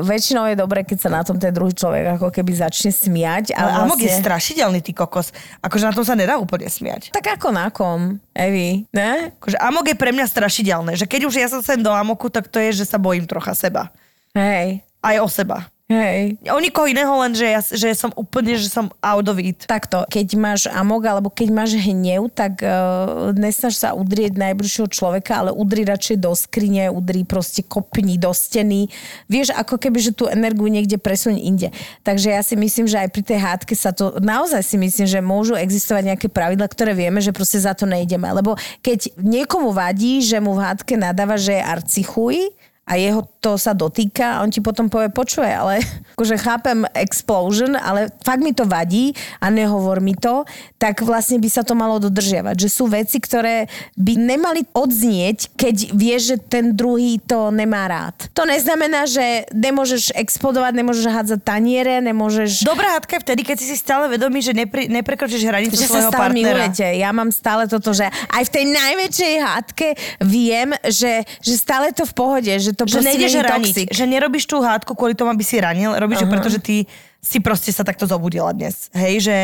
väčšinou 0.08 0.48
je 0.48 0.56
dobre, 0.56 0.88
keď 0.88 0.98
sa 0.98 1.10
na 1.12 1.22
tom 1.28 1.36
ten 1.36 1.52
druhý 1.52 1.76
človek 1.76 2.16
ako 2.16 2.32
keby 2.32 2.56
začne 2.56 2.96
smiať. 2.96 3.52
Ale 3.52 3.68
A 3.68 3.84
amok 3.84 4.00
je 4.00 4.08
vlastne... 4.08 4.24
strašidelný, 4.24 4.80
ty 4.80 4.96
kokos. 4.96 5.36
Akože 5.60 5.84
na 5.84 5.92
tom 5.92 6.08
sa 6.08 6.16
nedá 6.16 6.40
úplne 6.40 6.72
smiať. 6.72 7.12
Tak 7.12 7.36
ako 7.36 7.52
na 7.52 7.68
kom, 7.68 8.16
Evi, 8.32 8.88
ne? 8.96 9.36
Akože 9.36 9.60
amok 9.60 9.92
je 9.92 9.98
pre 10.00 10.16
mňa 10.16 10.24
strašidelné, 10.24 10.96
že 10.96 11.04
keď 11.04 11.28
už 11.28 11.36
ja 11.36 11.52
sa 11.52 11.60
sem 11.60 11.84
do 11.84 11.92
amoku, 11.92 12.29
tak 12.30 12.48
to 12.48 12.62
je, 12.62 12.82
že 12.82 12.86
sa 12.86 13.02
bojím 13.02 13.26
trocha 13.26 13.52
seba. 13.58 13.90
Hej, 14.34 14.86
Aj 15.02 15.16
o 15.20 15.28
seba. 15.28 15.68
Hej. 15.90 16.38
O 16.54 16.62
nikoho 16.62 16.86
iného, 16.86 17.10
len 17.26 17.34
že, 17.34 17.50
ja, 17.50 17.62
že 17.66 17.98
som 17.98 18.14
úplne, 18.14 18.54
že 18.62 18.70
som 18.70 18.94
out 19.02 19.26
of 19.26 19.42
it. 19.42 19.66
Takto, 19.66 20.06
keď 20.06 20.28
máš 20.38 20.62
amok 20.70 21.10
alebo 21.10 21.34
keď 21.34 21.50
máš 21.50 21.74
hnev, 21.82 22.30
tak 22.30 22.62
uh, 22.62 23.34
nesnaž 23.34 23.74
sa 23.74 23.98
udrieť 23.98 24.38
najbližšieho 24.38 24.86
človeka, 24.86 25.42
ale 25.42 25.50
udri 25.50 25.82
radšej 25.90 26.22
do 26.22 26.30
skrine, 26.38 26.94
udri 26.94 27.26
proste 27.26 27.66
kopni 27.66 28.22
do 28.22 28.30
steny. 28.30 28.86
Vieš, 29.26 29.50
ako 29.58 29.82
keby, 29.82 29.98
že 29.98 30.14
tú 30.14 30.30
energiu 30.30 30.70
niekde 30.70 31.02
presuň 31.02 31.42
inde. 31.42 31.74
Takže 32.06 32.38
ja 32.38 32.46
si 32.46 32.54
myslím, 32.54 32.86
že 32.86 33.02
aj 33.02 33.10
pri 33.10 33.24
tej 33.26 33.40
hádke 33.42 33.74
sa 33.74 33.90
to, 33.90 34.22
naozaj 34.22 34.62
si 34.62 34.78
myslím, 34.78 35.10
že 35.10 35.26
môžu 35.26 35.58
existovať 35.58 36.14
nejaké 36.14 36.28
pravidla, 36.30 36.70
ktoré 36.70 36.94
vieme, 36.94 37.18
že 37.18 37.34
proste 37.34 37.58
za 37.58 37.74
to 37.74 37.90
nejdeme. 37.90 38.30
Lebo 38.30 38.54
keď 38.86 39.10
niekomu 39.18 39.74
vadí, 39.74 40.22
že 40.22 40.38
mu 40.38 40.54
v 40.54 40.70
hádke 40.70 41.02
nadáva, 41.02 41.34
že 41.42 41.58
je 41.58 41.64
arcichuj, 41.66 42.59
a 42.90 42.98
jeho 42.98 43.22
to 43.38 43.56
sa 43.56 43.78
dotýka 43.78 44.36
a 44.36 44.42
on 44.42 44.50
ti 44.50 44.60
potom 44.60 44.90
povie, 44.90 45.14
počuje, 45.14 45.48
ale 45.48 45.80
akože 46.18 46.36
chápem 46.42 46.84
explosion, 46.98 47.78
ale 47.78 48.10
fakt 48.26 48.42
mi 48.42 48.52
to 48.52 48.66
vadí 48.66 49.14
a 49.38 49.54
nehovor 49.54 50.02
mi 50.02 50.18
to, 50.18 50.44
tak 50.82 51.06
vlastne 51.06 51.38
by 51.38 51.48
sa 51.48 51.62
to 51.62 51.78
malo 51.78 52.02
dodržiavať. 52.02 52.56
Že 52.58 52.70
sú 52.74 52.90
veci, 52.90 53.22
ktoré 53.22 53.70
by 53.94 54.14
nemali 54.18 54.66
odznieť, 54.74 55.54
keď 55.54 55.76
vieš, 55.94 56.22
že 56.34 56.38
ten 56.42 56.74
druhý 56.74 57.22
to 57.22 57.54
nemá 57.54 57.86
rád. 57.86 58.16
To 58.34 58.44
neznamená, 58.50 59.06
že 59.06 59.46
nemôžeš 59.54 60.12
explodovať, 60.18 60.74
nemôžeš 60.74 61.06
hádzať 61.06 61.40
taniere, 61.46 62.02
nemôžeš... 62.02 62.66
Dobrá 62.66 62.98
hádka 62.98 63.22
vtedy, 63.22 63.46
keď 63.46 63.58
si 63.62 63.78
stále 63.78 64.10
vedomý, 64.10 64.42
že 64.42 64.52
nepre, 64.52 64.90
neprekročíš 64.90 65.46
hranicu 65.46 65.78
že 65.78 65.86
sa 65.86 66.00
svojho 66.00 66.12
stále 66.12 66.24
partnera. 66.34 66.58
milujete. 66.58 66.88
Ja 66.98 67.14
mám 67.14 67.30
stále 67.30 67.70
toto, 67.70 67.94
že 67.94 68.10
aj 68.34 68.44
v 68.50 68.52
tej 68.52 68.66
najväčšej 68.72 69.34
hádke 69.40 69.88
viem, 70.24 70.74
že, 70.88 71.28
že 71.40 71.54
stále 71.56 71.92
to 71.94 72.08
v 72.08 72.14
pohode, 72.16 72.50
že 72.50 72.72
to 72.80 72.88
Že 72.88 73.04
nejdeš 73.04 73.34
raniť, 73.44 73.76
toxic. 73.76 73.88
že 73.92 74.06
nerobíš 74.08 74.46
tú 74.48 74.64
hádku 74.64 74.96
kvôli 74.96 75.18
tomu, 75.18 75.36
aby 75.36 75.44
si 75.44 75.60
ranil, 75.60 75.92
robíš 75.98 76.24
uh-huh. 76.24 76.32
ju 76.32 76.34
preto, 76.34 76.48
že 76.48 76.60
ty 76.64 76.76
si 77.20 77.44
proste 77.44 77.76
sa 77.76 77.84
takto 77.84 78.08
zobudila 78.08 78.56
dnes. 78.56 78.88
Hej, 78.96 79.28
že, 79.28 79.40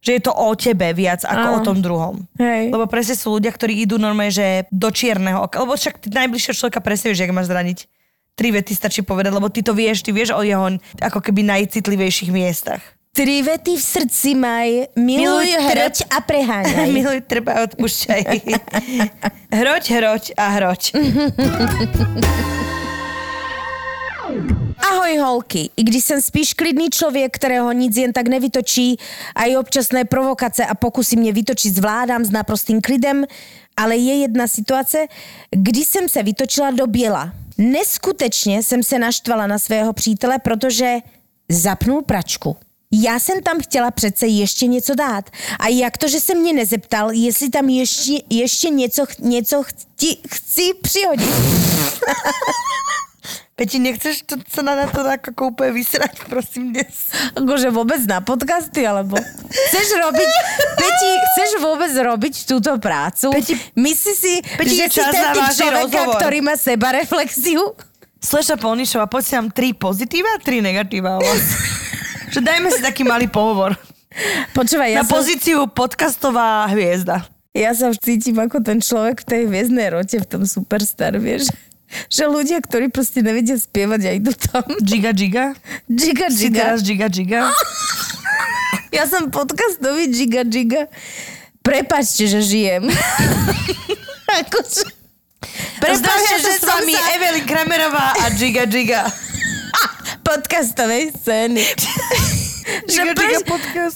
že 0.00 0.10
je 0.16 0.22
to 0.24 0.32
o 0.32 0.56
tebe 0.56 0.96
viac 0.96 1.20
ako 1.24 1.46
Áno. 1.52 1.56
o 1.60 1.64
tom 1.64 1.78
druhom. 1.84 2.24
Hej. 2.40 2.72
Lebo 2.72 2.88
presne 2.88 3.14
sú 3.14 3.36
ľudia, 3.36 3.52
ktorí 3.52 3.84
idú 3.84 4.00
normálne, 4.00 4.32
že 4.32 4.64
do 4.72 4.88
čierneho 4.88 5.44
oka. 5.44 5.60
Lebo 5.60 5.76
však 5.76 6.00
ty 6.00 6.08
najbližšieho 6.08 6.56
človeka 6.56 6.80
presne 6.80 7.12
vieš, 7.12 7.28
jak 7.28 7.36
máš 7.36 7.52
zraniť. 7.52 7.78
Tri 8.34 8.50
vety 8.50 8.72
stačí 8.74 9.06
povedať, 9.06 9.30
lebo 9.30 9.46
ty 9.46 9.62
to 9.62 9.76
vieš, 9.76 10.02
ty 10.02 10.10
vieš 10.10 10.34
o 10.34 10.42
jeho 10.42 10.66
ako 10.98 11.18
keby 11.22 11.46
najcitlivejších 11.46 12.34
miestach. 12.34 12.82
Tri 13.14 13.46
vety 13.46 13.76
v 13.78 13.82
srdci 13.82 14.34
maj, 14.34 14.90
miluj, 14.98 15.46
Miluj, 15.46 15.70
hroť 15.70 15.96
a 16.10 16.18
preháňaj. 16.18 16.90
Miluj, 16.98 17.22
treba 17.30 17.62
odpúšťaj. 17.62 18.42
hroť, 19.62 19.84
hroť 19.86 20.24
a 20.34 20.44
hroť. 20.58 20.82
Ahoj 24.82 25.14
holky, 25.18 25.70
i 25.76 25.82
když 25.82 26.04
jsem 26.04 26.22
spíš 26.22 26.54
klidný 26.54 26.90
člověk, 26.90 27.38
kterého 27.38 27.72
nic 27.72 27.96
jen 27.96 28.12
tak 28.12 28.28
nevytočí 28.28 28.98
a 29.34 29.44
i 29.44 29.56
občasné 29.56 30.04
provokace 30.04 30.66
a 30.66 30.74
pokusy 30.74 31.16
mě 31.16 31.32
vytočit 31.32 31.74
zvládám 31.74 32.24
s 32.24 32.30
naprostým 32.30 32.80
klidem, 32.80 33.24
ale 33.76 33.96
je 33.96 34.14
jedna 34.26 34.48
situace, 34.48 35.06
kdy 35.50 35.84
jsem 35.84 36.08
se 36.08 36.22
vytočila 36.22 36.70
do 36.70 36.86
běla. 36.86 37.32
Neskutečně 37.58 38.62
jsem 38.62 38.82
se 38.82 38.98
naštvala 38.98 39.46
na 39.46 39.58
svého 39.58 39.92
přítele, 39.92 40.38
protože 40.38 40.98
zapnul 41.48 42.02
pračku. 42.02 42.56
Já 43.02 43.18
jsem 43.18 43.42
tam 43.42 43.60
chtěla 43.60 43.90
přece 43.90 44.26
ještě 44.26 44.66
něco 44.66 44.94
dát. 44.94 45.30
A 45.58 45.68
jak 45.68 45.98
to, 45.98 46.08
že 46.08 46.20
se 46.20 46.34
mě 46.34 46.52
nezeptal, 46.52 47.10
jestli 47.10 47.50
tam 47.50 47.68
ještě, 47.68 48.12
ještě 48.30 48.70
něco, 48.70 49.06
ch- 49.06 49.18
něco 49.18 49.62
chci, 49.62 50.16
chci 50.30 50.70
přihodit. 50.82 51.34
Peti, 53.56 53.78
nechceš 53.78 54.26
to, 54.26 54.34
sa 54.50 54.66
na, 54.66 54.74
na 54.74 54.90
to 54.90 55.06
ako 55.06 55.54
úplne 55.54 55.78
vysrať, 55.78 56.26
prosím, 56.26 56.74
dnes? 56.74 57.06
Akože 57.38 57.70
vôbec 57.70 58.02
na 58.02 58.18
podcasty, 58.18 58.82
alebo 58.82 59.14
chceš 59.46 59.94
robiť, 59.94 60.30
Peti, 60.74 61.10
chceš 61.30 61.50
vôbec 61.62 61.94
robiť 61.94 62.34
túto 62.50 62.74
prácu? 62.82 63.30
Peti- 63.30 63.54
Myslíš 63.78 64.16
si, 64.18 64.34
Peti, 64.58 64.74
že 64.74 64.90
si 64.90 64.98
ten 64.98 65.38
typ 65.38 65.46
človeka, 65.54 65.86
rozhovor. 65.86 66.18
ktorý 66.18 66.38
má 66.42 66.58
seba 66.58 66.98
reflexiu? 66.98 67.78
Sleša 68.18 68.58
Polnišová, 68.58 69.06
poď 69.06 69.22
si 69.22 69.32
nám 69.38 69.54
tri 69.54 69.70
pozitíva 69.70 70.34
a 70.34 70.42
tri 70.42 70.58
negatíva. 70.58 71.22
že 72.34 72.42
dajme 72.42 72.66
si 72.68 72.82
taký 72.82 73.02
malý 73.02 73.30
pohovor. 73.30 73.78
Počúvaj, 74.50 74.90
ja 74.90 74.98
na 74.98 75.06
som, 75.06 75.14
pozíciu 75.14 75.66
podcastová 75.66 76.66
hviezda. 76.68 77.26
ja 77.50 77.70
sa 77.70 77.94
cítim 77.94 78.34
ako 78.36 78.58
ten 78.58 78.78
človek 78.78 79.22
v 79.22 79.26
tej 79.26 79.42
hviezdnej 79.46 79.90
rote, 79.90 80.18
v 80.18 80.26
tom 80.26 80.42
Superstar, 80.42 81.14
vieš? 81.16 81.46
Že 82.10 82.24
ľudia, 82.28 82.58
ktorí 82.58 82.90
proste 82.90 83.22
nevedia 83.22 83.54
spievať 83.54 84.00
a 84.04 84.10
idú 84.12 84.34
tam. 84.34 84.66
Giga 84.82 85.10
Giga? 85.10 85.54
Giga, 85.86 86.26
Si 86.26 86.46
giga. 86.48 86.58
teraz 86.60 86.82
Giga 86.82 87.06
Giga? 87.06 87.54
Ja 88.90 89.06
som 89.06 89.30
podcastový 89.30 90.10
Giga 90.10 90.42
Giga. 90.42 90.90
Prepačte, 91.60 92.26
že 92.26 92.42
žijem. 92.42 92.90
akože... 94.42 94.82
Prepačte, 95.76 96.34
že 96.40 96.50
s 96.56 96.64
vami 96.64 96.94
sa- 96.94 97.08
Evelyn 97.14 97.44
Kramerová 97.44 98.16
a 98.16 98.26
Giga 98.32 98.64
Giga. 98.64 99.06
Podcastovej 100.34 101.14
scény. 101.14 101.62
že 102.90 103.00
preč, 103.14 103.38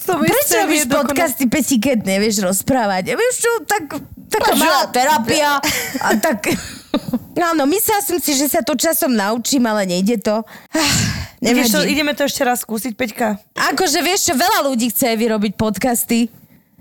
prečo 0.06 0.54
robíš 0.62 0.86
podcasty, 0.86 1.50
Peti, 1.50 1.82
keď 1.82 2.06
nevieš 2.06 2.46
rozprávať? 2.46 3.10
Ja 3.10 3.14
vieš 3.18 3.42
čo, 3.42 3.50
tak, 3.66 3.98
taká 4.30 4.54
Bože. 4.54 4.62
malá 4.62 4.86
terapia 4.86 5.58
a 5.98 6.08
tak... 6.14 6.54
Áno, 7.54 7.70
myslela 7.70 8.02
som 8.02 8.18
si, 8.18 8.34
že 8.34 8.50
sa 8.50 8.66
to 8.66 8.74
časom 8.74 9.14
naučím, 9.14 9.62
ale 9.70 9.86
nejde 9.86 10.18
to. 10.18 10.42
Ah, 10.74 10.94
nevadí. 11.38 11.70
ideme 11.86 12.10
to 12.10 12.26
ešte 12.26 12.42
raz 12.42 12.66
skúsiť, 12.66 12.98
Peťka. 12.98 13.38
Akože 13.74 14.02
vieš 14.02 14.30
čo, 14.30 14.34
veľa 14.34 14.66
ľudí 14.66 14.90
chce 14.90 15.14
vyrobiť 15.14 15.54
podcasty. 15.54 16.26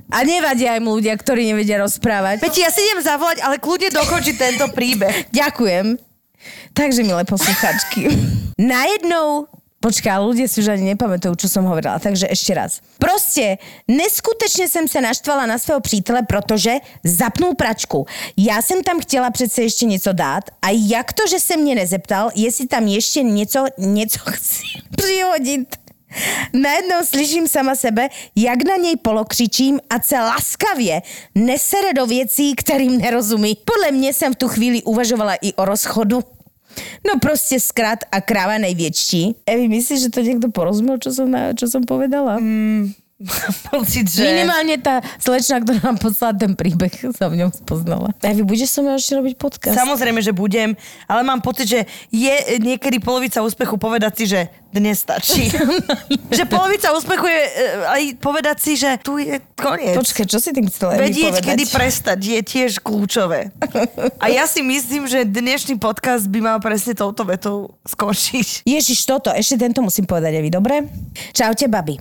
A 0.10 0.26
nevadia 0.26 0.74
im 0.78 0.89
ľudia, 0.89 1.14
ktorí 1.14 1.45
nevedia 1.45 1.78
rozprávať. 1.78 2.41
Peti, 2.41 2.66
ja 2.66 2.74
si 2.74 2.82
idem 2.82 3.05
zavolať, 3.05 3.38
ale 3.45 3.62
kľudne 3.62 3.93
dokončiť 3.93 4.36
tento 4.38 4.66
príbeh. 4.74 5.30
Ďakujem. 5.30 6.01
Takže, 6.74 7.01
milé 7.05 7.22
posluchačky. 7.26 8.01
Najednou 8.58 9.47
ale 10.10 10.26
ľudia 10.26 10.47
si 10.49 10.60
už 10.60 10.74
ani 10.74 10.97
nepamätajú, 10.97 11.38
čo 11.38 11.47
som 11.47 11.64
hovorila, 11.64 12.01
takže 12.01 12.28
ešte 12.28 12.51
raz. 12.51 12.84
Proste, 12.99 13.62
neskutečne 13.88 14.68
som 14.68 14.84
sa 14.89 14.99
naštvala 14.99 15.47
na 15.47 15.55
svého 15.55 15.80
přítele, 15.80 16.28
protože 16.28 16.82
zapnul 17.05 17.55
pračku. 17.55 18.05
Já 18.38 18.62
jsem 18.62 18.84
tam 18.84 18.99
chtěla 18.99 19.32
přece 19.32 19.62
ještě 19.62 19.86
něco 19.86 20.14
dát 20.14 20.43
a 20.62 20.68
jak 20.74 21.14
to, 21.14 21.24
že 21.30 21.39
se 21.39 21.58
mě 21.58 21.76
nezeptal, 21.76 22.32
jestli 22.36 22.68
tam 22.68 22.88
ještě 22.88 23.24
něco, 23.24 23.66
něco 23.78 24.20
chci 24.30 24.64
přihodit. 24.97 25.76
Najednou 26.53 27.03
slyším 27.03 27.47
sama 27.47 27.76
sebe, 27.76 28.10
jak 28.36 28.64
na 28.68 28.76
něj 28.76 28.95
polokřičím 28.95 29.80
a 29.89 30.01
se 30.01 30.20
laskavě 30.20 31.01
nesere 31.36 31.93
do 31.93 32.05
věcí, 32.05 32.55
kterým 32.55 32.97
nerozumí. 32.97 33.58
Podle 33.66 33.91
mě 33.91 34.14
jsem 34.14 34.34
v 34.34 34.36
tu 34.36 34.47
chvíli 34.47 34.84
uvažovala 34.84 35.36
i 35.36 35.53
o 35.53 35.66
rozchodu. 35.66 36.37
No 37.05 37.17
proste 37.21 37.57
skrat 37.57 38.05
a 38.09 38.21
kráva 38.21 38.57
najväčší. 38.61 39.47
Evi, 39.47 39.65
myslíš, 39.71 40.07
že 40.07 40.13
to 40.13 40.21
niekto 40.25 40.47
porozumel, 40.49 40.97
čo 41.01 41.13
som, 41.13 41.28
na, 41.30 41.53
čo 41.53 41.69
som 41.69 41.86
povedala? 41.86 42.38
Mm. 42.38 42.93
Pocit, 43.73 44.05
že... 44.13 44.21
Minimálne 44.21 44.78
tá 44.78 45.01
slečna, 45.17 45.57
ktorá 45.57 45.89
nám 45.89 45.97
poslala 45.97 46.38
ten 46.38 46.53
príbeh, 46.53 46.93
sa 47.17 47.25
v 47.34 47.41
ňom 47.41 47.49
spoznala. 47.49 48.13
Evi, 48.21 48.45
budeš 48.45 48.78
so 48.78 48.86
mnou 48.86 48.93
ešte 48.93 49.17
robiť 49.17 49.34
podcast? 49.41 49.73
Samozrejme, 49.73 50.21
že 50.21 50.38
budem, 50.38 50.78
ale 51.09 51.21
mám 51.25 51.41
pocit, 51.41 51.65
že 51.65 51.80
je 52.13 52.36
niekedy 52.61 53.01
polovica 53.01 53.41
úspechu 53.41 53.82
povedať 53.82 54.13
si, 54.21 54.25
že 54.30 54.45
dnes 54.72 54.99
stačí. 54.99 55.47
že 56.38 56.43
polovica 56.45 56.91
úspechu 56.93 57.28
je 57.28 57.43
e, 57.43 57.51
aj 57.88 58.01
povedať 58.20 58.57
si, 58.59 58.74
že 58.76 58.99
tu 58.99 59.18
je 59.18 59.39
koniec. 59.55 59.95
Počkaj, 59.95 60.26
čo 60.28 60.39
si 60.39 60.51
tým 60.51 60.68
chcela 60.68 60.99
Vedieť, 60.99 61.39
povedať? 61.39 61.47
kedy 61.47 61.63
prestať, 61.72 62.20
je 62.20 62.39
tiež 62.43 62.72
kľúčové. 62.84 63.49
A 64.20 64.26
ja 64.28 64.45
si 64.45 64.59
myslím, 64.61 65.07
že 65.07 65.24
dnešný 65.24 65.80
podcast 65.80 66.28
by 66.28 66.39
mal 66.43 66.57
presne 66.59 66.93
touto 66.93 67.24
vetou 67.24 67.76
skončiť. 67.88 68.68
Ježiš, 68.68 69.07
toto, 69.07 69.32
ešte 69.32 69.55
tento 69.57 69.80
musím 69.80 70.03
povedať, 70.03 70.41
Evi, 70.41 70.51
dobre? 70.51 70.86
Čaute, 71.32 71.72
babi. 71.72 71.97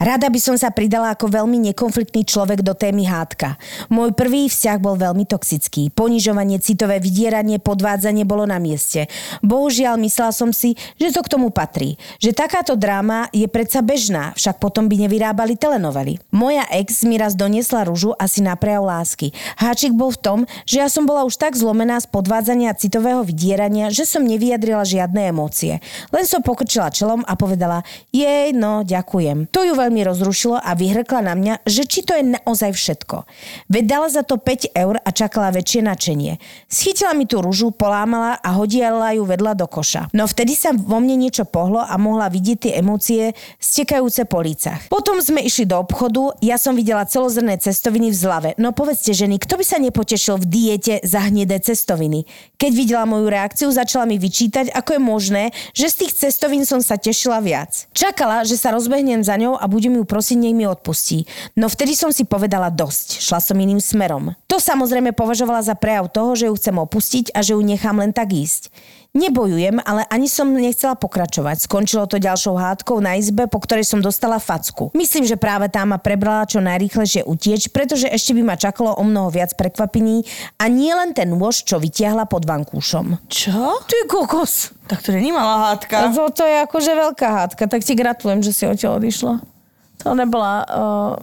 Rada 0.00 0.32
by 0.32 0.40
som 0.40 0.56
sa 0.56 0.72
pridala 0.72 1.12
ako 1.12 1.28
veľmi 1.28 1.60
nekonfliktný 1.70 2.24
človek 2.24 2.64
do 2.64 2.72
témy 2.72 3.04
hádka. 3.04 3.60
Môj 3.92 4.16
prvý 4.16 4.48
vzťah 4.48 4.80
bol 4.80 4.96
veľmi 4.96 5.28
toxický. 5.28 5.92
Ponižovanie, 5.92 6.56
citové 6.64 6.96
vydieranie, 7.04 7.60
podvádzanie 7.60 8.24
bolo 8.24 8.48
na 8.48 8.56
mieste. 8.56 9.12
Bohužiaľ, 9.44 10.00
myslela 10.00 10.32
som 10.32 10.56
si, 10.56 10.72
že 10.96 11.12
to 11.12 11.20
k 11.20 11.32
tomu 11.36 11.52
patrí. 11.52 11.99
Že 12.18 12.36
takáto 12.36 12.74
dráma 12.76 13.28
je 13.30 13.46
predsa 13.50 13.84
bežná, 13.84 14.32
však 14.36 14.60
potom 14.62 14.88
by 14.88 15.06
nevyrábali 15.06 15.56
telenovely. 15.56 16.22
Moja 16.32 16.64
ex 16.70 17.04
mi 17.04 17.20
raz 17.20 17.34
doniesla 17.34 17.84
rúžu 17.88 18.16
asi 18.16 18.40
na 18.44 18.56
prejav 18.56 18.84
lásky. 18.84 19.32
Háčik 19.60 19.96
bol 19.96 20.12
v 20.14 20.20
tom, 20.20 20.38
že 20.64 20.80
ja 20.80 20.88
som 20.88 21.04
bola 21.04 21.24
už 21.26 21.36
tak 21.36 21.56
zlomená 21.56 22.00
z 22.00 22.10
podvádzania 22.10 22.76
citového 22.76 23.24
vydierania, 23.24 23.92
že 23.92 24.06
som 24.08 24.24
nevyjadrila 24.26 24.84
žiadne 24.84 25.32
emócie. 25.32 25.78
Len 26.10 26.24
som 26.24 26.44
pokrčila 26.44 26.92
čelom 26.92 27.24
a 27.26 27.34
povedala, 27.36 27.82
jej, 28.10 28.52
no, 28.52 28.82
ďakujem. 28.86 29.50
To 29.52 29.64
ju 29.66 29.72
veľmi 29.74 30.04
rozrušilo 30.06 30.58
a 30.60 30.70
vyhrkla 30.76 31.20
na 31.24 31.34
mňa, 31.36 31.54
že 31.66 31.86
či 31.86 32.04
to 32.06 32.16
je 32.16 32.24
naozaj 32.24 32.72
všetko. 32.74 33.24
Veď 33.70 33.84
dala 33.86 34.08
za 34.08 34.22
to 34.22 34.38
5 34.38 34.72
eur 34.74 34.98
a 35.00 35.08
čakala 35.10 35.54
väčšie 35.54 35.82
načenie. 35.84 36.38
Schytila 36.70 37.12
mi 37.14 37.26
tú 37.26 37.42
rúžu, 37.42 37.70
polámala 37.74 38.38
a 38.38 38.54
hodila 38.54 39.12
ju 39.14 39.26
vedľa 39.26 39.52
do 39.58 39.66
koša. 39.66 40.12
No 40.14 40.26
vtedy 40.26 40.54
sa 40.54 40.70
vo 40.74 41.02
mne 41.02 41.18
niečo 41.18 41.46
pohlo 41.46 41.82
a 41.90 41.98
mohla 41.98 42.30
vidieť 42.30 42.58
tie 42.62 42.72
emócie 42.78 43.34
stekajúce 43.58 44.22
po 44.30 44.38
lícach. 44.38 44.86
Potom 44.86 45.18
sme 45.18 45.42
išli 45.42 45.66
do 45.66 45.82
obchodu, 45.82 46.38
ja 46.38 46.54
som 46.54 46.78
videla 46.78 47.02
celozrné 47.02 47.58
cestoviny 47.58 48.14
v 48.14 48.16
zlave. 48.16 48.50
No 48.54 48.70
povedzte 48.70 49.10
ženy, 49.10 49.42
kto 49.42 49.58
by 49.58 49.64
sa 49.66 49.82
nepotešil 49.82 50.38
v 50.38 50.46
diete 50.46 50.94
za 51.02 51.26
hnedé 51.26 51.58
cestoviny? 51.58 52.30
Keď 52.56 52.72
videla 52.72 53.04
moju 53.10 53.26
reakciu, 53.26 53.68
začala 53.74 54.06
mi 54.06 54.22
vyčítať, 54.22 54.70
ako 54.70 54.96
je 54.96 55.00
možné, 55.02 55.42
že 55.74 55.90
z 55.90 56.06
tých 56.06 56.12
cestovín 56.14 56.62
som 56.62 56.78
sa 56.78 56.94
tešila 56.94 57.42
viac. 57.42 57.90
Čakala, 57.90 58.46
že 58.46 58.54
sa 58.54 58.70
rozbehnem 58.70 59.26
za 59.26 59.34
ňou 59.34 59.58
a 59.58 59.64
budem 59.66 59.98
ju 59.98 60.04
prosiť, 60.06 60.38
nech 60.38 60.54
mi 60.54 60.68
odpustí. 60.68 61.26
No 61.58 61.66
vtedy 61.66 61.98
som 61.98 62.14
si 62.14 62.22
povedala 62.22 62.70
dosť. 62.70 63.18
Šla 63.18 63.42
som 63.42 63.58
iným 63.58 63.82
smerom. 63.82 64.36
To 64.46 64.62
samozrejme 64.62 65.16
považovala 65.16 65.64
za 65.64 65.74
prejav 65.74 66.12
toho, 66.12 66.36
že 66.36 66.46
ju 66.46 66.54
chcem 66.54 66.76
opustiť 66.76 67.32
a 67.34 67.40
že 67.40 67.56
ju 67.56 67.62
nechám 67.64 67.96
len 67.98 68.14
tak 68.14 68.30
ísť. 68.30 68.70
Nebojujem, 69.10 69.82
ale 69.82 70.06
ani 70.06 70.30
som 70.30 70.46
nechcela 70.54 70.94
pokračovať. 70.94 71.66
Skončilo 71.66 72.06
to 72.06 72.22
ďalšou 72.22 72.54
hádkou 72.54 73.02
na 73.02 73.18
izbe, 73.18 73.50
po 73.50 73.58
ktorej 73.58 73.82
som 73.82 73.98
dostala 73.98 74.38
facku. 74.38 74.94
Myslím, 74.94 75.26
že 75.26 75.34
práve 75.34 75.66
tá 75.66 75.82
ma 75.82 75.98
prebrala 75.98 76.46
čo 76.46 76.62
najrýchlejšie 76.62 77.26
utieč, 77.26 77.74
pretože 77.74 78.06
ešte 78.06 78.38
by 78.38 78.42
ma 78.46 78.54
čakalo 78.54 78.94
o 78.94 79.02
mnoho 79.02 79.34
viac 79.34 79.58
prekvapení 79.58 80.22
a 80.62 80.70
nie 80.70 80.94
len 80.94 81.10
ten 81.10 81.26
nôž, 81.26 81.66
čo 81.66 81.82
vytiahla 81.82 82.30
pod 82.30 82.46
vankúšom. 82.46 83.18
Čo? 83.26 83.82
Ty 83.82 84.06
kokos! 84.06 84.78
Tak 84.86 85.02
to 85.02 85.10
není 85.10 85.34
malá 85.34 85.74
hádka. 85.74 86.14
To, 86.14 86.30
to 86.30 86.46
je 86.46 86.56
akože 86.66 86.92
veľká 86.94 87.28
hádka, 87.34 87.66
tak 87.66 87.82
ti 87.82 87.98
gratulujem, 87.98 88.46
že 88.46 88.54
si 88.54 88.62
odtiaľ 88.62 89.02
odišla. 89.02 89.59
To 90.00 90.16
nebola 90.16 90.64
uh, 90.64 90.66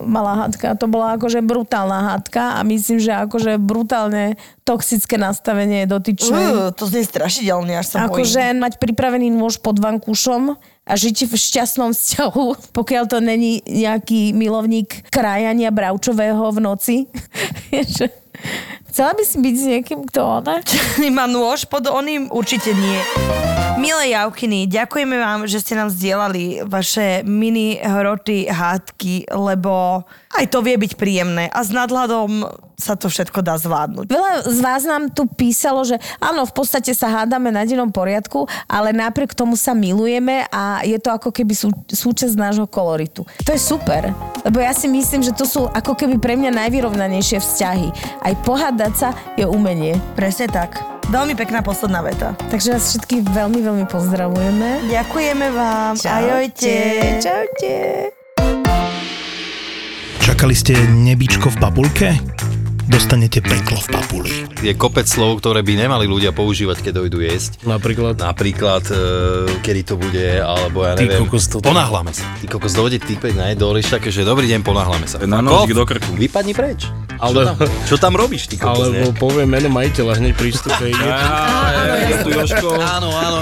malá 0.05 0.45
hádka, 0.45 0.77
to 0.77 0.85
bola 0.85 1.17
akože 1.17 1.41
brutálna 1.41 2.13
hádka 2.13 2.57
a 2.57 2.61
myslím, 2.61 3.01
že 3.01 3.09
akože 3.25 3.57
brutálne 3.57 4.37
toxické 4.61 5.17
nastavenie 5.17 5.89
dotyčnej. 5.89 6.45
Uh, 6.53 6.69
to 6.69 6.85
znie 6.85 7.01
strašidelne, 7.01 7.73
až 7.73 7.97
sa 7.97 8.05
Akože 8.05 8.53
mať 8.53 8.77
pripravený 8.77 9.33
nôž 9.33 9.57
pod 9.57 9.81
vankúšom 9.81 10.53
a 10.87 10.93
žiť 10.93 11.27
v 11.27 11.33
šťastnom 11.35 11.91
vzťahu, 11.91 12.45
pokiaľ 12.77 13.03
to 13.09 13.17
není 13.17 13.65
nejaký 13.65 14.31
milovník 14.37 15.09
krajania 15.09 15.73
bravčového 15.73 16.53
v 16.53 16.59
noci. 16.61 16.95
Chcela 18.97 19.13
by 19.13 19.25
si 19.29 19.37
byť 19.37 19.55
s 19.61 19.65
niekým, 19.69 19.99
kto 20.09 20.41
ona? 20.41 20.57
Má 21.21 21.29
nôž 21.29 21.69
pod 21.69 21.85
oným? 21.85 22.33
Určite 22.33 22.73
nie. 22.73 22.97
Milé 23.77 24.17
Javkiny, 24.17 24.65
ďakujeme 24.65 25.21
vám, 25.21 25.45
že 25.45 25.61
ste 25.61 25.77
nám 25.77 25.93
zdieľali 25.93 26.65
vaše 26.65 27.21
mini 27.21 27.77
hroty, 27.77 28.49
hádky, 28.49 29.29
lebo 29.29 30.01
aj 30.37 30.47
to 30.53 30.59
vie 30.61 30.77
byť 30.77 30.93
príjemné 30.95 31.49
a 31.49 31.59
s 31.65 31.73
nadhľadom 31.73 32.45
sa 32.77 32.93
to 32.93 33.09
všetko 33.09 33.41
dá 33.41 33.57
zvládnuť. 33.57 34.05
Veľa 34.05 34.33
z 34.45 34.59
vás 34.61 34.85
nám 34.85 35.09
tu 35.09 35.25
písalo, 35.25 35.81
že 35.81 35.97
áno, 36.21 36.45
v 36.45 36.53
podstate 36.53 36.93
sa 36.93 37.09
hádame 37.09 37.49
na 37.49 37.65
dennom 37.65 37.89
poriadku, 37.89 38.45
ale 38.69 38.93
napriek 38.93 39.33
tomu 39.33 39.57
sa 39.57 39.73
milujeme 39.73 40.45
a 40.53 40.85
je 40.85 41.01
to 41.01 41.09
ako 41.09 41.33
keby 41.33 41.57
sú, 41.57 41.73
súčasť 41.89 42.37
nášho 42.37 42.69
koloritu. 42.69 43.25
To 43.49 43.49
je 43.49 43.57
super, 43.57 44.13
lebo 44.45 44.61
ja 44.61 44.77
si 44.77 44.85
myslím, 44.85 45.25
že 45.25 45.33
to 45.33 45.49
sú 45.49 45.65
ako 45.73 45.97
keby 45.97 46.21
pre 46.21 46.37
mňa 46.37 46.53
najvyrovnanejšie 46.53 47.41
vzťahy. 47.41 47.89
Aj 48.21 48.33
pohádať 48.45 48.93
sa 48.93 49.09
je 49.33 49.49
umenie. 49.49 49.97
Presne 50.13 50.45
tak. 50.45 50.77
Veľmi 51.09 51.33
pekná 51.39 51.63
posledná 51.63 52.03
veta. 52.03 52.35
Takže 52.51 52.77
vás 52.77 52.93
všetkých 52.93 53.31
veľmi, 53.31 53.63
veľmi 53.63 53.85
pozdravujeme. 53.87 54.91
Ďakujeme 54.91 55.47
vám. 55.55 55.95
Ajojte. 56.03 56.75
Čaute. 57.23 58.16
Čakali 60.27 60.51
ste 60.51 60.75
nebičko 60.91 61.55
v 61.55 61.55
papulke? 61.55 62.07
Dostanete 62.87 63.43
peklo 63.43 63.75
v 63.77 63.87
papuli. 63.91 64.31
Je 64.63 64.71
kopec 64.71 65.03
slov, 65.03 65.43
ktoré 65.43 65.59
by 65.59 65.75
nemali 65.75 66.07
ľudia 66.07 66.31
používať, 66.31 66.79
keď 66.79 67.03
dojdú 67.03 67.19
jesť. 67.19 67.59
Napríklad. 67.67 68.15
Napríklad, 68.15 68.87
e, 68.87 68.95
kedy 69.59 69.81
to 69.83 69.99
bude, 69.99 70.23
alebo 70.39 70.87
ja 70.87 70.95
Ty 70.95 71.03
neviem. 71.03 71.27
kokos, 71.27 71.51
toto- 71.51 71.67
Ponáhľame 71.67 72.15
sa. 72.15 72.23
Ty 72.39 72.47
kokos, 72.47 72.71
dojde 72.71 73.03
týpek 73.03 73.35
na 73.35 73.51
jedol, 73.51 73.75
také, 73.83 74.07
že 74.07 74.23
dobrý 74.23 74.47
deň, 74.47 74.63
ponáhľame 74.63 75.03
sa. 75.03 75.19
Na 75.27 75.43
nožík 75.43 75.75
do 75.75 75.83
krku. 75.83 76.15
Vypadni 76.15 76.55
preč. 76.55 76.87
Ale- 77.19 77.33
Čo 77.33 77.43
tam, 77.43 77.55
čo 77.83 77.95
tam 77.99 78.13
robíš, 78.15 78.47
ty 78.47 78.55
kokos, 78.55 78.87
Alebo 78.87 79.11
ne? 79.11 79.19
povie 79.19 79.43
meno 79.43 79.67
majiteľa 79.67 80.23
hneď 80.23 80.33
prístupe. 80.37 80.87
Je, 81.97 82.13
tu. 82.23 82.29
Áno, 82.77 83.09
áno, 83.11 83.37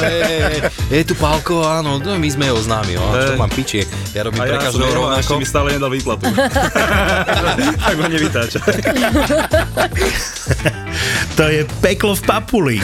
je, 0.89 1.01
tu 1.03 1.13
Pálko, 1.13 1.61
áno, 1.61 1.97
no, 1.99 2.17
my 2.17 2.29
sme 2.29 2.49
jeho 2.49 2.57
známi, 2.57 2.97
Hej. 2.97 3.27
čo 3.27 3.33
mám 3.35 3.51
pičie, 3.51 3.81
ja 4.13 4.25
robím 4.25 4.41
pre 4.41 4.57
každého 4.57 4.91
rovnako. 4.95 5.31
mi 5.37 5.45
stále 5.45 5.67
nedal 5.75 5.91
výplatu. 5.91 6.25
tak 7.85 7.95
ma 7.99 8.07
nevytáča. 8.07 8.57
To 11.35 11.43
je 11.51 11.67
peklo 11.83 12.15
v 12.15 12.23
papuli. 12.23 12.77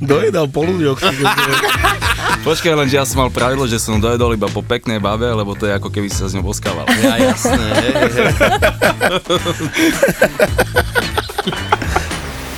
Dojedal 0.00 0.48
po 0.48 0.64
ľuďoch. 0.64 0.96
Počkaj, 2.44 2.72
lenže 2.76 2.96
ja 2.96 3.04
som 3.04 3.24
mal 3.24 3.28
pravidlo, 3.32 3.68
že 3.68 3.76
som 3.76 4.00
dojedol 4.00 4.36
iba 4.36 4.48
po 4.48 4.64
peknej 4.64 5.00
babe, 5.00 5.28
lebo 5.28 5.52
to 5.52 5.68
je 5.68 5.76
ako 5.76 5.92
keby 5.92 6.08
sa 6.08 6.28
s 6.28 6.32
ňou 6.32 6.48
boskával. 6.48 6.88
Ja, 7.00 7.32
jasné. 7.32 7.64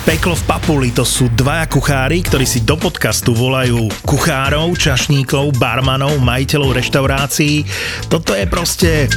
Peklo 0.07 0.39
v 0.39 0.43
papuli 0.47 0.95
to 0.95 1.03
sú 1.03 1.27
dvaja 1.35 1.67
kuchári, 1.67 2.23
ktorí 2.23 2.47
si 2.47 2.63
do 2.63 2.79
podcastu 2.79 3.35
volajú 3.35 3.91
kuchárov, 4.07 4.71
čašníkov, 4.79 5.59
barmanov, 5.59 6.23
majiteľov 6.23 6.71
reštaurácií. 6.79 7.67
Toto 8.07 8.31
je 8.31 8.47
proste 8.47 9.11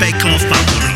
peklo 0.00 0.32
v 0.32 0.44
papuli. 0.48 0.95